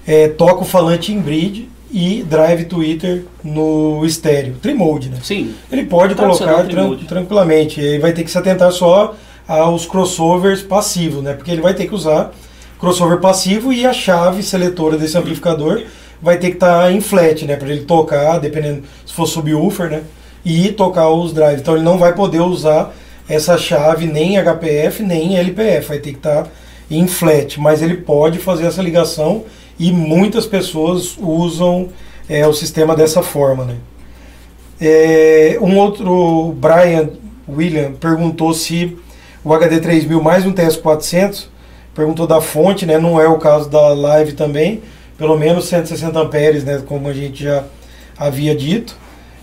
é, 0.06 0.28
toca 0.28 0.62
o 0.62 0.64
falante 0.64 1.12
em 1.12 1.20
bridge 1.20 1.68
e 1.90 2.22
drive 2.22 2.64
Twitter 2.64 3.24
no 3.42 4.04
estéreo, 4.04 4.56
trimode, 4.60 5.08
né? 5.08 5.18
Sim. 5.22 5.54
Ele 5.70 5.84
pode 5.84 6.14
colocar 6.14 6.64
tran 6.64 6.96
tranquilamente, 7.06 7.80
ele 7.80 8.00
vai 8.00 8.12
ter 8.12 8.24
que 8.24 8.30
se 8.30 8.38
atentar 8.38 8.72
só 8.72 9.14
aos 9.46 9.86
crossovers 9.86 10.62
passivos, 10.62 11.22
né? 11.22 11.34
Porque 11.34 11.50
ele 11.50 11.60
vai 11.60 11.74
ter 11.74 11.86
que 11.86 11.94
usar 11.94 12.32
crossover 12.80 13.18
passivo 13.18 13.72
e 13.72 13.86
a 13.86 13.92
chave 13.92 14.42
seletora 14.42 14.96
desse 14.96 15.16
amplificador 15.16 15.82
vai 16.20 16.36
ter 16.38 16.48
que 16.48 16.56
estar 16.56 16.82
tá 16.82 16.92
em 16.92 17.00
flat, 17.00 17.44
né? 17.44 17.56
Para 17.56 17.68
ele 17.68 17.84
tocar, 17.84 18.38
dependendo 18.38 18.82
se 19.06 19.12
for 19.12 19.26
subwoofer, 19.26 19.90
né? 19.90 20.02
E 20.44 20.72
tocar 20.72 21.08
os 21.08 21.32
drives. 21.32 21.60
Então 21.60 21.74
ele 21.74 21.84
não 21.84 21.98
vai 21.98 22.14
poder 22.14 22.40
usar 22.40 22.94
essa 23.28 23.56
chave 23.56 24.06
nem 24.06 24.36
HPF 24.36 25.02
nem 25.02 25.38
LPF, 25.38 25.88
vai 25.88 25.98
ter 25.98 26.10
que 26.10 26.18
estar 26.18 26.44
tá 26.44 26.50
em 26.90 27.06
flat, 27.06 27.58
mas 27.58 27.82
ele 27.82 27.96
pode 27.96 28.38
fazer 28.38 28.66
essa 28.66 28.82
ligação 28.82 29.44
e 29.78 29.90
muitas 29.90 30.46
pessoas 30.46 31.16
usam 31.18 31.88
é, 32.28 32.46
o 32.46 32.52
sistema 32.52 32.94
dessa 32.94 33.22
forma, 33.22 33.64
né? 33.64 33.76
É, 34.80 35.58
um 35.60 35.78
outro, 35.78 36.54
Brian 36.58 37.08
William, 37.48 37.92
perguntou 37.92 38.52
se 38.52 38.96
o 39.42 39.52
HD 39.52 39.80
3000 39.80 40.22
mais 40.22 40.44
um 40.44 40.52
TS400, 40.52 41.46
perguntou 41.94 42.26
da 42.26 42.40
fonte, 42.40 42.84
né? 42.84 42.98
Não 42.98 43.20
é 43.20 43.26
o 43.28 43.38
caso 43.38 43.68
da 43.68 43.88
live 43.94 44.32
também, 44.32 44.82
pelo 45.16 45.38
menos 45.38 45.66
160 45.66 46.18
amperes, 46.18 46.64
né? 46.64 46.82
Como 46.86 47.08
a 47.08 47.12
gente 47.12 47.44
já 47.44 47.64
havia 48.16 48.54
dito. 48.54 48.96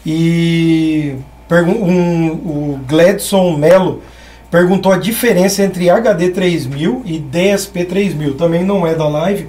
E 0.06 1.16
um, 1.50 2.32
o 2.32 2.80
Gladson 2.88 3.58
Melo 3.58 4.02
perguntou 4.50 4.92
a 4.92 4.98
diferença 4.98 5.64
entre 5.64 5.90
HD 5.90 6.30
3000 6.30 7.04
e 7.06 7.20
DSP 7.20 7.86
3000. 7.86 8.36
Também 8.36 8.64
não 8.64 8.86
é 8.86 8.96
da 8.96 9.08
live, 9.08 9.48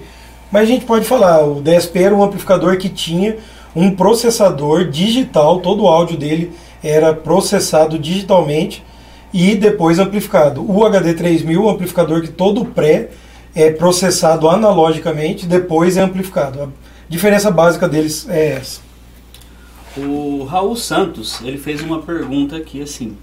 mas 0.50 0.62
a 0.62 0.66
gente 0.66 0.84
pode 0.84 1.04
falar. 1.04 1.44
O 1.44 1.60
DSP 1.60 2.04
era 2.04 2.14
um 2.14 2.22
amplificador 2.22 2.76
que 2.76 2.88
tinha 2.88 3.36
um 3.74 3.90
processador 3.90 4.90
digital, 4.90 5.60
todo 5.60 5.84
o 5.84 5.88
áudio 5.88 6.16
dele 6.16 6.52
era 6.84 7.14
processado 7.14 7.98
digitalmente 7.98 8.84
e 9.32 9.54
depois 9.54 9.98
amplificado. 9.98 10.60
O 10.62 10.80
HD3000 10.80 11.58
o 11.58 11.70
amplificador 11.70 12.20
que 12.20 12.28
todo 12.28 12.64
pré 12.64 13.08
é 13.54 13.70
processado 13.70 14.48
analogicamente, 14.48 15.46
depois 15.46 15.96
é 15.96 16.02
amplificado. 16.02 16.62
A 16.62 16.68
diferença 17.08 17.50
básica 17.50 17.88
deles 17.88 18.26
é 18.28 18.56
essa. 18.56 18.81
O 19.94 20.44
Raul 20.44 20.74
Santos 20.74 21.42
ele 21.42 21.58
fez 21.58 21.82
uma 21.82 22.00
pergunta 22.00 22.56
aqui 22.56 22.80
assim: 22.80 23.14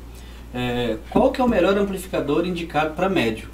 é, 0.54 0.98
qual 1.10 1.32
que 1.32 1.42
é 1.42 1.44
o 1.44 1.50
melhor 1.50 1.76
amplificador 1.76 2.46
indicado 2.46 2.94
para 2.94 3.10
médio? 3.10 3.50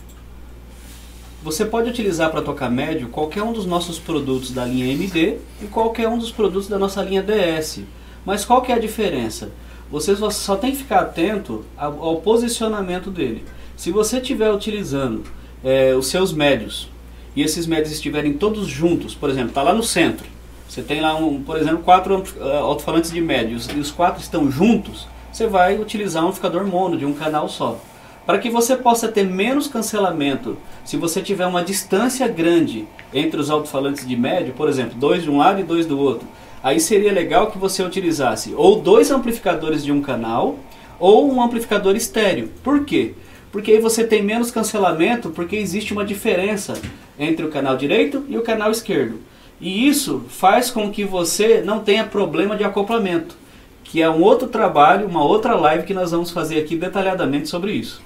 Você 1.41 1.63
pode 1.63 1.89
utilizar 1.89 2.29
para 2.29 2.41
tocar 2.41 2.69
médio 2.69 3.07
qualquer 3.07 3.43
um 3.43 3.53
dos 3.53 3.65
nossos 3.65 3.99
produtos 3.99 4.51
da 4.51 4.65
linha 4.65 4.91
MD 4.91 5.37
e 5.61 5.67
qualquer 5.67 6.09
um 6.09 6.17
dos 6.17 6.31
produtos 6.31 6.67
da 6.67 6.77
nossa 6.77 7.01
linha 7.03 7.23
DS. 7.23 7.81
Mas 8.25 8.43
qual 8.43 8.61
que 8.61 8.71
é 8.71 8.75
a 8.75 8.79
diferença? 8.79 9.51
Você 9.89 10.13
só 10.31 10.57
tem 10.57 10.71
que 10.71 10.77
ficar 10.77 11.01
atento 11.01 11.63
ao, 11.77 12.03
ao 12.03 12.15
posicionamento 12.17 13.11
dele. 13.11 13.45
Se 13.77 13.91
você 13.91 14.17
estiver 14.17 14.51
utilizando 14.51 15.23
é, 15.63 15.93
os 15.93 16.07
seus 16.07 16.33
médios 16.33 16.89
e 17.35 17.43
esses 17.43 17.65
médios 17.65 17.93
estiverem 17.93 18.33
todos 18.33 18.67
juntos, 18.67 19.13
por 19.13 19.29
exemplo, 19.29 19.49
está 19.49 19.61
lá 19.61 19.73
no 19.73 19.83
centro, 19.83 20.34
você 20.75 20.81
tem 20.81 20.99
lá, 20.99 21.15
um, 21.15 21.41
por 21.41 21.55
exemplo, 21.55 21.77
quatro 21.77 22.21
uh, 22.37 22.49
alto-falantes 22.57 23.09
de 23.09 23.21
médios 23.21 23.69
e 23.73 23.79
os 23.79 23.91
quatro 23.91 24.21
estão 24.21 24.51
juntos, 24.51 25.07
você 25.31 25.47
vai 25.47 25.79
utilizar 25.79 26.21
um 26.21 26.27
amplificador 26.27 26.67
mono 26.67 26.97
de 26.97 27.05
um 27.05 27.13
canal 27.13 27.47
só. 27.47 27.79
Para 28.25 28.39
que 28.39 28.49
você 28.49 28.75
possa 28.75 29.07
ter 29.07 29.23
menos 29.23 29.67
cancelamento, 29.69 30.57
se 30.83 30.97
você 30.97 31.21
tiver 31.21 31.45
uma 31.45 31.63
distância 31.63 32.27
grande 32.27 32.85
entre 33.13 33.39
os 33.39 33.49
alto-falantes 33.49 34.05
de 34.05 34.17
médio, 34.17 34.53
por 34.53 34.67
exemplo, 34.67 34.99
dois 34.99 35.23
de 35.23 35.29
um 35.29 35.37
lado 35.37 35.61
e 35.61 35.63
dois 35.63 35.85
do 35.85 35.97
outro, 35.97 36.27
aí 36.61 36.77
seria 36.81 37.13
legal 37.13 37.49
que 37.49 37.57
você 37.57 37.81
utilizasse 37.81 38.53
ou 38.53 38.81
dois 38.81 39.11
amplificadores 39.11 39.81
de 39.81 39.93
um 39.93 40.01
canal 40.01 40.59
ou 40.99 41.31
um 41.31 41.41
amplificador 41.41 41.95
estéreo. 41.95 42.49
Por 42.61 42.83
quê? 42.83 43.13
Porque 43.49 43.71
aí 43.71 43.79
você 43.79 44.03
tem 44.03 44.21
menos 44.21 44.51
cancelamento, 44.51 45.29
porque 45.29 45.55
existe 45.55 45.93
uma 45.93 46.03
diferença 46.03 46.73
entre 47.17 47.45
o 47.45 47.49
canal 47.49 47.77
direito 47.77 48.25
e 48.27 48.37
o 48.37 48.41
canal 48.41 48.71
esquerdo. 48.71 49.21
E 49.59 49.87
isso 49.87 50.23
faz 50.27 50.69
com 50.69 50.91
que 50.91 51.05
você 51.05 51.61
não 51.61 51.79
tenha 51.79 52.03
problema 52.03 52.55
de 52.55 52.63
acoplamento, 52.63 53.35
que 53.83 54.01
é 54.01 54.09
um 54.09 54.21
outro 54.21 54.47
trabalho, 54.47 55.07
uma 55.07 55.23
outra 55.23 55.55
live 55.55 55.85
que 55.85 55.93
nós 55.93 56.11
vamos 56.11 56.31
fazer 56.31 56.59
aqui 56.59 56.75
detalhadamente 56.75 57.47
sobre 57.47 57.71
isso. 57.71 58.01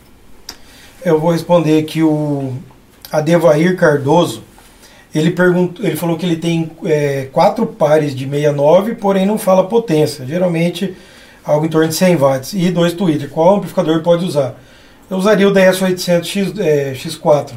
Eu 1.03 1.19
vou 1.19 1.31
responder 1.31 1.83
que 1.83 2.03
o 2.03 2.53
Adevair 3.11 3.75
Cardoso, 3.75 4.43
ele, 5.15 5.31
perguntou, 5.31 5.83
ele 5.83 5.95
falou 5.95 6.17
que 6.17 6.25
ele 6.25 6.35
tem 6.35 6.69
é, 6.85 7.27
quatro 7.31 7.65
pares 7.65 8.13
de 8.13 8.25
69, 8.25 8.95
porém 8.95 9.25
não 9.25 9.37
fala 9.37 9.63
potência. 9.63 10.25
Geralmente 10.25 10.95
algo 11.43 11.65
em 11.65 11.69
torno 11.69 11.87
de 11.87 11.95
100 11.95 12.15
watts. 12.17 12.53
E 12.53 12.69
dois 12.69 12.93
Twitter. 12.93 13.29
Qual 13.29 13.55
amplificador 13.55 14.01
pode 14.03 14.25
usar? 14.25 14.55
Eu 15.09 15.17
usaria 15.17 15.47
o 15.47 15.53
DS800 15.53 16.59
é, 16.59 16.93
X4 16.93 17.53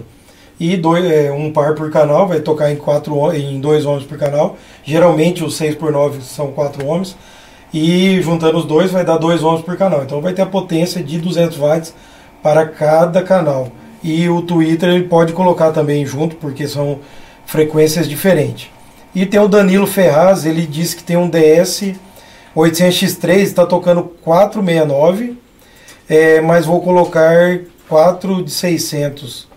e 0.59 0.77
dois, 0.77 1.05
é, 1.05 1.33
um 1.33 1.53
par 1.53 1.75
por 1.75 1.91
canal, 1.91 2.29
vai 2.29 2.41
tocar 2.41 2.71
em, 2.71 2.77
quatro, 2.77 3.33
em 3.35 3.61
dois 3.61 3.85
ohms 3.85 4.05
por 4.05 4.19
canal. 4.19 4.57
Geralmente 4.85 5.43
os 5.43 5.57
6 5.57 5.75
por 5.75 5.91
9 5.91 6.23
são 6.23 6.53
4 6.53 6.87
ohms. 6.87 7.17
E 7.75 8.21
juntando 8.21 8.59
os 8.59 8.65
dois 8.65 8.91
vai 8.91 9.05
dar 9.05 9.17
2 9.17 9.43
ohms 9.43 9.65
por 9.65 9.77
canal. 9.77 10.03
Então 10.03 10.21
vai 10.21 10.33
ter 10.33 10.43
a 10.43 10.47
potência 10.47 11.03
de 11.03 11.19
200 11.19 11.57
watts 11.57 11.95
para 12.43 12.67
cada 12.67 13.23
canal. 13.23 13.69
E 14.03 14.29
o 14.29 14.43
Twitter 14.43 14.91
ele 14.91 15.05
pode 15.05 15.33
colocar 15.33 15.73
também 15.73 16.05
junto, 16.05 16.37
porque 16.37 16.67
são 16.69 16.99
frequências 17.47 18.09
diferentes. 18.09 18.69
E 19.15 19.27
tem 19.27 19.41
o 19.41 19.49
Danilo 19.49 19.87
Ferraz, 19.87 20.45
ele 20.45 20.67
disse 20.67 20.97
que 20.97 21.05
tem 21.05 21.17
um 21.17 21.29
DS 21.29 21.95
800X3, 22.57 23.37
está 23.39 23.67
tocando 23.67 24.03
469, 24.23 25.39
é, 26.09 26.41
mas 26.41 26.67
vou 26.67 26.81
colocar 26.83 27.61
4 27.89 28.43
de 28.43 28.51
600. 28.51 29.52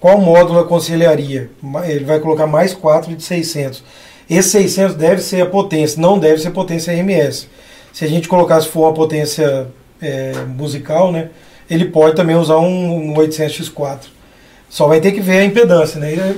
Qual 0.00 0.18
módulo 0.18 0.60
aconselharia? 0.60 1.50
Ele 1.86 2.04
vai 2.06 2.18
colocar 2.18 2.46
mais 2.46 2.72
4 2.72 3.14
de 3.14 3.22
600. 3.22 3.84
Esse 4.28 4.48
600 4.48 4.96
deve 4.96 5.20
ser 5.20 5.42
a 5.42 5.46
potência, 5.46 6.00
não 6.00 6.18
deve 6.18 6.40
ser 6.40 6.50
potência 6.52 6.92
RMS. 6.92 7.48
Se 7.92 8.04
a 8.06 8.08
gente 8.08 8.26
colocar, 8.26 8.60
se 8.62 8.68
for 8.68 8.86
uma 8.86 8.94
potência 8.94 9.66
é, 10.00 10.32
musical, 10.46 11.12
né, 11.12 11.28
ele 11.68 11.84
pode 11.84 12.16
também 12.16 12.34
usar 12.34 12.56
um, 12.56 13.10
um 13.10 13.14
800X4. 13.14 14.06
Só 14.70 14.86
vai 14.86 15.00
ter 15.00 15.12
que 15.12 15.20
ver 15.20 15.38
a 15.38 15.44
impedância. 15.44 16.00
Né? 16.00 16.36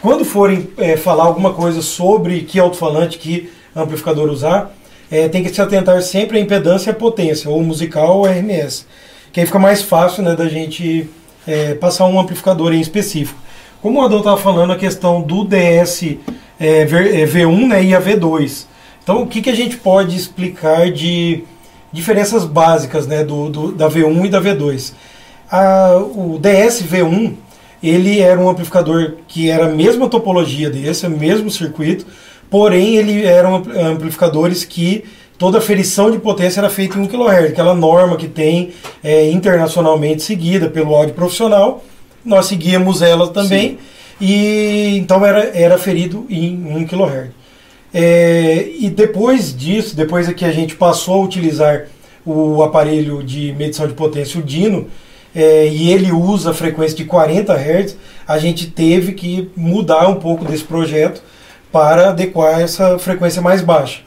Quando 0.00 0.24
forem 0.24 0.68
é, 0.78 0.96
falar 0.96 1.24
alguma 1.24 1.52
coisa 1.52 1.82
sobre 1.82 2.40
que 2.42 2.58
alto-falante, 2.58 3.18
que 3.18 3.52
amplificador 3.76 4.30
usar, 4.30 4.74
é, 5.10 5.28
tem 5.28 5.42
que 5.42 5.52
se 5.52 5.60
atentar 5.60 6.00
sempre 6.00 6.38
à 6.38 6.40
impedância 6.40 6.90
e 6.90 6.92
à 6.92 6.94
potência, 6.94 7.50
ou 7.50 7.62
musical 7.62 8.18
ou 8.18 8.24
RMS. 8.24 8.86
Que 9.32 9.40
aí 9.40 9.46
fica 9.46 9.58
mais 9.58 9.82
fácil 9.82 10.22
né, 10.22 10.34
da 10.34 10.48
gente 10.48 11.10
é, 11.46 11.74
passar 11.74 12.06
um 12.06 12.18
amplificador 12.18 12.72
em 12.72 12.80
específico. 12.80 13.38
Como 13.80 14.00
o 14.00 14.04
Adão 14.04 14.18
estava 14.18 14.36
falando, 14.36 14.72
a 14.72 14.76
questão 14.76 15.20
do 15.20 15.44
DS 15.44 16.16
é, 16.58 16.86
V1 16.86 17.64
é, 17.64 17.66
né, 17.66 17.84
e 17.84 17.94
a 17.94 18.00
V2. 18.00 18.66
Então, 19.02 19.22
o 19.22 19.26
que, 19.26 19.42
que 19.42 19.50
a 19.50 19.56
gente 19.56 19.76
pode 19.76 20.16
explicar 20.16 20.90
de 20.90 21.44
diferenças 21.92 22.44
básicas 22.44 23.06
né, 23.06 23.22
do, 23.22 23.50
do, 23.50 23.72
da 23.72 23.88
V1 23.88 24.26
e 24.26 24.28
da 24.30 24.40
V2. 24.40 24.94
A, 25.50 25.96
o 25.96 26.40
DS-V1 26.40 27.34
ele 27.82 28.20
era 28.20 28.40
um 28.40 28.48
amplificador 28.48 29.16
que 29.28 29.50
era 29.50 29.66
a 29.66 29.68
mesma 29.68 30.08
topologia 30.08 30.70
desse, 30.70 31.06
o 31.06 31.10
mesmo 31.10 31.50
circuito, 31.50 32.06
porém 32.48 32.96
ele 32.96 33.24
eram 33.24 33.56
amplificadores 33.56 34.64
que 34.64 35.04
toda 35.38 35.58
a 35.58 35.60
ferição 35.60 36.10
de 36.10 36.18
potência 36.18 36.60
era 36.60 36.70
feita 36.70 36.98
em 36.98 37.02
1 37.02 37.06
kHz, 37.08 37.50
aquela 37.50 37.74
norma 37.74 38.16
que 38.16 38.28
tem 38.28 38.72
é, 39.02 39.30
internacionalmente 39.30 40.22
seguida 40.22 40.68
pelo 40.68 40.94
áudio 40.94 41.14
profissional, 41.14 41.84
nós 42.24 42.46
seguíamos 42.46 43.02
ela 43.02 43.28
também, 43.28 43.70
Sim. 43.70 43.78
e 44.20 44.96
então 44.98 45.24
era, 45.24 45.50
era 45.56 45.78
ferido 45.78 46.26
em 46.30 46.54
1 46.76 46.86
kHz. 46.86 47.30
É, 47.94 48.70
e 48.78 48.88
depois 48.88 49.54
disso, 49.54 49.94
depois 49.94 50.26
que 50.32 50.44
a 50.44 50.52
gente 50.52 50.76
passou 50.76 51.22
a 51.22 51.24
utilizar 51.24 51.86
o 52.24 52.62
aparelho 52.62 53.22
de 53.22 53.52
medição 53.52 53.86
de 53.86 53.94
potência, 53.94 54.40
o 54.40 54.42
Dino, 54.42 54.88
é, 55.34 55.66
e 55.66 55.90
ele 55.90 56.12
usa 56.12 56.50
a 56.50 56.54
frequência 56.54 56.96
de 56.96 57.04
40 57.04 57.52
Hz, 57.54 57.96
a 58.26 58.38
gente 58.38 58.70
teve 58.70 59.12
que 59.12 59.50
mudar 59.56 60.08
um 60.08 60.16
pouco 60.16 60.44
desse 60.44 60.64
projeto 60.64 61.22
para 61.70 62.10
adequar 62.10 62.60
essa 62.60 62.98
frequência 62.98 63.40
mais 63.40 63.62
baixa. 63.62 64.00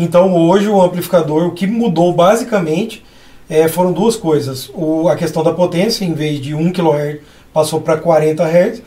Então 0.00 0.34
hoje 0.34 0.66
o 0.66 0.80
amplificador, 0.80 1.46
o 1.46 1.50
que 1.50 1.66
mudou 1.66 2.14
basicamente 2.14 3.04
é, 3.50 3.68
foram 3.68 3.92
duas 3.92 4.16
coisas. 4.16 4.70
O, 4.74 5.08
a 5.08 5.14
questão 5.14 5.42
da 5.42 5.52
potência, 5.52 6.06
em 6.06 6.14
vez 6.14 6.40
de 6.40 6.54
1 6.54 6.72
kHz, 6.72 7.18
passou 7.52 7.82
para 7.82 7.98
40 7.98 8.42
Hz. 8.42 8.82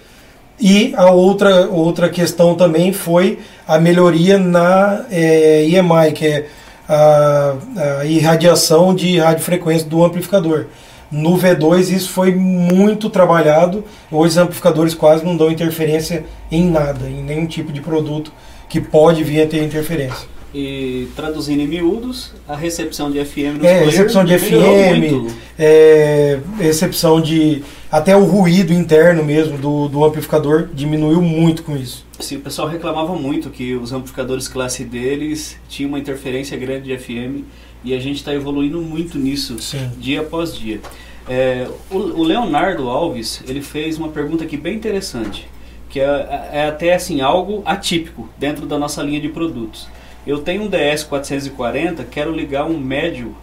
E 0.60 0.92
a 0.96 1.12
outra, 1.12 1.68
outra 1.70 2.10
questão 2.10 2.56
também 2.56 2.92
foi 2.92 3.38
a 3.68 3.78
melhoria 3.78 4.40
na 4.40 5.06
é, 5.12 5.64
EMI, 5.66 6.14
que 6.16 6.26
é 6.26 6.48
a, 6.90 7.54
a 8.00 8.06
irradiação 8.06 8.96
de 8.96 9.20
radiofrequência 9.20 9.88
do 9.88 10.04
amplificador. 10.04 10.66
No 11.12 11.38
V2 11.38 11.92
isso 11.92 12.10
foi 12.10 12.34
muito 12.34 13.08
trabalhado. 13.08 13.84
Hoje 14.12 14.32
os 14.32 14.38
amplificadores 14.38 14.96
quase 14.96 15.24
não 15.24 15.38
dão 15.38 15.52
interferência 15.52 16.26
em 16.52 16.72
nada, 16.72 17.08
em 17.08 17.22
nenhum 17.22 17.46
tipo 17.46 17.72
de 17.72 17.82
produto 17.82 18.32
que 18.68 18.82
pode 18.82 19.24
vir 19.24 19.44
a 19.44 19.48
ter 19.48 19.64
interferência. 19.64 20.34
E 20.54 21.08
traduzindo 21.16 21.62
em 21.62 21.68
miúdos, 21.68 22.32
a 22.48 22.56
recepção 22.56 23.10
de 23.10 23.24
FM 23.26 23.58
nos 23.58 23.66
É, 23.66 23.84
recepção 23.84 24.24
de 24.24 24.38
FM, 24.38 25.34
é, 25.58 26.40
recepção 26.60 27.20
de. 27.20 27.64
Até 27.92 28.16
o 28.16 28.24
ruído 28.24 28.72
interno 28.72 29.24
mesmo 29.24 29.58
do, 29.58 29.88
do 29.88 30.04
amplificador 30.06 30.70
diminuiu 30.74 31.22
muito 31.22 31.64
com 31.64 31.76
isso. 31.76 32.06
Sim, 32.20 32.38
o 32.38 32.42
pessoal 32.42 32.68
reclamava 32.68 33.16
muito 33.16 33.50
que 33.50 33.76
os 33.76 33.92
amplificadores 33.92 34.48
classe 34.48 34.84
deles 34.84 35.58
tinham 35.68 35.90
uma 35.90 36.00
interferência 36.00 36.56
grande 36.56 36.84
de 36.86 36.98
FM 36.98 37.44
e 37.84 37.94
a 37.94 38.00
gente 38.00 38.18
está 38.18 38.34
evoluindo 38.34 38.82
muito 38.82 39.18
nisso 39.18 39.60
Sim. 39.60 39.90
dia 39.98 40.22
após 40.22 40.56
dia. 40.56 40.80
É, 41.28 41.68
o, 41.90 41.98
o 41.98 42.24
Leonardo 42.24 42.90
Alves 42.90 43.44
ele 43.48 43.62
fez 43.62 43.98
uma 43.98 44.10
pergunta 44.10 44.44
aqui 44.44 44.58
bem 44.58 44.76
interessante, 44.76 45.48
que 45.90 46.00
é, 46.00 46.50
é 46.52 46.66
até 46.68 46.94
assim 46.94 47.22
algo 47.22 47.62
atípico 47.66 48.30
dentro 48.38 48.66
da 48.66 48.78
nossa 48.78 49.02
linha 49.02 49.20
de 49.20 49.30
produtos. 49.30 49.88
Eu 50.26 50.40
tenho 50.40 50.64
um 50.64 50.68
DS 50.68 51.04
440, 51.04 52.06
quero 52.06 52.32
ligar 52.32 52.66
um 52.66 52.78
médio 52.78 53.36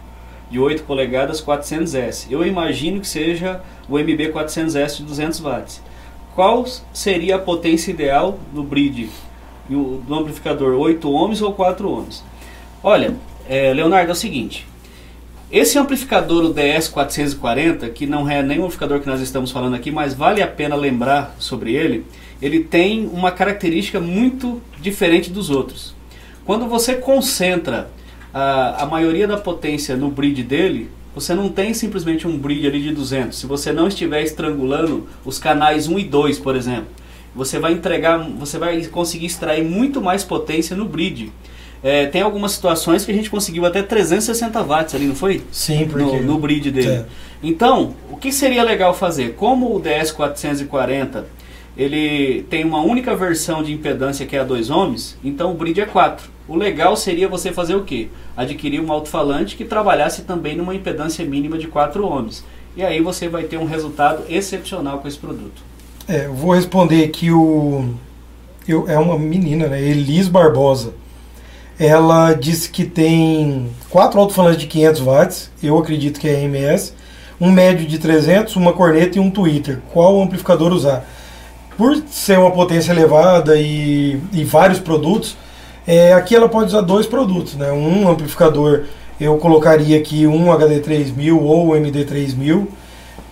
de 0.49 0.59
8 0.59 0.83
polegadas 0.83 1.41
400S. 1.41 2.27
Eu 2.29 2.45
imagino 2.45 2.99
que 2.99 3.07
seja 3.07 3.61
o 3.87 3.99
MB 3.99 4.33
400S 4.33 4.97
de 4.97 5.03
200 5.03 5.39
watts. 5.39 5.81
Qual 6.33 6.65
seria 6.91 7.35
a 7.35 7.39
potência 7.39 7.91
ideal 7.91 8.39
do 8.51 8.63
bridge 8.63 9.09
do 9.69 10.13
amplificador 10.13 10.77
8 10.77 11.09
ohms 11.09 11.41
ou 11.41 11.53
4 11.53 11.89
ohms? 11.89 12.23
Olha, 12.83 13.15
é, 13.47 13.71
Leonardo, 13.73 14.09
é 14.09 14.13
o 14.13 14.15
seguinte. 14.15 14.67
Esse 15.51 15.77
amplificador, 15.77 16.45
o 16.45 16.53
DS440, 16.53 17.91
que 17.91 18.07
não 18.07 18.27
é 18.29 18.41
nem 18.41 18.57
o 18.57 18.63
amplificador 18.63 19.01
que 19.01 19.07
nós 19.07 19.21
estamos 19.21 19.51
falando 19.51 19.75
aqui, 19.75 19.91
mas 19.91 20.13
vale 20.13 20.41
a 20.41 20.47
pena 20.47 20.75
lembrar 20.75 21.35
sobre 21.37 21.75
ele, 21.75 22.05
ele 22.41 22.63
tem 22.63 23.05
uma 23.11 23.31
característica 23.31 23.99
muito 23.99 24.61
diferente 24.81 25.29
dos 25.29 25.49
outros. 25.49 25.93
Quando 26.45 26.67
você 26.67 26.95
concentra 26.95 27.89
a, 28.33 28.83
a 28.83 28.85
maioria 28.85 29.27
da 29.27 29.37
potência 29.37 29.95
no 29.95 30.09
bridge 30.09 30.43
dele, 30.43 30.89
você 31.13 31.33
não 31.33 31.49
tem 31.49 31.73
simplesmente 31.73 32.27
um 32.27 32.37
bridge 32.37 32.65
ali 32.65 32.81
de 32.81 32.93
200. 32.93 33.37
Se 33.37 33.45
você 33.45 33.71
não 33.71 33.87
estiver 33.87 34.23
estrangulando 34.23 35.07
os 35.25 35.37
canais 35.37 35.87
1 35.87 35.99
e 35.99 36.03
2, 36.05 36.39
por 36.39 36.55
exemplo, 36.55 36.87
você 37.35 37.59
vai 37.59 37.73
entregar, 37.73 38.17
você 38.37 38.57
vai 38.57 38.83
conseguir 38.85 39.25
extrair 39.25 39.63
muito 39.63 40.01
mais 40.01 40.23
potência 40.23 40.75
no 40.75 40.85
bridge. 40.85 41.31
É, 41.83 42.05
tem 42.05 42.21
algumas 42.21 42.51
situações 42.51 43.03
que 43.03 43.11
a 43.11 43.13
gente 43.13 43.29
conseguiu 43.29 43.65
até 43.65 43.81
360 43.81 44.61
watts 44.63 44.93
ali, 44.93 45.05
não 45.05 45.15
foi? 45.15 45.41
Sim, 45.51 45.87
porque... 45.89 46.17
No, 46.17 46.21
no 46.21 46.37
bridge 46.37 46.69
dele. 46.69 46.87
É. 46.87 47.05
Então, 47.41 47.95
o 48.09 48.17
que 48.17 48.31
seria 48.31 48.63
legal 48.63 48.93
fazer? 48.93 49.33
Como 49.33 49.75
o 49.75 49.81
DS440 49.81 51.23
ele 51.77 52.43
tem 52.49 52.65
uma 52.65 52.81
única 52.81 53.15
versão 53.15 53.63
de 53.63 53.71
impedância 53.71 54.25
que 54.25 54.35
é 54.35 54.39
a 54.39 54.43
2 54.43 54.69
ohms, 54.69 55.17
então 55.23 55.51
o 55.51 55.55
bridge 55.55 55.81
é 55.81 55.85
4. 55.85 56.29
O 56.47 56.55
legal 56.55 56.95
seria 56.97 57.29
você 57.29 57.51
fazer 57.51 57.75
o 57.75 57.83
quê? 57.83 58.09
Adquirir 58.35 58.81
um 58.81 58.91
alto-falante 58.91 59.55
que 59.55 59.63
trabalhasse 59.63 60.23
também 60.23 60.55
numa 60.55 60.75
impedância 60.75 61.23
mínima 61.25 61.57
de 61.57 61.67
4 61.67 62.05
ohms. 62.05 62.43
E 62.75 62.83
aí 62.83 63.01
você 63.01 63.27
vai 63.27 63.43
ter 63.43 63.57
um 63.57 63.65
resultado 63.65 64.23
excepcional 64.29 64.99
com 64.99 65.07
esse 65.07 65.17
produto. 65.17 65.61
É, 66.07 66.25
eu 66.25 66.33
vou 66.33 66.53
responder 66.53 67.03
aqui 67.03 67.31
o. 67.31 67.93
Eu, 68.67 68.87
é 68.87 68.97
uma 68.97 69.17
menina, 69.17 69.67
né? 69.67 69.81
Elis 69.81 70.27
Barbosa. 70.27 70.93
Ela 71.79 72.33
disse 72.33 72.69
que 72.69 72.85
tem 72.85 73.67
quatro 73.89 74.19
alto-falantes 74.19 74.59
de 74.59 74.67
500 74.67 75.01
watts, 75.01 75.51
eu 75.63 75.77
acredito 75.77 76.19
que 76.19 76.27
é 76.27 76.33
RMS, 76.33 76.93
um 77.39 77.51
médio 77.51 77.87
de 77.87 77.97
300, 77.97 78.55
uma 78.55 78.71
corneta 78.71 79.17
e 79.17 79.21
um 79.21 79.31
Twitter. 79.31 79.79
Qual 79.91 80.21
amplificador 80.21 80.71
usar? 80.71 81.05
Por 81.81 81.97
ser 82.11 82.37
uma 82.37 82.51
potência 82.51 82.91
elevada 82.91 83.59
e, 83.59 84.21
e 84.31 84.43
vários 84.43 84.77
produtos, 84.77 85.35
é, 85.87 86.13
aqui 86.13 86.35
ela 86.35 86.47
pode 86.47 86.67
usar 86.67 86.81
dois 86.81 87.07
produtos, 87.07 87.55
né? 87.55 87.71
Um 87.71 88.07
amplificador, 88.07 88.83
eu 89.19 89.35
colocaria 89.39 89.97
aqui 89.97 90.27
um 90.27 90.45
HD3000 90.55 91.41
ou 91.41 91.69
MD3000 91.69 92.67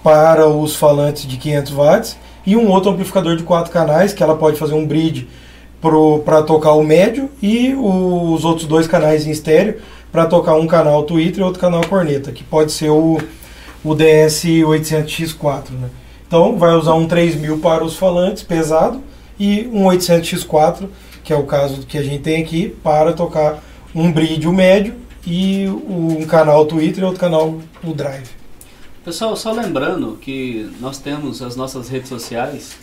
para 0.02 0.48
os 0.48 0.76
falantes 0.76 1.28
de 1.28 1.38
500 1.38 1.72
watts 1.74 2.18
e 2.44 2.56
um 2.56 2.72
outro 2.72 2.90
amplificador 2.90 3.36
de 3.36 3.44
quatro 3.44 3.72
canais 3.72 4.14
que 4.14 4.24
ela 4.24 4.36
pode 4.36 4.58
fazer 4.58 4.74
um 4.74 4.84
bridge 4.84 5.30
para 6.26 6.42
tocar 6.42 6.72
o 6.72 6.84
médio 6.84 7.30
e 7.44 7.76
os 7.76 8.44
outros 8.44 8.66
dois 8.66 8.88
canais 8.88 9.28
em 9.28 9.30
estéreo 9.30 9.76
para 10.12 10.26
tocar 10.26 10.56
um 10.56 10.66
canal 10.66 11.04
Twitter 11.04 11.42
e 11.42 11.44
outro 11.44 11.62
canal 11.62 11.86
corneta, 11.86 12.32
que 12.32 12.44
pode 12.44 12.72
ser 12.72 12.90
o, 12.90 13.20
o 13.84 13.96
DS800X4. 13.96 15.70
Né? 15.70 15.90
Então 16.30 16.60
vai 16.60 16.76
usar 16.76 16.94
um 16.94 17.08
3000 17.08 17.58
para 17.58 17.84
os 17.84 17.96
falantes 17.96 18.44
pesado 18.44 19.02
e 19.40 19.68
um 19.74 19.86
800X4, 19.86 20.88
que 21.24 21.34
é 21.34 21.36
o 21.36 21.44
caso 21.44 21.88
que 21.88 21.98
a 21.98 22.04
gente 22.04 22.22
tem 22.22 22.44
aqui, 22.44 22.70
para 22.84 23.14
tocar 23.14 23.64
um 23.96 24.12
bridge 24.12 24.48
o 24.48 24.54
médio 24.54 24.94
e 25.26 25.68
um 25.68 26.24
canal 26.28 26.68
Twitter 26.68 27.02
e 27.02 27.06
outro 27.08 27.20
canal 27.20 27.60
o 27.84 27.94
Drive. 27.96 28.30
Pessoal, 29.04 29.36
só 29.36 29.52
lembrando 29.52 30.20
que 30.22 30.70
nós 30.80 31.00
temos 31.00 31.42
as 31.42 31.56
nossas 31.56 31.90
redes 31.90 32.10
sociais, 32.10 32.78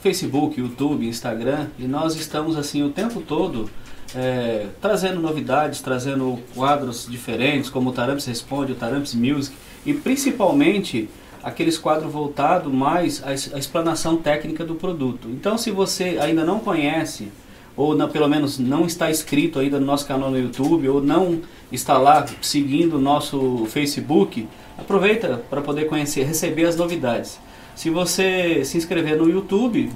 Facebook, 0.00 0.60
YouTube, 0.60 1.04
Instagram, 1.04 1.66
e 1.80 1.88
nós 1.88 2.14
estamos 2.14 2.56
assim 2.56 2.84
o 2.84 2.90
tempo 2.90 3.20
todo 3.20 3.68
é, 4.14 4.68
trazendo 4.80 5.20
novidades, 5.20 5.80
trazendo 5.80 6.38
quadros 6.54 7.08
diferentes, 7.10 7.68
como 7.68 7.90
o 7.90 7.92
Taramps 7.92 8.24
Responde, 8.24 8.70
o 8.70 8.76
Taramps 8.76 9.16
Music, 9.16 9.52
e 9.84 9.92
principalmente 9.92 11.08
aqueles 11.42 11.76
quadros 11.76 12.12
voltados 12.12 12.72
mais 12.72 13.22
à, 13.24 13.32
explanação 13.32 14.16
técnica 14.16 14.64
do 14.64 14.74
produto. 14.74 15.28
Então, 15.28 15.58
se 15.58 15.70
você 15.70 16.18
ainda 16.20 16.44
não 16.44 16.60
conhece, 16.60 17.28
ou 17.76 17.96
não, 17.96 18.08
pelo 18.08 18.28
menos 18.28 18.58
não 18.58 18.86
está 18.86 19.10
inscrito 19.10 19.58
ainda 19.58 19.80
no 19.80 19.86
nosso 19.86 20.06
canal 20.06 20.30
no 20.30 20.38
YouTube, 20.38 20.88
ou 20.88 21.02
não 21.02 21.40
está 21.70 21.98
lá 21.98 22.26
seguindo 22.40 22.96
o 22.96 23.00
nosso 23.00 23.66
Facebook, 23.66 24.46
aproveita 24.78 25.42
para 25.48 25.60
poder 25.60 25.86
conhecer, 25.86 26.24
receber 26.24 26.66
as 26.66 26.76
novidades. 26.76 27.40
Se 27.74 27.90
você 27.90 28.64
se 28.64 28.76
inscrever 28.76 29.16
no 29.16 29.28
YouTube, 29.28 29.90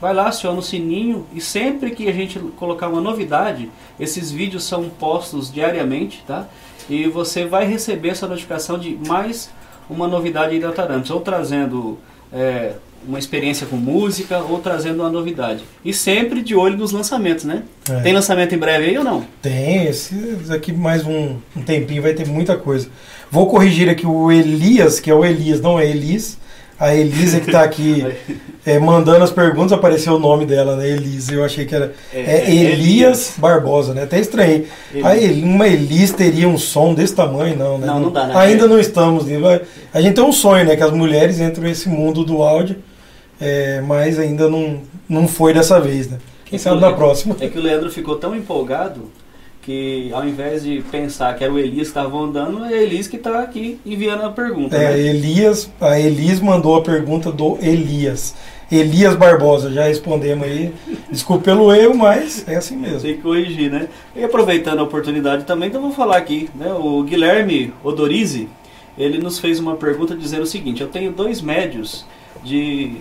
vai 0.00 0.14
lá, 0.14 0.28
aciona 0.28 0.58
o 0.58 0.62
sininho 0.62 1.26
e 1.34 1.40
sempre 1.40 1.90
que 1.90 2.08
a 2.08 2.12
gente 2.12 2.38
colocar 2.56 2.88
uma 2.88 3.00
novidade, 3.00 3.68
esses 3.98 4.30
vídeos 4.30 4.64
são 4.64 4.88
postos 4.88 5.52
diariamente, 5.52 6.22
tá? 6.26 6.46
E 6.88 7.08
você 7.08 7.44
vai 7.44 7.66
receber 7.66 8.10
essa 8.10 8.28
notificação 8.28 8.78
de 8.78 8.96
mais 9.06 9.50
uma 9.88 10.08
novidade 10.08 10.54
aí 10.54 10.60
da 10.60 10.72
Taramps, 10.72 11.10
ou 11.10 11.20
trazendo 11.20 11.98
é, 12.32 12.72
uma 13.06 13.18
experiência 13.18 13.66
com 13.66 13.76
música, 13.76 14.38
ou 14.38 14.58
trazendo 14.58 15.02
uma 15.02 15.10
novidade. 15.10 15.64
E 15.84 15.92
sempre 15.92 16.42
de 16.42 16.54
olho 16.54 16.76
nos 16.76 16.92
lançamentos, 16.92 17.44
né? 17.44 17.62
É. 17.88 18.00
Tem 18.00 18.12
lançamento 18.12 18.54
em 18.54 18.58
breve 18.58 18.86
aí 18.86 18.98
ou 18.98 19.04
não? 19.04 19.24
Tem, 19.40 19.86
esse 19.86 20.14
aqui 20.50 20.72
mais 20.72 21.06
um, 21.06 21.36
um 21.56 21.62
tempinho 21.62 22.02
vai 22.02 22.14
ter 22.14 22.26
muita 22.26 22.56
coisa. 22.56 22.88
Vou 23.30 23.46
corrigir 23.46 23.88
aqui 23.88 24.06
o 24.06 24.30
Elias, 24.30 25.00
que 25.00 25.10
é 25.10 25.14
o 25.14 25.24
Elias, 25.24 25.60
não 25.60 25.78
é 25.78 25.88
Elis. 25.88 26.38
A 26.78 26.94
Elisa 26.94 27.40
que 27.40 27.46
está 27.46 27.62
aqui 27.62 28.04
é, 28.66 28.78
mandando 28.78 29.24
as 29.24 29.30
perguntas, 29.30 29.72
apareceu 29.72 30.14
o 30.14 30.18
nome 30.18 30.44
dela, 30.44 30.76
né? 30.76 30.88
Elisa. 30.88 31.32
Eu 31.32 31.44
achei 31.44 31.64
que 31.64 31.74
era. 31.74 31.94
É, 32.12 32.20
É, 32.20 32.36
é 32.36 32.50
Elias, 32.50 32.72
Elias. 32.72 33.34
Barbosa, 33.38 33.94
né? 33.94 34.02
Até 34.02 34.20
estranhei. 34.20 34.68
Elias. 34.94 35.42
Uma 35.42 35.66
Elis 35.66 36.12
teria 36.12 36.48
um 36.48 36.58
som 36.58 36.92
desse 36.92 37.14
tamanho, 37.14 37.56
não, 37.56 37.78
né? 37.78 37.86
Não, 37.86 38.00
não 38.00 38.10
dá, 38.10 38.26
né? 38.26 38.34
Ainda 38.36 38.66
não 38.66 38.78
estamos 38.78 39.24
nisso. 39.24 39.42
A 39.92 40.00
gente 40.00 40.14
tem 40.14 40.24
um 40.24 40.32
sonho, 40.32 40.64
né? 40.64 40.76
Que 40.76 40.82
as 40.82 40.92
mulheres 40.92 41.40
entram 41.40 41.64
nesse 41.64 41.88
mundo 41.88 42.24
do 42.24 42.42
áudio, 42.42 42.76
é, 43.40 43.80
mas 43.80 44.18
ainda 44.18 44.48
não, 44.48 44.80
não 45.08 45.26
foi 45.26 45.54
dessa 45.54 45.80
vez, 45.80 46.10
né? 46.10 46.18
Quem 46.44 46.58
sabe 46.58 46.80
na 46.80 46.92
próxima. 46.92 47.36
É 47.40 47.48
que 47.48 47.58
o 47.58 47.62
Leandro 47.62 47.90
ficou 47.90 48.16
tão 48.16 48.34
empolgado 48.34 49.10
que 49.66 50.10
ao 50.12 50.24
invés 50.24 50.62
de 50.62 50.80
pensar 50.92 51.34
que 51.36 51.42
era 51.42 51.52
o 51.52 51.58
Elias 51.58 51.74
que 51.74 51.98
estava 51.98 52.16
andando, 52.16 52.64
é 52.64 52.68
a 52.68 52.82
Elis 52.82 53.08
que 53.08 53.16
está 53.16 53.40
aqui 53.40 53.80
enviando 53.84 54.22
a 54.22 54.30
pergunta. 54.30 54.76
É, 54.76 54.92
né? 54.92 55.00
Elias, 55.00 55.68
a 55.80 55.98
Elis 55.98 56.38
mandou 56.38 56.76
a 56.76 56.82
pergunta 56.82 57.32
do 57.32 57.58
Elias. 57.60 58.36
Elias 58.70 59.16
Barbosa, 59.16 59.72
já 59.72 59.88
respondemos 59.88 60.46
aí. 60.46 60.72
Desculpa 61.10 61.42
pelo 61.42 61.74
erro, 61.74 61.96
mas 61.96 62.46
é 62.46 62.54
assim 62.54 62.76
mesmo. 62.76 63.00
Tem 63.00 63.16
que 63.16 63.22
corrigir, 63.22 63.68
né? 63.68 63.88
E 64.14 64.22
aproveitando 64.22 64.78
a 64.78 64.82
oportunidade 64.84 65.42
também, 65.42 65.68
então 65.68 65.80
eu 65.80 65.88
vou 65.88 65.96
falar 65.96 66.16
aqui, 66.16 66.48
né? 66.54 66.72
O 66.72 67.02
Guilherme 67.02 67.74
Odorizzi, 67.82 68.48
ele 68.96 69.18
nos 69.18 69.40
fez 69.40 69.58
uma 69.58 69.74
pergunta 69.74 70.14
dizendo 70.14 70.42
o 70.42 70.46
seguinte: 70.46 70.80
eu 70.80 70.88
tenho 70.88 71.10
dois 71.10 71.40
médios 71.40 72.06
de 72.44 72.98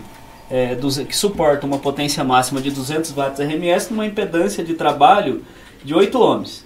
é, 0.49 0.76
que 1.07 1.16
suportam 1.16 1.70
uma 1.70 1.78
potência 1.78 2.24
máxima 2.24 2.59
de 2.59 2.72
200 2.72 3.11
watts 3.11 3.39
RMS 3.39 3.91
numa 3.91 4.07
impedância 4.07 4.63
de 4.63 4.74
trabalho 4.74 5.43
de 5.86 5.93
8 5.93 6.19
ohms. 6.19 6.65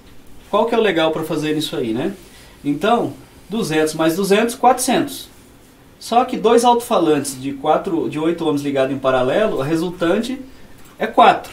qual 0.50 0.66
que 0.66 0.74
é 0.74 0.78
o 0.78 0.82
legal 0.82 1.12
para 1.12 1.24
fazer 1.24 1.56
isso 1.58 1.76
aí, 1.76 1.94
né? 1.94 2.14
Então, 2.64 3.14
200 3.50 3.94
mais 3.94 4.16
200, 4.16 4.56
400. 4.56 5.30
Só 6.00 6.24
que 6.24 6.38
dois 6.38 6.64
alto-falantes 6.64 7.40
de, 7.40 7.52
4, 7.52 8.10
de 8.10 8.18
8 8.18 8.48
ohms 8.48 8.62
ligados 8.62 8.96
em 8.96 8.98
paralelo, 8.98 9.62
a 9.62 9.66
resultante 9.66 10.40
é 10.98 11.06
4. 11.06 11.52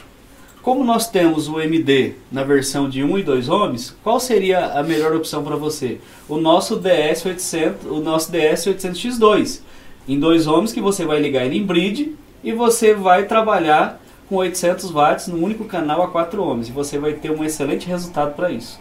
Como 0.62 0.84
nós 0.84 1.08
temos 1.08 1.48
o 1.48 1.60
MD 1.60 2.14
na 2.30 2.44
versão 2.44 2.88
de 2.88 3.02
1 3.02 3.18
e 3.18 3.22
2 3.24 3.48
ohms, 3.48 3.96
qual 4.02 4.20
seria 4.20 4.66
a 4.66 4.82
melhor 4.84 5.14
opção 5.14 5.42
para 5.42 5.56
você? 5.56 6.00
O 6.28 6.36
nosso 6.36 6.80
DS800, 6.80 7.86
o 7.90 7.98
nosso 7.98 8.30
DS800X2, 8.30 9.60
em 10.08 10.20
2 10.20 10.46
ohms 10.46 10.72
que 10.72 10.80
você 10.80 11.04
vai 11.04 11.20
ligar 11.20 11.44
ele 11.44 11.58
em 11.58 11.66
bridge 11.66 12.14
e 12.44 12.52
você 12.52 12.94
vai 12.94 13.24
trabalhar 13.24 14.00
com 14.28 14.36
800 14.36 14.90
watts 14.90 15.28
no 15.28 15.42
único 15.44 15.64
canal 15.64 16.02
a 16.02 16.08
4 16.08 16.42
ohms 16.42 16.68
e 16.68 16.72
você 16.72 16.98
vai 16.98 17.12
ter 17.12 17.30
um 17.30 17.44
excelente 17.44 17.86
resultado 17.86 18.34
para 18.34 18.50
isso. 18.50 18.78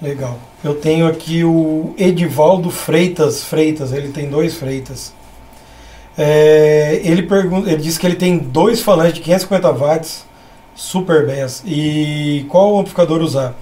Legal. 0.00 0.38
Eu 0.64 0.74
tenho 0.74 1.06
aqui 1.06 1.44
o 1.44 1.94
Edivaldo 1.96 2.70
Freitas 2.70 3.44
Freitas, 3.44 3.92
ele 3.92 4.08
tem 4.08 4.28
dois 4.28 4.54
Freitas. 4.54 5.12
É, 6.18 7.00
ele, 7.04 7.22
pergunta, 7.22 7.70
ele 7.70 7.80
diz 7.80 7.96
que 7.96 8.06
ele 8.06 8.16
tem 8.16 8.38
dois 8.38 8.82
falantes 8.82 9.14
de 9.14 9.20
550 9.20 9.72
watts 9.72 10.24
Super 10.74 11.26
Bass. 11.26 11.62
E 11.64 12.44
qual 12.48 12.78
amplificador 12.78 13.22
usar? 13.22 13.54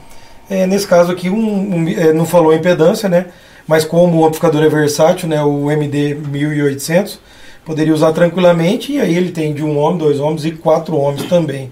É, 0.49 0.67
nesse 0.67 0.87
caso 0.87 1.13
aqui, 1.13 1.31
um, 1.31 1.77
um, 1.77 1.89
é, 1.89 2.13
não 2.13 2.27
falou 2.27 2.53
impedância, 2.53 3.09
né? 3.09 3.27
Mas 3.67 3.85
como 3.85 4.19
o 4.19 4.25
amplificador 4.25 4.65
é 4.65 4.69
versátil, 4.69 5.29
né, 5.29 5.43
o 5.45 5.71
MD 5.71 6.15
1800, 6.15 7.21
poderia 7.65 7.95
usar 7.95 8.13
tranquilamente. 8.13 8.93
E 8.93 9.01
aí 9.01 9.17
ele 9.17 9.31
tem 9.31 9.53
de 9.53 9.63
1 9.63 9.79
ohm, 9.79 9.97
2 9.97 10.21
ohms 10.21 10.45
e 10.45 10.53
4 10.53 10.97
ohms 10.97 11.25
também. 11.25 11.71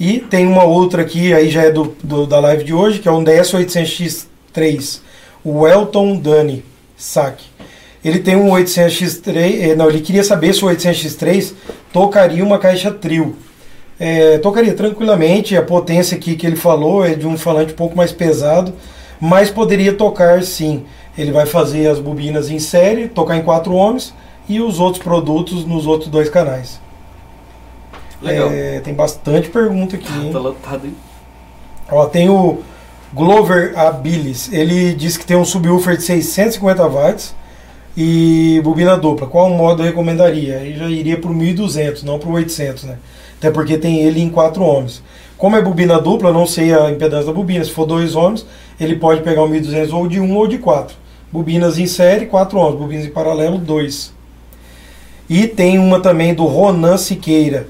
E 0.00 0.20
tem 0.20 0.46
uma 0.46 0.64
outra 0.64 1.02
aqui, 1.02 1.34
aí 1.34 1.50
já 1.50 1.62
é 1.62 1.70
do, 1.72 1.96
do 2.02 2.24
da 2.24 2.38
live 2.38 2.62
de 2.62 2.72
hoje, 2.72 3.00
que 3.00 3.08
é 3.08 3.12
um 3.12 3.24
DS800X3, 3.24 5.00
o 5.44 5.66
Elton 5.66 6.16
Dani 6.16 6.64
Sac. 6.96 7.42
Ele 8.04 8.20
tem 8.20 8.36
um 8.36 8.50
800X3, 8.50 9.36
eh, 9.60 9.74
não, 9.74 9.88
ele 9.88 10.00
queria 10.00 10.22
saber 10.22 10.54
se 10.54 10.64
o 10.64 10.68
800X3 10.68 11.52
tocaria 11.92 12.44
uma 12.44 12.60
caixa 12.60 12.92
trio. 12.92 13.34
É, 13.98 14.38
tocaria 14.38 14.72
tranquilamente, 14.72 15.56
a 15.56 15.62
potência 15.62 16.16
aqui 16.16 16.36
que 16.36 16.46
ele 16.46 16.54
falou 16.54 17.04
é 17.04 17.16
de 17.16 17.26
um 17.26 17.36
falante 17.36 17.72
um 17.72 17.76
pouco 17.76 17.96
mais 17.96 18.12
pesado, 18.12 18.72
mas 19.20 19.50
poderia 19.50 19.92
tocar 19.92 20.44
sim. 20.44 20.84
Ele 21.16 21.32
vai 21.32 21.44
fazer 21.44 21.88
as 21.88 21.98
bobinas 21.98 22.48
em 22.48 22.60
série, 22.60 23.08
tocar 23.08 23.36
em 23.36 23.42
4 23.42 23.74
ohms 23.74 24.14
e 24.48 24.60
os 24.60 24.80
outros 24.80 25.02
produtos 25.02 25.64
nos 25.64 25.86
outros 25.86 26.10
dois 26.10 26.28
canais. 26.28 26.80
Legal. 28.22 28.50
É, 28.50 28.80
tem 28.80 28.94
bastante 28.94 29.48
pergunta 29.48 29.96
aqui. 29.96 30.12
Hein? 30.12 30.32
Tá 30.32 30.38
lotado, 30.38 30.86
hein? 30.86 30.94
Ó, 31.90 32.06
tem 32.06 32.28
o 32.28 32.58
Glover 33.12 33.78
Abilis. 33.78 34.52
Ele 34.52 34.94
diz 34.94 35.16
que 35.16 35.24
tem 35.24 35.36
um 35.36 35.44
subwoofer 35.44 35.96
de 35.96 36.02
650 36.02 36.88
watts 36.88 37.34
e 37.96 38.60
bobina 38.62 38.96
dupla. 38.96 39.26
Qual 39.26 39.48
modo 39.50 39.82
eu 39.82 39.86
recomendaria? 39.86 40.58
Aí 40.58 40.76
já 40.76 40.88
iria 40.88 41.18
para 41.18 41.30
o 41.30 41.34
1200, 41.34 42.02
não 42.02 42.18
para 42.18 42.28
o 42.28 42.32
800, 42.32 42.84
né? 42.84 42.98
Até 43.38 43.50
porque 43.50 43.78
tem 43.78 44.00
ele 44.00 44.20
em 44.20 44.28
4 44.28 44.62
ohms. 44.62 45.02
Como 45.36 45.56
é 45.56 45.62
bobina 45.62 46.00
dupla, 46.00 46.32
não 46.32 46.46
sei 46.46 46.74
a 46.74 46.90
impedância 46.90 47.26
da 47.26 47.32
bobina. 47.32 47.64
Se 47.64 47.70
for 47.70 47.86
2 47.86 48.16
ohms, 48.16 48.44
ele 48.80 48.96
pode 48.96 49.22
pegar 49.22 49.42
o 49.42 49.48
1200 49.48 49.92
ou 49.92 50.08
de 50.08 50.20
1 50.20 50.36
ou 50.36 50.48
de 50.48 50.58
4. 50.58 50.96
Bobinas 51.30 51.78
em 51.78 51.86
série, 51.86 52.26
4 52.26 52.58
ohms. 52.58 52.78
Bobinas 52.78 53.06
em 53.06 53.10
paralelo, 53.10 53.58
2. 53.58 54.17
E 55.28 55.46
tem 55.46 55.78
uma 55.78 56.00
também 56.00 56.34
do 56.34 56.46
Ronan 56.46 56.96
Siqueira. 56.96 57.68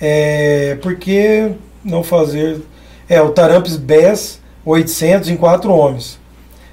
É, 0.00 0.76
por 0.82 0.96
que 0.96 1.52
não 1.84 2.02
fazer... 2.02 2.60
É, 3.08 3.22
o 3.22 3.30
Tarampes 3.30 3.76
BES 3.76 4.38
800 4.64 5.30
em 5.30 5.36
4 5.36 5.72
ohms. 5.72 6.18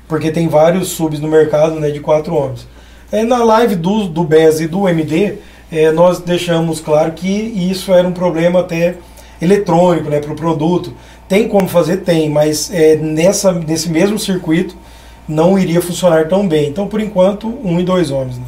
Porque 0.08 0.30
tem 0.32 0.48
vários 0.48 0.90
subs 0.90 1.20
no 1.20 1.28
mercado 1.28 1.80
né, 1.80 1.90
de 1.90 2.00
4 2.00 2.34
ohms. 2.34 2.68
É, 3.12 3.24
na 3.24 3.44
live 3.44 3.76
do, 3.76 4.08
do 4.08 4.24
BES 4.24 4.60
e 4.60 4.68
do 4.68 4.88
MD, 4.90 5.36
é, 5.72 5.92
nós 5.92 6.20
deixamos 6.20 6.82
claro 6.82 7.14
que 7.14 7.30
isso 7.30 7.94
era 7.94 8.08
um 8.08 8.12
problema 8.12 8.60
até 8.60 8.96
eletrônico 9.42 10.10
né, 10.10 10.20
para 10.20 10.34
o 10.34 10.36
produto. 10.36 10.94
Tem 11.28 11.48
como 11.48 11.68
fazer? 11.68 11.98
Tem, 11.98 12.30
mas 12.30 12.72
é, 12.74 12.96
nessa, 12.98 13.52
nesse 13.54 13.90
mesmo 13.90 14.20
circuito 14.20 14.76
não 15.28 15.58
iria 15.58 15.82
funcionar 15.82 16.28
tão 16.28 16.48
bem. 16.48 16.70
Então, 16.70 16.88
por 16.88 17.00
enquanto, 17.00 17.48
1 17.48 17.74
um 17.74 17.80
e 17.80 17.84
2 17.84 18.12
ohms. 18.12 18.38
Né? 18.38 18.46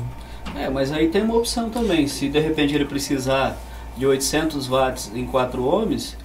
É, 0.59 0.69
mas 0.69 0.91
aí 0.91 1.07
tem 1.07 1.21
uma 1.21 1.35
opção 1.35 1.69
também. 1.69 2.07
Se 2.07 2.29
de 2.29 2.39
repente 2.39 2.73
ele 2.73 2.85
precisar 2.85 3.57
de 3.97 4.05
800 4.05 4.67
watts 4.67 5.11
em 5.13 5.25
4 5.25 5.63
ohms, 5.63 6.15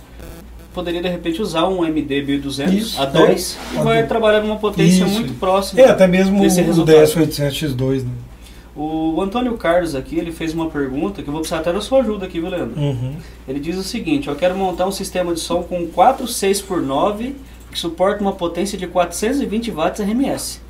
poderia 0.73 1.03
de 1.03 1.09
repente 1.09 1.41
usar 1.41 1.69
um 1.69 1.85
MD 1.85 2.23
1200 2.23 2.75
isso, 2.75 3.01
a 3.01 3.07
2 3.07 3.57
é, 3.57 3.81
e 3.81 3.83
vai 3.83 4.07
trabalhar 4.07 4.41
numa 4.41 4.57
potência 4.57 5.05
isso. 5.05 5.13
muito 5.13 5.35
próxima. 5.35 5.81
É, 5.81 5.89
até 5.89 6.07
mesmo 6.07 6.43
o 6.43 6.47
DS800X2. 6.47 8.03
Né? 8.03 8.11
O 8.75 9.21
Antônio 9.21 9.55
Carlos 9.59 9.95
aqui, 9.95 10.19
ele 10.19 10.33
fez 10.33 10.55
uma 10.55 10.71
pergunta 10.71 11.23
que 11.23 11.29
eu 11.29 11.33
vou 11.33 11.43
precisar 11.43 11.61
até 11.61 11.73
da 11.73 11.81
sua 11.81 12.01
ajuda 12.01 12.25
aqui, 12.25 12.41
viu, 12.41 12.49
Leandro? 12.49 12.81
Uhum. 12.81 13.17
Ele 13.47 13.61
diz 13.61 13.77
o 13.77 13.83
seguinte, 13.83 14.29
eu 14.29 14.35
quero 14.35 14.57
montar 14.57 14.87
um 14.87 14.93
sistema 14.93 15.35
de 15.35 15.41
som 15.41 15.63
com 15.63 15.87
4 15.89 16.27
6 16.27 16.63
por 16.63 16.81
9 16.81 17.37
que 17.71 17.79
suporta 17.79 18.21
uma 18.21 18.33
potência 18.33 18.77
de 18.79 18.87
420 18.87 19.71
watts 19.71 20.01
RMS. 20.01 20.61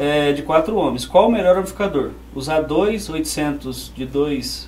É, 0.00 0.32
de 0.32 0.42
4 0.42 0.74
ohms. 0.76 1.04
Qual 1.04 1.28
o 1.28 1.30
melhor 1.30 1.58
amplificador? 1.58 2.12
Usar 2.34 2.62
dois 2.62 3.10
800 3.10 3.92
de 3.94 4.06
dois 4.06 4.66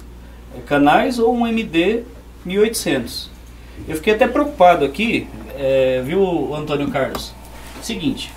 é, 0.55 0.61
canais 0.61 1.19
ou 1.19 1.35
um 1.35 1.47
MD 1.47 2.03
1800? 2.45 3.31
Eu 3.89 3.97
fiquei 3.97 4.15
até 4.15 4.29
preocupado 4.29 4.85
aqui, 4.85 5.27
é, 5.57 6.03
viu, 6.05 6.55
Antônio 6.55 6.91
Carlos? 6.91 7.33
Seguinte, 7.81 8.31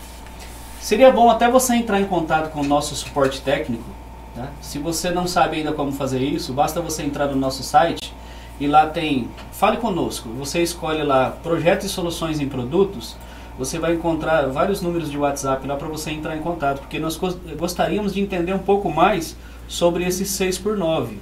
seria 0.79 1.11
bom 1.11 1.29
até 1.29 1.51
você 1.51 1.75
entrar 1.75 1.99
em 1.99 2.05
contato 2.05 2.51
com 2.51 2.61
o 2.61 2.63
nosso 2.63 2.95
suporte 2.95 3.41
técnico 3.41 3.95
Tá? 4.35 4.49
Se 4.61 4.77
você 4.77 5.09
não 5.11 5.25
sabe 5.25 5.57
ainda 5.57 5.71
como 5.71 5.93
fazer 5.93 6.19
isso, 6.19 6.51
basta 6.51 6.81
você 6.81 7.03
entrar 7.03 7.27
no 7.27 7.37
nosso 7.37 7.63
site 7.63 8.13
e 8.59 8.67
lá 8.67 8.85
tem 8.85 9.29
Fale 9.53 9.77
Conosco. 9.77 10.27
Você 10.37 10.61
escolhe 10.61 11.01
lá 11.03 11.29
Projetos 11.41 11.85
e 11.85 11.89
Soluções 11.89 12.41
em 12.41 12.49
Produtos. 12.49 13.15
Você 13.57 13.79
vai 13.79 13.93
encontrar 13.93 14.47
vários 14.47 14.81
números 14.81 15.09
de 15.09 15.17
WhatsApp 15.17 15.65
lá 15.65 15.75
para 15.75 15.87
você 15.87 16.11
entrar 16.11 16.35
em 16.35 16.41
contato, 16.41 16.79
porque 16.79 16.99
nós 16.99 17.19
gostaríamos 17.57 18.13
de 18.13 18.21
entender 18.21 18.53
um 18.53 18.59
pouco 18.59 18.91
mais 18.91 19.35
sobre 19.67 20.05
esse 20.05 20.23
6x9. 20.25 21.13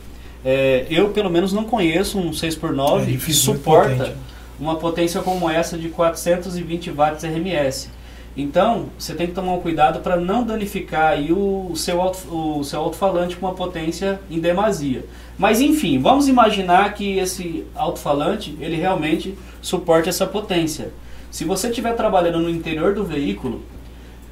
É, 0.44 0.86
eu, 0.90 1.10
pelo 1.10 1.30
menos, 1.30 1.54
não 1.54 1.64
conheço 1.64 2.18
um 2.18 2.32
6x9 2.32 3.14
é 3.14 3.18
que 3.18 3.34
suporta 3.34 4.16
uma 4.60 4.76
potência 4.76 5.22
como 5.22 5.50
essa 5.50 5.78
de 5.78 5.90
420 5.90 6.92
watts 6.92 7.24
RMS. 7.24 7.90
Então, 8.36 8.90
você 8.98 9.14
tem 9.14 9.28
que 9.28 9.34
tomar 9.34 9.54
um 9.54 9.60
cuidado 9.60 10.00
para 10.00 10.16
não 10.16 10.44
danificar 10.44 11.12
aí 11.12 11.32
o, 11.32 11.74
seu, 11.76 12.02
alto, 12.02 12.36
o 12.36 12.64
seu 12.64 12.80
alto-falante 12.80 13.36
com 13.36 13.46
uma 13.46 13.54
potência 13.54 14.20
em 14.30 14.40
demasia. 14.40 15.06
Mas 15.38 15.62
enfim, 15.62 16.00
vamos 16.00 16.28
imaginar 16.28 16.94
que 16.96 17.20
esse 17.20 17.64
alto-falante 17.76 18.58
ele 18.60 18.76
realmente 18.76 19.38
suporte 19.62 20.10
essa 20.10 20.26
potência. 20.26 20.92
Se 21.34 21.44
você 21.46 21.70
estiver 21.70 21.96
trabalhando 21.96 22.38
no 22.38 22.50
interior 22.50 22.94
do 22.94 23.04
veículo 23.04 23.64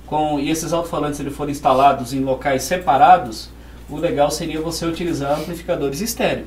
com, 0.05 0.39
e 0.39 0.51
esses 0.51 0.71
alto-falantes 0.71 1.19
forem 1.33 1.51
instalados 1.51 2.13
em 2.13 2.19
locais 2.19 2.61
separados, 2.61 3.49
o 3.89 3.97
legal 3.97 4.29
seria 4.29 4.61
você 4.61 4.85
utilizar 4.85 5.39
amplificadores 5.39 5.99
estéreo. 5.99 6.45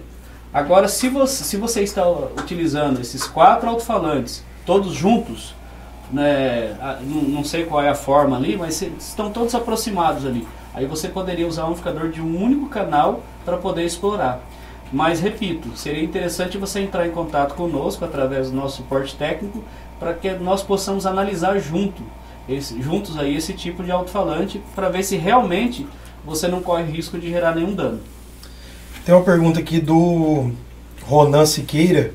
Agora, 0.52 0.86
se 0.86 1.08
você, 1.08 1.42
se 1.42 1.56
você 1.56 1.82
está 1.82 2.08
utilizando 2.08 3.00
esses 3.00 3.26
quatro 3.26 3.68
alto-falantes 3.68 4.44
todos 4.64 4.94
juntos, 4.94 5.56
né, 6.12 6.78
não, 7.02 7.42
sei 7.42 7.64
qual 7.64 7.82
é 7.82 7.88
a 7.88 7.94
forma 7.96 8.36
ali, 8.36 8.56
mas 8.56 8.80
estão 8.80 9.32
todos 9.32 9.56
aproximados 9.56 10.24
ali. 10.24 10.46
Aí 10.72 10.86
você 10.86 11.08
poderia 11.08 11.48
usar 11.48 11.64
um 11.64 11.70
amplificador 11.70 12.10
de 12.10 12.20
um 12.20 12.40
único 12.40 12.68
canal 12.68 13.24
para 13.44 13.56
poder 13.56 13.84
explorar. 13.84 14.40
Mas 14.92 15.18
repito, 15.18 15.76
seria 15.76 16.04
interessante 16.04 16.56
você 16.56 16.78
entrar 16.78 17.04
em 17.04 17.10
contato 17.10 17.56
conosco 17.56 18.04
através 18.04 18.50
do 18.50 18.56
nosso 18.56 18.76
suporte 18.76 19.16
técnico 19.16 19.64
para 20.04 20.12
que 20.12 20.30
nós 20.34 20.62
possamos 20.62 21.06
analisar 21.06 21.58
junto, 21.58 22.02
esse, 22.46 22.80
juntos 22.82 23.18
aí 23.18 23.34
esse 23.34 23.54
tipo 23.54 23.82
de 23.82 23.90
alto-falante 23.90 24.60
para 24.74 24.90
ver 24.90 25.02
se 25.02 25.16
realmente 25.16 25.86
você 26.26 26.46
não 26.46 26.60
corre 26.60 26.82
risco 26.82 27.18
de 27.18 27.30
gerar 27.30 27.54
nenhum 27.54 27.74
dano. 27.74 28.00
Tem 29.06 29.14
uma 29.14 29.24
pergunta 29.24 29.60
aqui 29.60 29.80
do 29.80 30.50
Ronan 31.04 31.46
Siqueira. 31.46 32.12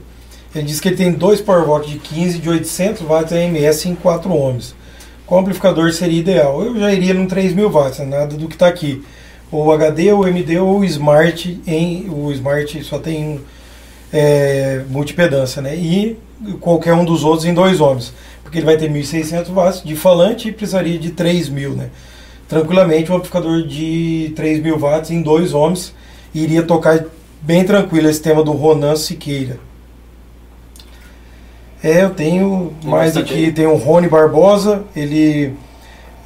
Ele 0.54 0.66
diz 0.66 0.80
que 0.80 0.90
ele 0.90 0.98
tem 0.98 1.12
dois 1.12 1.42
powerwalk 1.42 1.90
de 1.90 1.98
15 1.98 2.38
de 2.38 2.48
800 2.48 3.02
watts 3.02 3.34
AMS 3.34 3.88
em 3.88 3.96
4 3.96 4.32
ohms. 4.32 4.76
Qual 5.26 5.42
amplificador 5.42 5.92
seria 5.92 6.20
ideal? 6.20 6.64
Eu 6.64 6.80
já 6.80 6.94
iria 6.94 7.16
num 7.16 7.26
3000 7.26 7.72
watts, 7.72 8.00
nada 8.06 8.38
do 8.38 8.48
que 8.48 8.54
está 8.54 8.68
aqui. 8.68 9.04
Ou 9.52 9.72
HD, 9.72 10.14
ou 10.14 10.28
MD, 10.28 10.60
ou 10.60 10.84
Smart. 10.86 11.60
Em, 11.66 12.08
o 12.08 12.32
Smart 12.32 12.84
só 12.84 13.00
tem 13.00 13.42
é, 14.12 14.84
multipedância, 14.90 15.62
né? 15.62 15.76
E 15.76 16.18
qualquer 16.60 16.94
um 16.94 17.06
dos 17.06 17.24
outros 17.24 17.46
em 17.46 17.54
2 17.54 17.82
ohms. 17.82 18.14
Porque 18.44 18.58
ele 18.58 18.66
vai 18.66 18.78
ter 18.78 18.90
1600 18.90 19.52
watts 19.52 19.84
de 19.84 19.96
falante 19.96 20.50
e 20.50 20.52
precisaria 20.52 20.98
de 20.98 21.12
3000, 21.12 21.72
né? 21.76 21.90
Tranquilamente, 22.48 23.12
um 23.12 23.16
amplificador 23.16 23.62
de 23.64 24.34
3000 24.36 24.78
watts 24.78 25.12
em 25.12 25.22
2 25.22 25.54
ohms 25.54 25.94
iria 26.34 26.64
tocar 26.64 27.06
bem 27.42 27.64
tranquilo 27.64 28.10
esse 28.10 28.22
tema 28.22 28.44
do 28.44 28.52
Ronan 28.52 28.96
Siqueira. 28.96 29.60
É, 31.84 32.04
eu 32.04 32.10
tenho 32.10 32.74
Tem 32.82 32.90
mais 32.90 33.16
aqui, 33.16 33.34
aí? 33.46 33.52
tem 33.52 33.66
o 33.66 33.76
Rony 33.76 34.10
Barbosa, 34.10 34.84
ele 34.94 35.54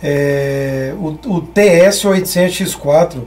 é, 0.01 0.93
o, 0.97 1.09
o 1.09 1.41
TS800X4 1.41 3.21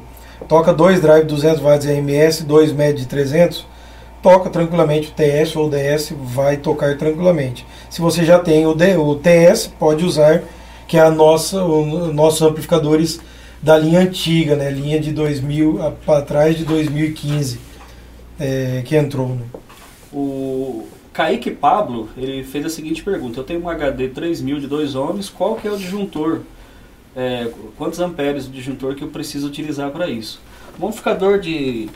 toca 0.49 0.75
dois 0.75 1.01
drive 1.01 1.25
200 1.25 1.61
watts 1.63 1.87
RMS, 1.87 2.43
dois 2.45 2.73
médio 2.73 3.01
de 3.01 3.07
300, 3.07 3.65
toca 4.27 4.51
tranquilamente 4.51 5.11
o 5.11 5.13
TS 5.13 5.55
ou 5.55 5.69
o 5.69 5.71
DS 5.71 6.13
vai 6.21 6.57
tocar 6.57 6.99
tranquilamente. 6.99 7.65
Se 7.89 8.01
você 8.01 8.25
já 8.25 8.41
tem 8.41 8.67
o, 8.67 8.75
D, 8.75 8.97
o 8.97 9.15
TS, 9.15 9.69
pode 9.69 10.05
usar 10.05 10.43
que 10.89 10.97
é 10.97 11.01
a 11.01 11.13
nossa 11.13 11.63
o, 11.63 12.13
nossos 12.13 12.43
amplificadores 12.43 13.21
da 13.63 13.79
linha 13.79 14.01
antiga, 14.01 14.57
né, 14.57 14.69
linha 14.69 14.99
de 14.99 15.13
2000 15.13 15.79
para 16.05 16.23
trás 16.23 16.59
de 16.59 16.65
2015 16.65 17.61
é, 18.41 18.83
que 18.85 18.97
entrou, 18.97 19.29
né? 19.29 19.45
O 20.13 20.89
Kaique 21.13 21.53
Pablo, 21.53 22.09
ele 22.17 22.43
fez 22.43 22.67
a 22.67 22.69
seguinte 22.69 23.05
pergunta. 23.05 23.39
Eu 23.39 23.45
tenho 23.45 23.63
um 23.63 23.69
HD 23.69 24.09
3000 24.09 24.59
de 24.59 24.67
2 24.67 24.97
ohms, 24.97 25.31
qual 25.31 25.55
que 25.55 25.69
é 25.69 25.71
o 25.71 25.77
disjuntor? 25.77 26.41
É, 27.15 27.49
quantos 27.79 28.01
amperes 28.01 28.47
de 28.47 28.51
disjuntor 28.51 28.97
que 28.97 29.05
eu 29.05 29.09
preciso 29.09 29.47
utilizar 29.47 29.93
para 29.93 30.09
isso? 30.09 30.41
Um 30.81 30.89
amplificador 30.89 31.39
de, 31.39 31.89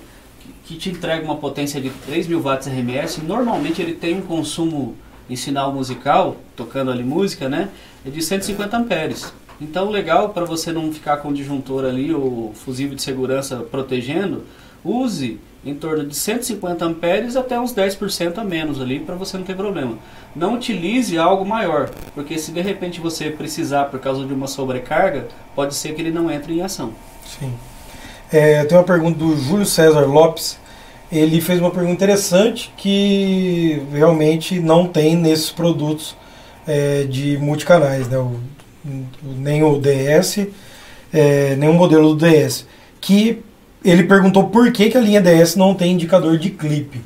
que 0.70 0.76
te 0.76 0.88
entrega 0.88 1.24
uma 1.24 1.34
potência 1.34 1.80
de 1.80 1.90
3000 1.90 2.40
watts 2.40 2.68
RMS, 2.68 3.20
normalmente 3.22 3.82
ele 3.82 3.92
tem 3.92 4.16
um 4.16 4.22
consumo 4.22 4.94
em 5.28 5.34
sinal 5.34 5.72
musical, 5.72 6.36
tocando 6.54 6.92
ali 6.92 7.02
música, 7.02 7.48
né? 7.48 7.70
É 8.06 8.10
de 8.10 8.22
150 8.22 8.76
amperes. 8.76 9.32
Então, 9.60 9.90
legal 9.90 10.28
para 10.28 10.44
você 10.44 10.70
não 10.70 10.92
ficar 10.92 11.16
com 11.16 11.30
o 11.30 11.34
disjuntor 11.34 11.84
ali, 11.84 12.14
o 12.14 12.52
fusível 12.54 12.94
de 12.94 13.02
segurança 13.02 13.56
protegendo, 13.56 14.44
use 14.84 15.40
em 15.64 15.74
torno 15.74 16.06
de 16.06 16.14
150 16.14 16.84
amperes 16.84 17.34
até 17.34 17.58
uns 17.58 17.74
10% 17.74 18.38
a 18.38 18.44
menos 18.44 18.80
ali 18.80 19.00
para 19.00 19.16
você 19.16 19.36
não 19.36 19.44
ter 19.44 19.56
problema. 19.56 19.98
Não 20.36 20.54
utilize 20.54 21.18
algo 21.18 21.44
maior, 21.44 21.90
porque 22.14 22.38
se 22.38 22.52
de 22.52 22.60
repente 22.60 23.00
você 23.00 23.28
precisar 23.28 23.86
por 23.86 23.98
causa 23.98 24.24
de 24.24 24.32
uma 24.32 24.46
sobrecarga, 24.46 25.26
pode 25.52 25.74
ser 25.74 25.96
que 25.96 26.00
ele 26.00 26.12
não 26.12 26.30
entre 26.30 26.54
em 26.54 26.62
ação. 26.62 26.92
Sim. 27.26 27.52
É, 28.32 28.64
tem 28.64 28.78
uma 28.78 28.84
pergunta 28.84 29.18
do 29.18 29.36
Júlio 29.36 29.66
César 29.66 30.06
Lopes. 30.06 30.56
Ele 31.10 31.40
fez 31.40 31.58
uma 31.58 31.70
pergunta 31.70 31.92
interessante 31.92 32.72
que 32.76 33.82
realmente 33.92 34.60
não 34.60 34.86
tem 34.86 35.16
nesses 35.16 35.50
produtos 35.50 36.14
é, 36.66 37.04
de 37.04 37.36
multicanais, 37.38 38.08
né? 38.08 38.18
O, 38.18 38.38
nem 39.36 39.64
o 39.64 39.80
DS, 39.80 40.46
é, 41.12 41.58
o 41.60 41.72
modelo 41.72 42.14
do 42.14 42.24
DS. 42.24 42.66
Que 43.00 43.42
ele 43.84 44.04
perguntou 44.04 44.48
por 44.48 44.70
que, 44.70 44.90
que 44.90 44.96
a 44.96 45.00
linha 45.00 45.20
DS 45.20 45.56
não 45.56 45.74
tem 45.74 45.92
indicador 45.92 46.38
de 46.38 46.50
clipe. 46.50 47.00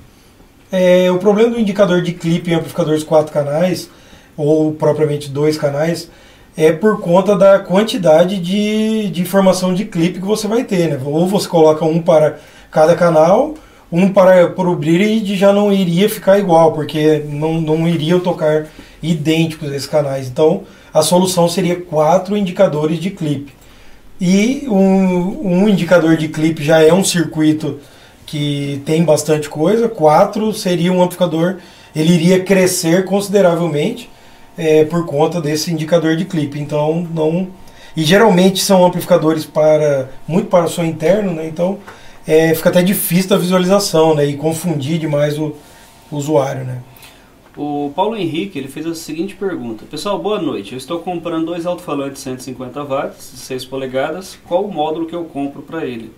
É, 0.70 1.10
o 1.10 1.18
problema 1.18 1.50
do 1.50 1.60
indicador 1.60 2.02
de 2.02 2.12
clipe 2.12 2.50
em 2.50 2.54
amplificadores 2.54 3.02
quatro 3.02 3.32
canais, 3.32 3.88
ou 4.36 4.72
propriamente 4.72 5.30
dois 5.30 5.56
canais, 5.56 6.10
é 6.56 6.72
por 6.72 7.00
conta 7.00 7.36
da 7.36 7.58
quantidade 7.58 8.38
de, 8.38 9.10
de 9.10 9.22
informação 9.22 9.74
de 9.74 9.84
clipe 9.84 10.20
que 10.20 10.26
você 10.26 10.46
vai 10.46 10.64
ter. 10.64 10.88
Né? 10.88 11.00
Ou 11.04 11.26
você 11.26 11.48
coloca 11.48 11.84
um 11.84 12.00
para 12.00 12.38
cada 12.70 12.94
canal, 12.94 13.54
um 13.90 14.08
para, 14.08 14.48
para 14.48 14.68
o 14.68 14.76
grid 14.76 15.36
já 15.36 15.52
não 15.52 15.72
iria 15.72 16.08
ficar 16.08 16.38
igual, 16.38 16.72
porque 16.72 17.24
não, 17.28 17.60
não 17.60 17.88
iriam 17.88 18.20
tocar 18.20 18.66
idênticos 19.02 19.70
esses 19.72 19.86
canais. 19.86 20.28
Então 20.28 20.62
a 20.92 21.02
solução 21.02 21.48
seria 21.48 21.80
quatro 21.80 22.36
indicadores 22.36 22.98
de 22.98 23.10
clipe. 23.10 23.52
E 24.20 24.64
um, 24.68 25.62
um 25.64 25.68
indicador 25.68 26.16
de 26.16 26.28
clipe 26.28 26.62
já 26.62 26.80
é 26.80 26.92
um 26.92 27.02
circuito 27.02 27.80
que 28.24 28.80
tem 28.86 29.04
bastante 29.04 29.48
coisa. 29.48 29.88
Quatro 29.88 30.52
seria 30.52 30.92
um 30.92 31.02
amplificador, 31.02 31.56
ele 31.94 32.14
iria 32.14 32.40
crescer 32.40 33.04
consideravelmente 33.04 34.08
é, 34.56 34.84
por 34.84 35.06
conta 35.06 35.40
desse 35.40 35.72
indicador 35.72 36.16
de 36.16 36.24
clipe. 36.24 36.58
Então 36.58 37.06
não 37.12 37.48
e 37.96 38.02
geralmente 38.02 38.62
são 38.62 38.84
amplificadores 38.84 39.44
para 39.44 40.10
muito 40.26 40.48
para 40.48 40.64
o 40.64 40.68
som 40.68 40.84
interno, 40.84 41.32
né? 41.32 41.46
Então 41.46 41.78
é, 42.26 42.54
fica 42.54 42.70
até 42.70 42.82
difícil 42.82 43.30
da 43.30 43.36
visualização, 43.36 44.14
né? 44.14 44.26
E 44.26 44.36
confundir 44.36 44.98
demais 44.98 45.38
o, 45.38 45.54
o 46.10 46.16
usuário, 46.16 46.64
né? 46.64 46.82
O 47.56 47.92
Paulo 47.94 48.16
Henrique 48.16 48.58
ele 48.58 48.66
fez 48.66 48.84
a 48.84 48.94
seguinte 48.94 49.36
pergunta: 49.36 49.84
Pessoal, 49.88 50.18
boa 50.18 50.40
noite. 50.40 50.72
Eu 50.72 50.78
estou 50.78 50.98
comprando 50.98 51.46
dois 51.46 51.66
alto-falantes 51.66 52.20
150 52.22 52.82
watts, 52.82 53.30
de 53.32 53.38
6 53.38 53.64
polegadas. 53.66 54.36
Qual 54.48 54.64
o 54.64 54.72
módulo 54.72 55.06
que 55.06 55.14
eu 55.14 55.24
compro 55.24 55.62
para 55.62 55.86
ele? 55.86 56.12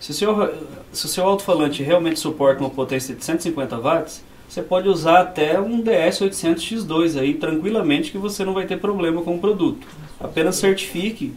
Se 0.00 0.10
o 0.10 0.14
seu, 0.14 0.52
se 0.92 1.08
seu 1.08 1.24
alto-falante 1.24 1.82
realmente 1.82 2.18
suporta 2.18 2.60
uma 2.60 2.70
potência 2.70 3.14
de 3.14 3.24
150 3.24 3.78
watts, 3.78 4.24
você 4.54 4.62
pode 4.62 4.88
usar 4.88 5.20
até 5.20 5.60
um 5.60 5.82
DS800X2 5.82 7.18
aí 7.18 7.34
tranquilamente 7.34 8.12
que 8.12 8.18
você 8.18 8.44
não 8.44 8.54
vai 8.54 8.64
ter 8.64 8.78
problema 8.78 9.20
com 9.20 9.34
o 9.34 9.40
produto. 9.40 9.84
Apenas 10.20 10.54
certifique 10.54 11.32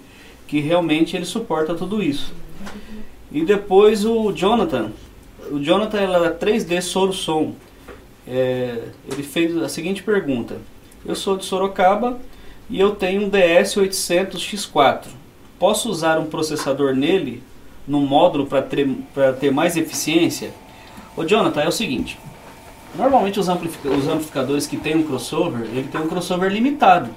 que 0.46 0.60
realmente 0.60 1.16
ele 1.16 1.26
suporta 1.26 1.74
tudo 1.74 2.04
isso. 2.04 2.32
E 3.32 3.44
depois 3.44 4.06
o 4.06 4.32
Jonathan. 4.32 4.92
O 5.50 5.58
Jonathan 5.60 5.98
ela 6.00 6.28
é 6.28 6.30
3D 6.30 6.80
Soro 6.80 7.12
Som. 7.12 7.56
É, 8.28 8.84
ele 9.12 9.24
fez 9.24 9.58
a 9.58 9.68
seguinte 9.68 10.04
pergunta: 10.04 10.58
Eu 11.04 11.16
sou 11.16 11.38
de 11.38 11.44
Sorocaba 11.44 12.20
e 12.70 12.80
eu 12.80 12.92
tenho 12.92 13.24
um 13.24 13.32
DS800X4. 13.32 15.06
Posso 15.58 15.90
usar 15.90 16.20
um 16.20 16.28
processador 16.28 16.94
nele, 16.94 17.42
no 17.88 18.00
módulo, 18.02 18.46
para 18.46 18.62
ter, 18.62 18.88
ter 19.40 19.52
mais 19.52 19.76
eficiência? 19.76 20.52
Ô 21.16 21.26
Jonathan, 21.26 21.62
é 21.62 21.68
o 21.68 21.72
seguinte: 21.72 22.20
normalmente 22.96 23.40
os, 23.40 23.50
amplific- 23.50 23.86
os 23.86 24.08
amplificadores 24.08 24.68
que 24.68 24.78
tem 24.78 24.96
um 24.96 25.04
crossover, 25.04 25.62
ele 25.62 25.88
tem 25.92 26.02
um 26.02 26.08
crossover 26.08 26.52
limitado. 26.52 27.10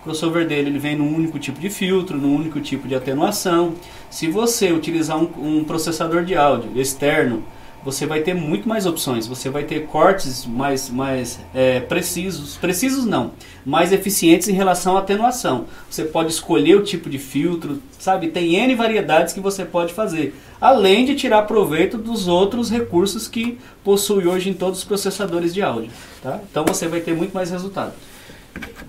O 0.00 0.04
crossover 0.04 0.46
dele 0.46 0.70
ele 0.70 0.78
vem 0.78 0.96
num 0.96 1.14
único 1.14 1.38
tipo 1.38 1.60
de 1.60 1.68
filtro, 1.68 2.16
num 2.16 2.34
único 2.34 2.58
tipo 2.60 2.88
de 2.88 2.94
atenuação. 2.94 3.74
Se 4.08 4.28
você 4.28 4.72
utilizar 4.72 5.18
um, 5.18 5.28
um 5.36 5.64
processador 5.64 6.24
de 6.24 6.34
áudio 6.34 6.70
externo, 6.74 7.42
você 7.84 8.06
vai 8.06 8.20
ter 8.20 8.34
muito 8.34 8.68
mais 8.68 8.86
opções. 8.86 9.26
Você 9.26 9.48
vai 9.48 9.64
ter 9.64 9.86
cortes 9.86 10.44
mais, 10.46 10.90
mais 10.90 11.40
é, 11.54 11.80
precisos, 11.80 12.56
precisos 12.56 13.04
não, 13.04 13.32
mais 13.64 13.92
eficientes 13.92 14.48
em 14.48 14.52
relação 14.52 14.96
à 14.96 15.00
atenuação. 15.00 15.64
Você 15.88 16.04
pode 16.04 16.30
escolher 16.30 16.76
o 16.76 16.82
tipo 16.82 17.08
de 17.08 17.18
filtro, 17.18 17.80
sabe? 17.98 18.28
Tem 18.28 18.56
N 18.56 18.74
variedades 18.74 19.32
que 19.32 19.40
você 19.40 19.64
pode 19.64 19.94
fazer. 19.94 20.34
Além 20.60 21.04
de 21.04 21.14
tirar 21.14 21.42
proveito 21.42 21.96
dos 21.96 22.28
outros 22.28 22.70
recursos 22.70 23.26
que 23.26 23.58
possui 23.82 24.26
hoje 24.26 24.50
em 24.50 24.54
todos 24.54 24.80
os 24.80 24.84
processadores 24.84 25.54
de 25.54 25.62
áudio. 25.62 25.90
Tá? 26.22 26.40
Então 26.50 26.64
você 26.64 26.86
vai 26.86 27.00
ter 27.00 27.14
muito 27.14 27.32
mais 27.32 27.50
resultado. 27.50 27.92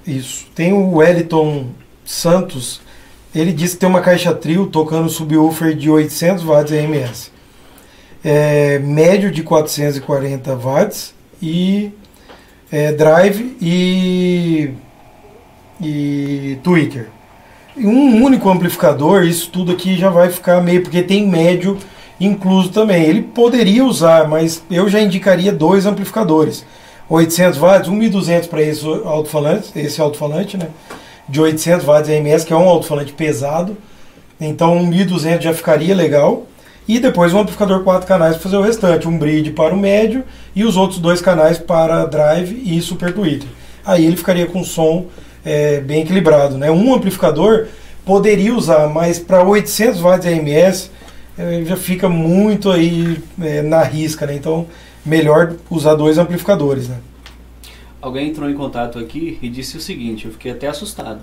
Isso. 0.06 0.48
Tem 0.54 0.74
o 0.74 0.96
Wellington 0.96 1.68
Santos. 2.04 2.82
Ele 3.34 3.54
disse 3.54 3.76
que 3.76 3.82
tem 3.82 3.90
uma 3.90 4.02
caixa 4.02 4.34
trio 4.34 4.68
tocando 4.68 5.10
subwoofer 5.10 5.76
de 5.76 5.90
800 5.90 6.44
watts 6.44 6.72
RMS. 6.72 7.32
É, 8.24 8.80
médio 8.80 9.32
de 9.32 9.42
440 9.42 10.56
watts 10.56 11.14
e 11.42 11.92
é, 12.72 12.92
drive 12.92 13.58
e, 13.60 14.72
e 15.82 16.58
tweaker. 16.64 17.08
E 17.76 17.86
Um 17.86 18.24
único 18.24 18.50
amplificador, 18.50 19.24
isso 19.24 19.50
tudo 19.50 19.72
aqui 19.72 19.98
já 19.98 20.10
vai 20.10 20.30
ficar 20.30 20.62
meio, 20.62 20.84
porque 20.84 21.02
tem 21.02 21.28
médio 21.28 21.78
incluso 22.20 22.70
também. 22.70 23.04
Ele 23.04 23.22
poderia 23.24 23.84
usar, 23.84 24.28
mas 24.28 24.64
eu 24.70 24.88
já 24.88 25.02
indicaria 25.02 25.52
dois 25.52 25.86
amplificadores. 25.86 26.64
800 27.10 27.58
watts, 27.58 27.90
1200 27.90 28.48
para 28.48 28.62
esse 28.62 28.86
alto-falante, 28.86 29.72
esse 29.76 30.00
alto-falante, 30.00 30.56
né? 30.56 30.70
De 31.28 31.42
800 31.42 31.86
watts 31.86 32.10
RMS, 32.10 32.46
que 32.46 32.54
é 32.54 32.56
um 32.56 32.70
alto-falante 32.70 33.12
pesado. 33.12 33.76
Então, 34.40 34.78
um 34.78 34.86
1200 34.86 35.44
já 35.44 35.54
ficaria 35.54 35.94
legal. 35.94 36.46
E 36.88 37.00
depois 37.00 37.34
um 37.34 37.40
amplificador 37.40 37.84
4 37.84 38.08
canais 38.08 38.34
para 38.34 38.44
fazer 38.44 38.58
o 38.58 38.62
restante, 38.62 39.08
um 39.08 39.18
bridge 39.18 39.52
para 39.52 39.74
o 39.74 39.78
médio 39.78 40.24
e 40.56 40.64
os 40.64 40.76
outros 40.76 41.00
dois 41.00 41.22
canais 41.22 41.58
para 41.58 42.06
drive 42.06 42.62
e 42.66 42.82
super 42.82 43.14
tweeter. 43.14 43.48
Aí 43.86 44.06
ele 44.06 44.18
ficaria 44.18 44.46
com 44.46 44.64
som 44.64 45.06
é, 45.46 45.80
bem 45.80 46.02
equilibrado, 46.02 46.58
né? 46.58 46.70
Um 46.72 46.94
amplificador 46.94 47.68
poderia 48.06 48.54
usar, 48.54 48.88
mas 48.90 49.20
para 49.20 49.44
800 49.44 50.02
watts 50.02 50.26
RMS 50.26 50.92
é, 51.38 51.64
já 51.66 51.78
fica 51.78 52.10
muito 52.10 52.70
aí 52.70 53.18
é, 53.42 53.62
na 53.62 53.84
risca, 53.84 54.26
né? 54.26 54.36
Então 54.36 54.68
melhor 55.06 55.56
usar 55.70 55.96
dois 55.96 56.18
amplificadores, 56.18 56.88
né? 56.88 56.98
Alguém 58.02 58.30
entrou 58.30 58.50
em 58.50 58.56
contato 58.56 58.98
aqui 58.98 59.38
e 59.42 59.50
disse 59.50 59.78
o 59.78 59.82
seguinte, 59.82 60.26
eu 60.26 60.32
fiquei 60.32 60.52
até 60.52 60.68
assustado. 60.68 61.22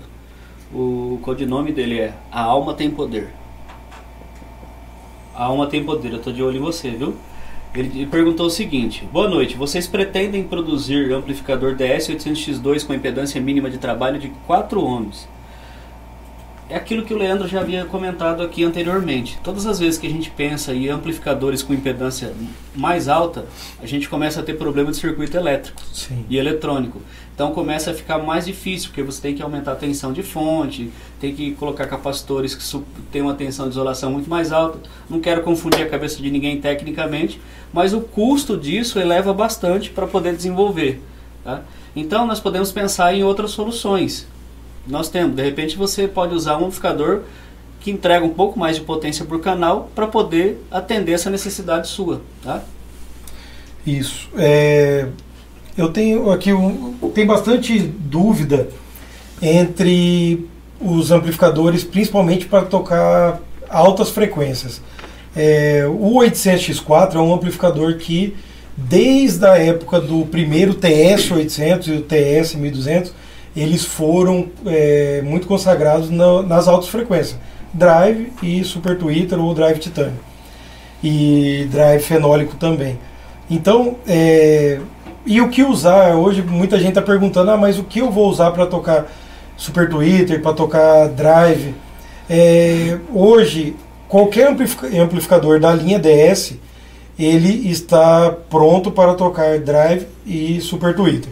O 0.73 1.19
codinome 1.21 1.71
dele 1.73 1.99
é 1.99 2.13
A 2.31 2.41
Alma 2.41 2.73
Tem 2.73 2.89
Poder. 2.89 3.38
A 5.39 5.45
Alma 5.45 5.67
Tem 5.67 5.81
Poder, 5.81 6.11
eu 6.11 6.19
tô 6.19 6.33
de 6.33 6.43
olho 6.43 6.57
em 6.57 6.59
você, 6.59 6.89
viu? 6.89 7.15
Ele 7.73 8.05
perguntou 8.07 8.47
o 8.47 8.49
seguinte: 8.49 9.07
Boa 9.09 9.29
noite, 9.29 9.55
vocês 9.55 9.87
pretendem 9.87 10.43
produzir 10.43 11.13
amplificador 11.13 11.77
DS800X2 11.77 12.85
com 12.85 12.93
impedância 12.93 13.39
mínima 13.39 13.69
de 13.69 13.77
trabalho 13.77 14.19
de 14.19 14.27
4 14.45 14.83
ohms? 14.83 15.29
é 16.69 16.75
aquilo 16.75 17.03
que 17.03 17.13
o 17.13 17.17
Leandro 17.17 17.47
já 17.47 17.61
havia 17.61 17.83
comentado 17.83 18.43
aqui 18.43 18.63
anteriormente. 18.63 19.39
Todas 19.43 19.65
as 19.65 19.79
vezes 19.79 19.97
que 19.97 20.05
a 20.05 20.09
gente 20.09 20.29
pensa 20.29 20.71
em 20.71 20.87
amplificadores 20.87 21.63
com 21.63 21.73
impedância 21.73 22.31
mais 22.75 23.09
alta, 23.09 23.45
a 23.81 23.87
gente 23.87 24.07
começa 24.07 24.39
a 24.39 24.43
ter 24.43 24.53
problema 24.53 24.91
de 24.91 24.97
circuito 24.97 25.35
elétrico 25.35 25.81
Sim. 25.91 26.25
e 26.29 26.37
eletrônico. 26.37 27.01
Então 27.39 27.53
começa 27.53 27.91
a 27.91 27.93
ficar 27.93 28.17
mais 28.17 28.45
difícil, 28.45 28.89
porque 28.89 29.01
você 29.01 29.21
tem 29.21 29.33
que 29.33 29.41
aumentar 29.41 29.71
a 29.71 29.75
tensão 29.75 30.11
de 30.11 30.21
fonte, 30.21 30.91
tem 31.21 31.33
que 31.33 31.51
colocar 31.51 31.87
capacitores 31.87 32.53
que 32.53 32.83
têm 33.13 33.21
uma 33.21 33.33
tensão 33.33 33.67
de 33.67 33.71
isolação 33.71 34.11
muito 34.11 34.29
mais 34.29 34.51
alta. 34.51 34.77
Não 35.09 35.21
quero 35.21 35.41
confundir 35.41 35.81
a 35.83 35.87
cabeça 35.87 36.21
de 36.21 36.29
ninguém 36.29 36.59
tecnicamente, 36.59 37.39
mas 37.71 37.93
o 37.93 38.01
custo 38.01 38.57
disso 38.57 38.99
eleva 38.99 39.33
bastante 39.33 39.89
para 39.89 40.05
poder 40.05 40.35
desenvolver. 40.35 41.01
Tá? 41.41 41.61
Então 41.95 42.27
nós 42.27 42.41
podemos 42.41 42.73
pensar 42.73 43.15
em 43.15 43.23
outras 43.23 43.51
soluções 43.51 44.27
nós 44.85 45.07
temos. 45.07 45.33
De 45.37 45.41
repente 45.41 45.77
você 45.77 46.09
pode 46.09 46.35
usar 46.35 46.57
um 46.57 46.65
amplificador 46.65 47.21
que 47.79 47.89
entrega 47.89 48.25
um 48.25 48.33
pouco 48.33 48.59
mais 48.59 48.75
de 48.75 48.81
potência 48.81 49.23
por 49.23 49.39
canal 49.39 49.89
para 49.95 50.07
poder 50.07 50.61
atender 50.69 51.13
essa 51.13 51.29
necessidade 51.29 51.87
sua, 51.87 52.21
tá? 52.43 52.61
Isso. 53.87 54.27
É, 54.35 55.07
eu 55.79 55.89
tenho 55.89 56.29
aqui 56.31 56.51
um, 56.51 56.93
tem 57.13 57.25
bastante 57.25 57.79
dúvida 57.79 58.67
entre 59.41 60.47
os 60.79 61.11
amplificadores, 61.11 61.83
principalmente 61.83 62.45
para 62.45 62.63
tocar 62.63 63.39
altas 63.69 64.09
frequências. 64.09 64.81
É, 65.35 65.85
o 65.87 66.15
800X4 66.15 67.15
é 67.15 67.19
um 67.19 67.33
amplificador 67.33 67.95
que, 67.97 68.35
desde 68.75 69.45
a 69.45 69.57
época 69.57 70.01
do 70.01 70.25
primeiro 70.25 70.73
TS800 70.75 71.87
e 71.87 71.91
o 71.91 72.01
TS1200, 72.03 73.11
eles 73.55 73.85
foram 73.85 74.47
é, 74.65 75.21
muito 75.23 75.47
consagrados 75.47 76.09
na, 76.09 76.43
nas 76.43 76.67
altas 76.67 76.89
frequências. 76.89 77.37
Drive 77.73 78.33
e 78.41 78.63
Super 78.63 78.97
Twitter 78.97 79.39
ou 79.39 79.53
Drive 79.53 79.79
Titânio. 79.79 80.19
E 81.03 81.67
Drive 81.71 82.01
fenólico 82.01 82.55
também. 82.55 82.97
Então, 83.49 83.95
é, 84.07 84.79
e 85.25 85.41
o 85.41 85.49
que 85.49 85.63
usar? 85.63 86.15
Hoje 86.15 86.41
muita 86.41 86.77
gente 86.77 86.89
está 86.89 87.01
perguntando, 87.01 87.51
ah, 87.51 87.57
mas 87.57 87.77
o 87.77 87.83
que 87.83 87.99
eu 87.99 88.11
vou 88.11 88.29
usar 88.29 88.51
para 88.51 88.65
tocar 88.65 89.07
Super 89.57 89.89
Twitter, 89.89 90.41
para 90.41 90.53
tocar 90.53 91.07
Drive? 91.09 91.75
É, 92.29 92.97
hoje, 93.13 93.75
qualquer 94.07 94.47
amplificador 94.49 95.59
da 95.59 95.73
linha 95.73 95.99
DS, 95.99 96.55
ele 97.17 97.69
está 97.69 98.35
pronto 98.49 98.91
para 98.91 99.13
tocar 99.13 99.59
Drive 99.59 100.07
e 100.25 100.61
Super 100.61 100.95
Twitter. 100.95 101.31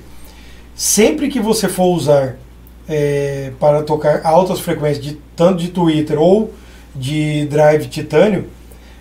Sempre 0.75 1.29
que 1.29 1.39
você 1.39 1.67
for 1.67 1.95
usar 1.95 2.35
é, 2.87 3.51
para 3.59 3.81
tocar 3.81 4.21
altas 4.23 4.59
frequências, 4.59 5.03
de, 5.03 5.17
tanto 5.35 5.57
de 5.57 5.69
Twitter 5.69 6.21
ou 6.21 6.53
de 6.95 7.45
drive 7.45 7.87
titânio, 7.87 8.45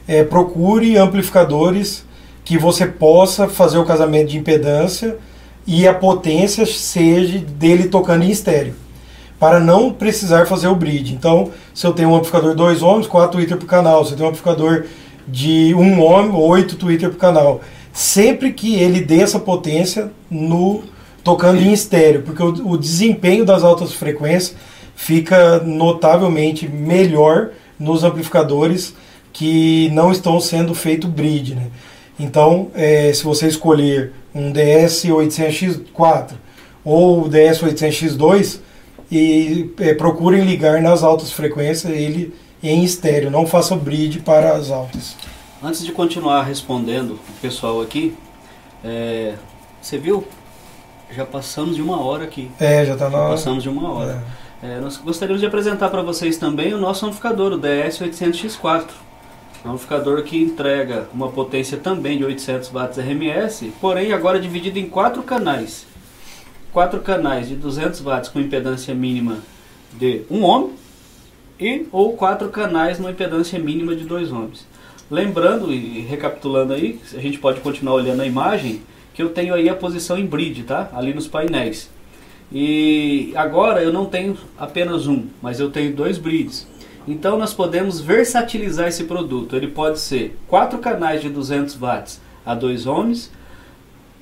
é, 0.08 0.24
procure 0.24 0.96
amplificadores 0.96 2.05
que 2.46 2.56
você 2.56 2.86
possa 2.86 3.48
fazer 3.48 3.76
o 3.76 3.84
casamento 3.84 4.28
de 4.28 4.38
impedância 4.38 5.18
e 5.66 5.86
a 5.86 5.92
potência 5.92 6.64
seja 6.64 7.38
dele 7.40 7.88
tocando 7.88 8.22
em 8.22 8.30
estéreo, 8.30 8.72
para 9.36 9.58
não 9.58 9.92
precisar 9.92 10.46
fazer 10.46 10.68
o 10.68 10.76
bridge. 10.76 11.12
Então, 11.12 11.50
se 11.74 11.84
eu 11.84 11.92
tenho 11.92 12.10
um 12.10 12.14
amplificador 12.14 12.54
2 12.54 12.82
ohms, 12.84 13.08
4 13.08 13.32
Twitter 13.32 13.56
por 13.56 13.66
canal, 13.66 14.04
se 14.04 14.12
eu 14.12 14.16
tenho 14.16 14.28
um 14.28 14.30
amplificador 14.30 14.84
de 15.26 15.74
1 15.74 16.00
ohm, 16.00 16.36
8 16.36 16.76
Twitter 16.76 17.10
por 17.10 17.18
canal, 17.18 17.60
sempre 17.92 18.52
que 18.52 18.76
ele 18.76 19.00
dê 19.00 19.22
essa 19.22 19.40
potência 19.40 20.12
no 20.30 20.84
tocando 21.24 21.60
em 21.60 21.72
estéreo, 21.72 22.22
porque 22.22 22.44
o, 22.44 22.74
o 22.74 22.78
desempenho 22.78 23.44
das 23.44 23.64
altas 23.64 23.92
frequências 23.92 24.54
fica 24.94 25.58
notavelmente 25.64 26.68
melhor 26.68 27.50
nos 27.76 28.04
amplificadores 28.04 28.94
que 29.32 29.90
não 29.92 30.12
estão 30.12 30.38
sendo 30.38 30.76
feito 30.76 31.08
bridge. 31.08 31.56
Né? 31.56 31.66
Então, 32.18 32.70
é, 32.74 33.12
se 33.12 33.22
você 33.22 33.46
escolher 33.46 34.12
um 34.34 34.52
DS800X4 34.52 36.32
ou 36.84 37.28
DS800X2, 37.28 38.60
e 39.10 39.72
é, 39.78 39.94
procurem 39.94 40.44
ligar 40.44 40.80
nas 40.82 41.02
altas 41.02 41.30
frequências 41.30 41.92
ele 41.92 42.34
em 42.62 42.82
estéreo, 42.82 43.30
não 43.30 43.46
façam 43.46 43.78
bridge 43.78 44.20
para 44.20 44.54
as 44.54 44.70
altas. 44.70 45.16
Antes 45.62 45.84
de 45.84 45.92
continuar 45.92 46.42
respondendo 46.42 47.12
o 47.12 47.40
pessoal 47.40 47.80
aqui, 47.80 48.14
é, 48.84 49.34
você 49.80 49.98
viu 49.98 50.26
já 51.10 51.24
passamos 51.24 51.76
de 51.76 51.82
uma 51.82 52.00
hora 52.00 52.24
aqui. 52.24 52.50
É, 52.58 52.84
já 52.84 52.94
está 52.94 53.08
na 53.08 53.18
hora. 53.18 53.30
Passamos 53.30 53.62
de 53.62 53.68
uma 53.68 53.92
hora. 53.92 54.24
É. 54.62 54.76
É, 54.76 54.80
nós 54.80 54.96
gostaríamos 54.96 55.40
de 55.40 55.46
apresentar 55.46 55.88
para 55.90 56.02
vocês 56.02 56.36
também 56.38 56.74
o 56.74 56.78
nosso 56.78 57.04
amplificador, 57.06 57.52
o 57.52 57.58
DS800X4. 57.58 58.86
É 59.66 59.68
um 59.68 59.72
amplificador 59.72 60.22
que 60.22 60.40
entrega 60.40 61.08
uma 61.12 61.28
potência 61.28 61.76
também 61.76 62.16
de 62.18 62.24
800 62.24 62.68
watts 62.68 62.98
RMS, 62.98 63.72
porém 63.80 64.12
agora 64.12 64.38
dividido 64.38 64.78
em 64.78 64.88
quatro 64.88 65.24
canais. 65.24 65.84
Quatro 66.72 67.00
canais 67.00 67.48
de 67.48 67.56
200 67.56 68.00
watts 68.00 68.30
com 68.30 68.38
impedância 68.38 68.94
mínima 68.94 69.38
de 69.92 70.22
1 70.30 70.44
ohm 70.44 70.70
e 71.58 71.84
ou 71.90 72.16
quatro 72.16 72.48
canais 72.48 72.98
com 72.98 73.10
impedância 73.10 73.58
mínima 73.58 73.96
de 73.96 74.04
2 74.04 74.30
ohms. 74.30 74.64
Lembrando 75.10 75.74
e 75.74 76.00
recapitulando 76.02 76.72
aí, 76.72 77.00
a 77.12 77.18
gente 77.18 77.40
pode 77.40 77.58
continuar 77.58 77.94
olhando 77.94 78.22
a 78.22 78.26
imagem, 78.26 78.82
que 79.14 79.20
eu 79.20 79.30
tenho 79.30 79.52
aí 79.52 79.68
a 79.68 79.74
posição 79.74 80.16
em 80.16 80.26
bridge, 80.26 80.62
tá? 80.62 80.88
Ali 80.94 81.12
nos 81.12 81.26
painéis. 81.26 81.90
E 82.52 83.32
agora 83.34 83.82
eu 83.82 83.92
não 83.92 84.06
tenho 84.06 84.38
apenas 84.56 85.08
um, 85.08 85.24
mas 85.42 85.58
eu 85.58 85.72
tenho 85.72 85.92
dois 85.92 86.18
bridges. 86.18 86.68
Então 87.06 87.38
nós 87.38 87.54
podemos 87.54 88.00
versatilizar 88.00 88.88
esse 88.88 89.04
produto. 89.04 89.54
Ele 89.54 89.68
pode 89.68 90.00
ser 90.00 90.36
quatro 90.48 90.78
canais 90.78 91.20
de 91.20 91.28
200 91.28 91.76
watts 91.76 92.20
a 92.44 92.54
2 92.54 92.86
ohms, 92.86 93.30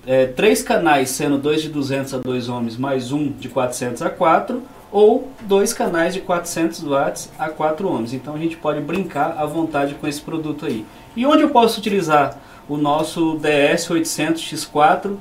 é, 0.07 0.27
três 0.27 0.63
canais 0.63 1.11
sendo 1.11 1.39
dois 1.39 1.63
de 1.63 1.71
200 1.71 2.15
a 2.15 2.19
2 2.19 2.49
ohms 2.51 2.77
mais 2.77 3.11
um 3.11 3.31
de 3.31 3.49
400 3.49 4.03
a 4.03 4.11
4, 4.11 4.63
ou 4.93 5.29
dois 5.43 5.73
canais 5.73 6.15
de 6.15 6.21
400 6.21 6.83
watts 6.83 7.31
a 7.39 7.49
4 7.49 7.89
ohms. 7.89 8.13
Então 8.13 8.35
a 8.35 8.39
gente 8.39 8.57
pode 8.57 8.81
brincar 8.81 9.37
à 9.39 9.47
vontade 9.47 9.95
com 9.95 10.07
esse 10.07 10.21
produto 10.21 10.67
aí. 10.67 10.85
E 11.17 11.25
onde 11.25 11.43
eu 11.43 11.51
posso 11.51 11.81
utilizar 11.81 12.39
o 12.69 12.77
nosso 12.77 13.39
DS800X4 13.39 15.17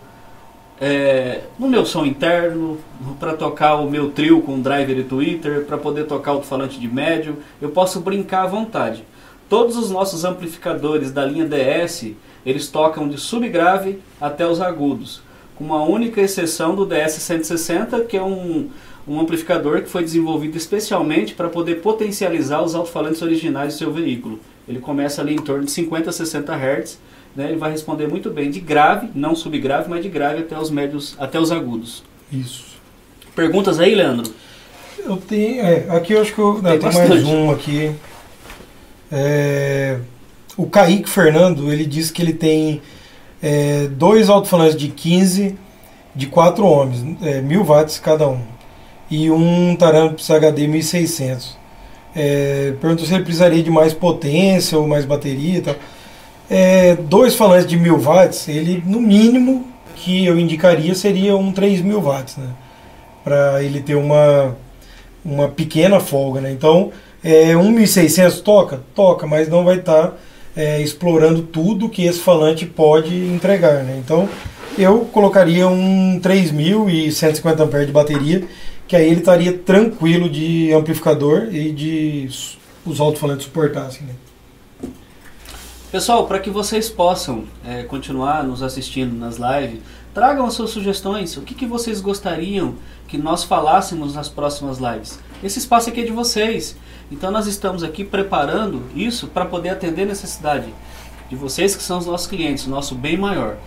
é, 0.82 1.42
no 1.58 1.68
meu 1.68 1.86
som 1.86 2.06
interno, 2.06 2.78
para 3.20 3.34
tocar 3.34 3.76
o 3.76 3.90
meu 3.90 4.12
trio 4.12 4.42
com 4.42 4.60
driver 4.60 4.98
e 4.98 5.04
Twitter, 5.04 5.66
para 5.66 5.78
poder 5.78 6.06
tocar 6.06 6.34
o 6.34 6.42
falante 6.42 6.80
de 6.80 6.88
médio, 6.88 7.38
eu 7.62 7.70
posso 7.70 8.00
brincar 8.00 8.44
à 8.44 8.48
vontade. 8.48 9.04
Todos 9.48 9.78
os 9.78 9.92
nossos 9.92 10.26
amplificadores 10.26 11.12
da 11.12 11.26
linha 11.26 11.46
DS, 11.46 12.14
eles 12.46 12.68
tocam 12.70 13.08
de 13.08 13.18
subgrave 13.18 14.00
até 14.20 14.48
os 14.48 14.60
agudos, 14.60 15.22
com 15.56 15.64
uma 15.64 15.84
única 15.84 16.20
exceção 16.22 16.76
do 16.76 16.88
DS160, 16.88 18.06
que 18.08 18.18
é 18.18 18.24
um, 18.24 18.70
um 19.08 19.20
amplificador 19.20 19.82
que 19.82 19.90
foi 19.90 20.04
desenvolvido 20.04 20.58
especialmente 20.58 21.36
para 21.36 21.50
poder 21.50 21.82
potencializar 21.82 22.64
os 22.64 22.74
alto-falantes 22.74 23.22
originais 23.22 23.74
do 23.74 23.78
seu 23.78 23.92
veículo. 23.92 24.40
Ele 24.68 24.80
começa 24.80 25.22
ali 25.22 25.36
em 25.36 25.42
torno 25.42 25.66
de 25.66 25.72
50 25.72 26.10
a 26.10 26.14
60 26.14 26.54
Hz 26.56 27.00
né, 27.36 27.50
ele 27.50 27.58
vai 27.58 27.72
responder 27.72 28.08
muito 28.08 28.30
bem 28.30 28.50
de 28.50 28.60
grave, 28.60 29.10
não 29.16 29.36
subgrave, 29.36 29.90
mas 29.90 30.04
de 30.04 30.10
grave 30.10 30.42
até 30.42 30.58
os 30.58 30.70
médios, 30.70 31.16
até 31.18 31.40
os 31.40 31.52
agudos. 31.52 32.04
Isso. 32.32 32.66
Perguntas 33.36 33.80
aí, 33.80 33.96
Leandro? 33.96 34.32
Eu 35.00 35.18
tenho, 35.18 35.62
é, 35.62 35.86
aqui 35.90 36.14
eu 36.14 36.22
acho 36.22 36.34
que 36.34 36.40
eu, 36.40 36.62
tem, 36.62 36.80
tem 36.80 36.94
mais 36.94 37.24
um 37.26 37.52
aqui. 37.52 37.92
É, 39.12 40.00
o 40.56 40.68
Kaique 40.68 41.10
Fernando, 41.10 41.72
ele 41.72 41.86
disse 41.86 42.14
que 42.14 42.22
ele 42.22 42.34
tem 42.34 42.82
é, 43.42 43.88
dois 43.88 44.30
alto-falantes 44.30 44.78
de 44.78 44.88
15 44.88 45.58
de 46.16 46.28
4 46.28 46.64
ohms, 46.64 47.04
é, 47.24 47.42
1000 47.42 47.64
watts 47.64 48.00
cada 48.00 48.30
um, 48.30 48.42
e 49.10 49.32
um 49.32 49.76
Taramps 49.76 50.30
HD 50.30 50.68
1600. 50.68 51.58
É, 52.16 52.74
perguntou 52.80 53.06
se 53.06 53.14
ele 53.14 53.24
precisaria 53.24 53.64
de 53.64 53.72
mais 53.72 53.94
potência 53.94 54.78
ou 54.78 54.88
mais 54.88 55.06
bateria 55.06 55.58
e 55.58 55.62
tal. 55.62 55.76
É, 56.50 56.96
dois 56.96 57.36
falantes 57.36 57.68
de 57.68 57.78
mil 57.78 57.98
watts, 57.98 58.48
ele 58.48 58.84
no 58.86 59.00
mínimo 59.00 59.68
que 59.96 60.26
eu 60.26 60.38
indicaria 60.38 60.94
seria 60.96 61.36
um 61.36 61.52
3000 61.52 62.02
watts, 62.02 62.38
né? 62.38 62.50
Para 63.24 63.64
ele 63.64 63.82
ter 63.82 63.96
uma, 63.96 64.56
uma 65.24 65.48
pequena 65.48 66.00
folga, 66.00 66.42
né? 66.42 66.52
Então, 66.52 66.92
é, 67.24 67.56
um 67.56 67.72
1600 67.72 68.42
toca? 68.42 68.82
Toca, 68.94 69.26
mas 69.26 69.48
não 69.48 69.64
vai 69.64 69.78
estar 69.78 70.08
tá, 70.08 70.14
é, 70.56 70.82
explorando 70.82 71.44
tudo 71.44 71.90
que 71.90 72.04
esse 72.06 72.20
falante 72.20 72.66
pode 72.66 73.16
entregar, 73.16 73.84
né? 73.84 74.02
Então, 74.04 74.28
eu 74.78 75.06
colocaria 75.06 75.68
um 75.68 76.20
3150 76.20 77.64
ampere 77.64 77.86
de 77.86 77.92
bateria, 77.92 78.44
que 78.88 78.96
aí 78.96 79.08
ele 79.08 79.20
estaria 79.20 79.54
tranquilo 79.54 80.30
de 80.30 80.74
amplificador 80.74 81.48
e 81.52 81.72
de 81.72 82.30
os 82.86 83.00
alto-falantes 83.00 83.46
suportassem, 83.46 84.06
né? 84.06 84.14
Pessoal, 85.94 86.26
para 86.26 86.40
que 86.40 86.50
vocês 86.50 86.90
possam 86.90 87.44
é, 87.64 87.84
continuar 87.84 88.44
nos 88.44 88.64
assistindo 88.64 89.16
nas 89.16 89.38
lives, 89.38 89.80
tragam 90.12 90.44
as 90.44 90.56
suas 90.56 90.72
sugestões. 90.72 91.38
O 91.38 91.42
que, 91.42 91.54
que 91.54 91.68
vocês 91.68 92.02
gostariam 92.02 92.74
que 93.08 93.16
nós 93.16 93.44
falássemos 93.44 94.16
nas 94.16 94.28
próximas 94.28 94.80
lives? 94.80 95.20
esse 95.44 95.60
espaço 95.60 95.90
aqui 95.90 96.02
é 96.02 96.04
de 96.04 96.12
vocês. 96.12 96.76
Então 97.12 97.30
nós 97.30 97.46
estamos 97.46 97.84
aqui 97.84 98.04
preparando 98.04 98.82
isso 98.96 99.28
para 99.28 99.46
poder 99.46 99.70
atender 99.70 100.02
a 100.02 100.06
necessidade 100.06 100.74
de 101.30 101.36
vocês 101.36 101.76
que 101.76 101.84
são 101.84 102.00
os 102.00 102.08
nossos 102.08 102.26
clientes, 102.26 102.66
nosso 102.66 102.96
bem 102.96 103.16
maior. 103.16 103.58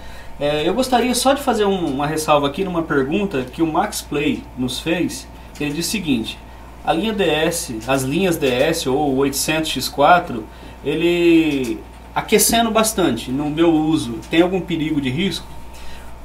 É, 0.41 0.68
eu 0.68 0.74
gostaria 0.74 1.14
só 1.14 1.33
de 1.33 1.41
fazer 1.41 1.64
um, 1.64 1.87
uma 1.87 2.09
ressalva 2.09 2.49
aqui 2.49 2.64
numa 2.64 2.83
pergunta 2.83 3.45
que 3.45 3.62
o 3.62 3.72
Max 3.72 4.03
Play 4.03 4.43
nos 4.59 4.81
fez. 4.81 5.29
Ele 5.61 5.72
disse 5.72 5.91
o 5.91 5.93
seguinte: 5.93 6.37
a 6.85 6.93
linha 6.93 7.12
DS, 7.12 7.87
as 7.87 8.03
linhas 8.03 8.37
DS 8.37 8.89
ou 8.89 9.14
o 9.14 9.18
800X4, 9.20 10.43
ele 10.85 11.79
aquecendo 12.16 12.70
bastante 12.70 13.30
no 13.30 13.50
meu 13.50 13.70
uso, 13.70 14.18
tem 14.30 14.40
algum 14.40 14.58
perigo 14.58 15.02
de 15.02 15.10
risco? 15.10 15.46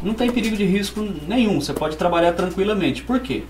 Não 0.02 0.14
tem 0.14 0.32
perigo 0.32 0.56
de 0.56 0.64
risco 0.64 1.06
nenhum, 1.28 1.60
você 1.60 1.74
pode 1.74 1.98
trabalhar 1.98 2.32
tranquilamente. 2.32 3.04
Por 3.04 3.20
quê? 3.20 3.44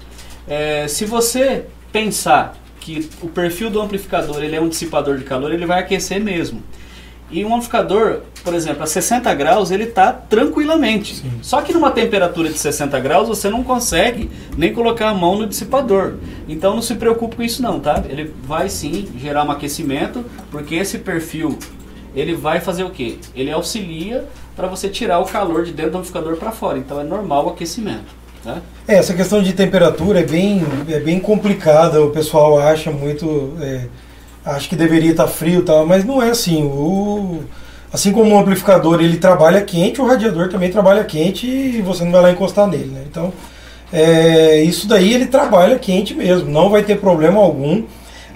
É, 0.47 0.87
se 0.87 1.05
você 1.05 1.67
pensar 1.91 2.55
que 2.79 3.07
o 3.21 3.27
perfil 3.27 3.69
do 3.69 3.79
amplificador 3.79 4.43
ele 4.43 4.55
é 4.55 4.59
um 4.59 4.67
dissipador 4.67 5.19
de 5.19 5.23
calor, 5.23 5.53
ele 5.53 5.67
vai 5.67 5.81
aquecer 5.81 6.19
mesmo. 6.19 6.63
E 7.29 7.45
um 7.45 7.53
amplificador, 7.53 8.21
por 8.43 8.55
exemplo, 8.55 8.81
a 8.81 8.87
60 8.87 9.33
graus, 9.35 9.69
ele 9.69 9.83
está 9.83 10.11
tranquilamente. 10.11 11.17
Sim. 11.17 11.31
Só 11.43 11.61
que 11.61 11.71
numa 11.71 11.91
temperatura 11.91 12.49
de 12.49 12.57
60 12.57 12.99
graus, 12.99 13.27
você 13.27 13.51
não 13.51 13.63
consegue 13.63 14.31
nem 14.57 14.73
colocar 14.73 15.09
a 15.09 15.13
mão 15.13 15.37
no 15.37 15.47
dissipador. 15.47 16.15
Então 16.49 16.73
não 16.73 16.81
se 16.81 16.95
preocupe 16.95 17.35
com 17.35 17.43
isso 17.43 17.61
não, 17.61 17.79
tá? 17.79 18.03
Ele 18.09 18.33
vai 18.43 18.67
sim 18.67 19.07
gerar 19.15 19.45
um 19.45 19.51
aquecimento, 19.51 20.25
porque 20.49 20.75
esse 20.75 20.97
perfil, 20.97 21.57
ele 22.15 22.35
vai 22.35 22.59
fazer 22.59 22.83
o 22.83 22.89
quê? 22.89 23.17
Ele 23.35 23.51
auxilia 23.51 24.25
para 24.55 24.67
você 24.67 24.89
tirar 24.89 25.19
o 25.19 25.25
calor 25.25 25.63
de 25.63 25.71
dentro 25.71 25.91
do 25.91 25.97
amplificador 25.99 26.35
para 26.37 26.51
fora. 26.51 26.77
Então 26.77 26.99
é 26.99 27.03
normal 27.03 27.45
o 27.45 27.49
aquecimento. 27.49 28.21
Né? 28.43 28.61
É, 28.87 28.95
essa 28.95 29.13
questão 29.13 29.41
de 29.41 29.53
temperatura 29.53 30.19
é 30.19 30.23
bem, 30.23 30.65
é 30.89 30.99
bem 30.99 31.19
complicada, 31.19 32.03
o 32.03 32.09
pessoal 32.09 32.59
acha 32.59 32.91
muito... 32.91 33.55
É 33.61 33.85
acho 34.45 34.69
que 34.69 34.75
deveria 34.75 35.11
estar 35.11 35.27
frio 35.27 35.63
tal, 35.63 35.85
mas 35.85 36.03
não 36.03 36.21
é 36.21 36.29
assim. 36.29 36.63
O, 36.63 37.43
assim 37.91 38.11
como 38.11 38.35
o 38.35 38.39
amplificador 38.39 39.01
ele 39.01 39.17
trabalha 39.17 39.61
quente, 39.61 40.01
o 40.01 40.05
radiador 40.05 40.49
também 40.49 40.71
trabalha 40.71 41.03
quente 41.03 41.47
e 41.47 41.81
você 41.81 42.03
não 42.03 42.11
vai 42.11 42.21
lá 42.21 42.31
encostar 42.31 42.67
nele. 42.67 42.91
Né? 42.91 43.03
Então, 43.09 43.33
é, 43.91 44.61
isso 44.61 44.87
daí 44.87 45.13
ele 45.13 45.27
trabalha 45.27 45.77
quente 45.77 46.13
mesmo, 46.13 46.49
não 46.49 46.69
vai 46.69 46.83
ter 46.83 46.99
problema 46.99 47.39
algum. 47.39 47.83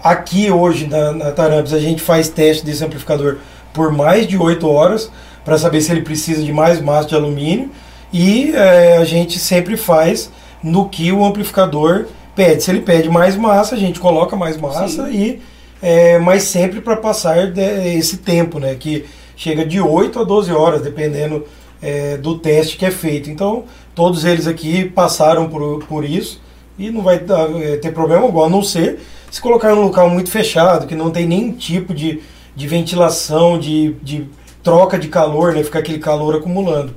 Aqui 0.04 0.52
hoje 0.52 0.88
na, 0.88 1.12
na 1.12 1.34
a 1.34 1.80
gente 1.80 2.02
faz 2.02 2.30
teste 2.30 2.64
desse 2.64 2.84
amplificador 2.84 3.38
por 3.76 3.92
mais 3.92 4.26
de 4.26 4.38
8 4.38 4.68
horas 4.68 5.12
para 5.44 5.58
saber 5.58 5.82
se 5.82 5.92
ele 5.92 6.02
precisa 6.02 6.42
de 6.42 6.52
mais 6.52 6.82
massa 6.82 7.10
de 7.10 7.16
alumínio 7.16 7.70
e 8.12 8.52
é, 8.56 8.98
a 8.98 9.04
gente 9.04 9.38
sempre 9.38 9.78
faz 9.78 10.32
no 10.64 10.90
que 10.90 11.12
o 11.12 11.24
amplificador 11.24 12.06
pede. 12.36 12.64
Se 12.64 12.72
ele 12.72 12.82
pede 12.82 13.10
mais 13.10 13.36
massa, 13.36 13.76
a 13.76 13.78
gente 13.78 14.00
coloca 14.00 14.36
mais 14.36 14.58
massa 14.58 15.06
Sim. 15.06 15.12
e 15.12 15.42
é, 15.82 16.18
mas 16.18 16.44
sempre 16.44 16.82
para 16.82 16.96
passar 16.96 17.52
de, 17.52 17.62
esse 17.96 18.18
tempo, 18.18 18.58
né? 18.58 18.76
Que 18.76 19.06
chega 19.36 19.66
de 19.66 19.80
8 19.80 20.20
a 20.20 20.24
12 20.24 20.52
horas, 20.52 20.82
dependendo 20.82 21.46
é, 21.82 22.18
do 22.18 22.40
teste 22.40 22.78
que 22.78 22.86
é 22.86 22.92
feito. 22.92 23.30
Então, 23.30 23.66
todos 23.94 24.26
eles 24.26 24.48
aqui 24.48 24.86
passaram 24.86 25.50
por, 25.50 25.84
por 25.86 26.04
isso 26.04 26.42
e 26.80 26.90
não 26.90 27.02
vai 27.02 27.20
dar, 27.20 27.50
é, 27.62 27.78
ter 27.78 27.92
problema 27.94 28.24
algum, 28.24 28.44
a 28.44 28.50
não 28.50 28.64
ser 28.64 29.00
se 29.30 29.42
colocar 29.42 29.72
em 29.72 29.76
um 29.76 29.82
local 29.82 30.10
muito 30.10 30.32
fechado, 30.32 30.88
que 30.88 30.96
não 30.96 31.12
tem 31.12 31.28
nenhum 31.28 31.52
tipo 31.52 31.94
de, 31.94 32.22
de 32.56 32.68
ventilação, 32.68 33.60
de, 33.60 33.94
de 34.02 34.28
troca 34.64 34.98
de 34.98 35.08
calor, 35.08 35.54
né? 35.54 35.64
Ficar 35.64 35.80
aquele 35.80 36.00
calor 36.00 36.36
acumulando. 36.36 36.94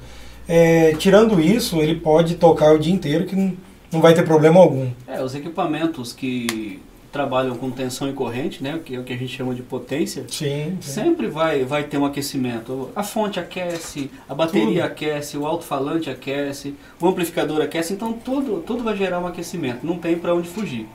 É, 0.49 0.95
tirando 0.95 1.41
isso, 1.41 1.77
ele 1.81 1.97
pode 1.97 2.37
tocar 2.37 2.75
o 2.75 2.79
dia 2.79 2.93
inteiro 2.93 3.27
que 3.27 3.37
não, 3.37 3.55
não 3.93 4.01
vai 4.01 4.15
ter 4.15 4.25
problema 4.25 4.61
algum. 4.61 4.89
É, 5.07 5.23
os 5.23 5.35
equipamentos 5.35 6.13
que 6.13 6.81
trabalham 7.13 7.57
com 7.57 7.71
tensão 7.71 8.09
e 8.09 8.13
corrente, 8.13 8.63
né, 8.63 8.79
que 8.85 8.95
é 8.95 8.99
o 8.99 9.05
que 9.05 9.13
a 9.13 9.17
gente 9.17 9.35
chama 9.35 9.55
de 9.55 9.63
potência, 9.63 10.25
sim, 10.29 10.77
sim. 10.81 10.93
sempre 10.93 11.27
vai, 11.27 11.65
vai 11.65 11.85
ter 11.85 11.99
um 11.99 12.05
aquecimento. 12.05 12.91
A 12.95 13.03
fonte 13.03 13.41
aquece, 13.41 14.11
a 14.29 14.35
bateria 14.35 14.83
tudo. 14.83 14.93
aquece, 14.93 15.37
o 15.37 15.47
alto-falante 15.47 16.11
aquece, 16.11 16.75
o 17.01 17.09
amplificador 17.09 17.63
aquece, 17.63 17.93
então 17.93 18.13
tudo, 18.13 18.63
tudo 18.67 18.85
vai 18.85 18.97
gerar 18.97 19.21
um 19.21 19.27
aquecimento, 19.27 19.87
não 19.87 19.99
tem 19.99 20.19
para 20.19 20.35
onde 20.35 20.49
fugir. 20.49 20.87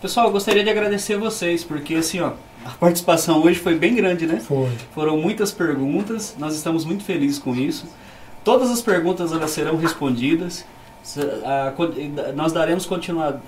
Pessoal, 0.00 0.26
eu 0.26 0.32
gostaria 0.32 0.62
de 0.62 0.70
agradecer 0.70 1.16
vocês, 1.16 1.64
porque 1.64 1.94
assim, 1.94 2.20
ó, 2.20 2.32
a 2.68 2.76
participação 2.78 3.42
hoje 3.42 3.58
foi 3.58 3.76
bem 3.76 3.94
grande, 3.94 4.26
né? 4.26 4.40
Foi. 4.40 4.70
Foram 4.94 5.16
muitas 5.16 5.52
perguntas, 5.52 6.34
nós 6.38 6.54
estamos 6.54 6.84
muito 6.84 7.04
felizes 7.04 7.38
com 7.38 7.54
isso. 7.54 7.86
Todas 8.44 8.70
as 8.70 8.80
perguntas 8.80 9.32
elas 9.32 9.50
serão 9.50 9.76
respondidas 9.76 10.64
nós 12.34 12.52
daremos 12.52 12.86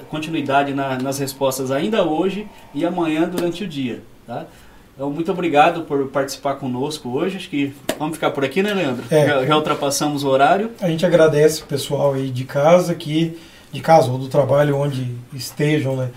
continuidade 0.08 0.72
nas 0.72 1.18
respostas 1.18 1.70
ainda 1.70 2.02
hoje 2.02 2.46
e 2.72 2.86
amanhã 2.86 3.28
durante 3.28 3.64
o 3.64 3.68
dia. 3.68 4.02
Tá? 4.26 4.46
Então, 4.94 5.10
muito 5.10 5.30
obrigado 5.30 5.82
por 5.82 6.08
participar 6.08 6.54
conosco 6.54 7.08
hoje. 7.10 7.36
Acho 7.36 7.50
que 7.50 7.74
vamos 7.98 8.14
ficar 8.14 8.30
por 8.30 8.44
aqui, 8.44 8.62
né, 8.62 8.72
Leandro? 8.72 9.04
É. 9.10 9.26
Já, 9.26 9.46
já, 9.46 9.56
ultrapassamos 9.56 10.24
o 10.24 10.28
horário. 10.28 10.70
A 10.80 10.88
gente 10.88 11.04
agradece 11.04 11.62
o 11.62 11.66
pessoal 11.66 12.14
aí 12.14 12.30
de 12.30 12.44
casa, 12.44 12.94
que, 12.94 13.38
de 13.72 13.80
casa 13.80 14.10
ou 14.10 14.18
do 14.18 14.28
trabalho, 14.28 14.76
onde 14.76 15.14
estejam, 15.32 15.96
né, 15.96 16.10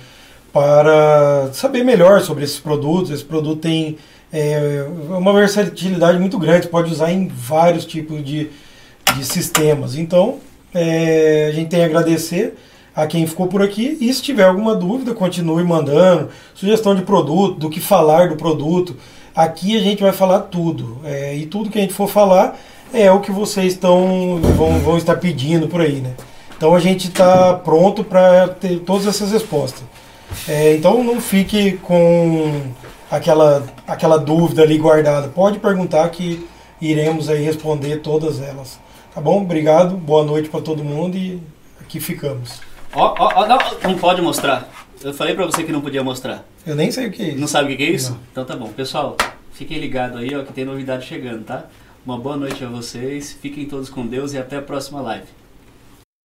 para 0.53 1.49
saber 1.51 1.83
melhor 1.83 2.21
sobre 2.21 2.43
esses 2.43 2.59
produtos. 2.59 3.09
Esse 3.09 3.25
produto 3.25 3.59
tem 3.59 3.97
é, 4.31 4.85
uma 5.09 5.33
versatilidade 5.33 6.19
muito 6.19 6.37
grande, 6.37 6.67
pode 6.67 6.91
usar 6.91 7.11
em 7.11 7.27
vários 7.27 7.85
tipos 7.85 8.23
de, 8.23 8.49
de 9.15 9.25
sistemas. 9.25 9.95
Então, 9.95 10.37
é, 10.73 11.47
a 11.49 11.51
gente 11.51 11.69
tem 11.69 11.81
a 11.81 11.85
agradecer 11.85 12.55
a 12.95 13.07
quem 13.07 13.25
ficou 13.25 13.47
por 13.47 13.63
aqui 13.63 13.97
e 13.99 14.13
se 14.13 14.21
tiver 14.21 14.43
alguma 14.43 14.75
dúvida, 14.75 15.15
continue 15.15 15.63
mandando, 15.63 16.29
sugestão 16.53 16.93
de 16.93 17.01
produto, 17.01 17.59
do 17.59 17.69
que 17.69 17.79
falar 17.79 18.29
do 18.29 18.35
produto. 18.35 18.95
Aqui 19.35 19.75
a 19.75 19.81
gente 19.81 20.03
vai 20.03 20.11
falar 20.11 20.41
tudo. 20.41 20.99
É, 21.03 21.35
e 21.35 21.47
tudo 21.47 21.71
que 21.71 21.79
a 21.79 21.81
gente 21.81 21.93
for 21.93 22.07
falar 22.07 22.55
é 22.93 23.11
o 23.11 23.19
que 23.19 23.31
vocês 23.31 23.73
estão 23.73 24.39
vão, 24.55 24.79
vão 24.79 24.97
estar 24.99 25.15
pedindo 25.15 25.67
por 25.67 25.81
aí, 25.81 25.95
né? 25.95 26.13
Então 26.55 26.75
a 26.75 26.79
gente 26.79 27.07
está 27.07 27.55
pronto 27.55 28.03
para 28.03 28.47
ter 28.47 28.79
todas 28.81 29.07
essas 29.07 29.31
respostas. 29.31 29.83
É, 30.47 30.75
então 30.75 31.03
não 31.03 31.21
fique 31.21 31.73
com 31.77 32.61
aquela, 33.09 33.65
aquela 33.87 34.17
dúvida 34.17 34.63
ali 34.63 34.77
guardada. 34.77 35.27
Pode 35.27 35.59
perguntar 35.59 36.07
que 36.09 36.47
iremos 36.81 37.29
aí 37.29 37.43
responder 37.43 37.97
todas 37.97 38.41
elas. 38.41 38.79
Tá 39.13 39.21
bom? 39.21 39.41
Obrigado. 39.41 39.95
Boa 39.95 40.23
noite 40.23 40.49
para 40.49 40.61
todo 40.61 40.83
mundo 40.83 41.15
e 41.15 41.41
aqui 41.79 41.99
ficamos. 41.99 42.61
Ó, 42.93 43.15
ó, 43.17 43.31
ó, 43.35 43.47
não, 43.47 43.57
não 43.83 43.97
pode 43.97 44.21
mostrar. 44.21 44.69
Eu 45.03 45.13
falei 45.13 45.35
para 45.35 45.45
você 45.45 45.63
que 45.63 45.71
não 45.71 45.81
podia 45.81 46.03
mostrar. 46.03 46.45
Eu 46.65 46.75
nem 46.75 46.91
sei 46.91 47.07
o 47.07 47.11
que 47.11 47.21
é 47.21 47.27
isso. 47.29 47.39
Não 47.39 47.47
sabe 47.47 47.73
o 47.73 47.77
que 47.77 47.83
é 47.83 47.89
isso? 47.89 48.11
Não. 48.11 48.19
Então 48.31 48.45
tá 48.45 48.55
bom. 48.55 48.69
Pessoal, 48.69 49.17
fiquem 49.51 49.79
ligados 49.79 50.19
aí, 50.19 50.35
ó, 50.35 50.43
que 50.43 50.53
tem 50.53 50.65
novidade 50.65 51.05
chegando, 51.05 51.43
tá? 51.43 51.65
Uma 52.05 52.17
boa 52.17 52.37
noite 52.37 52.63
a 52.63 52.67
vocês. 52.67 53.37
Fiquem 53.41 53.65
todos 53.65 53.89
com 53.89 54.05
Deus 54.05 54.33
e 54.33 54.37
até 54.37 54.57
a 54.57 54.61
próxima 54.61 55.01
live. 55.01 55.25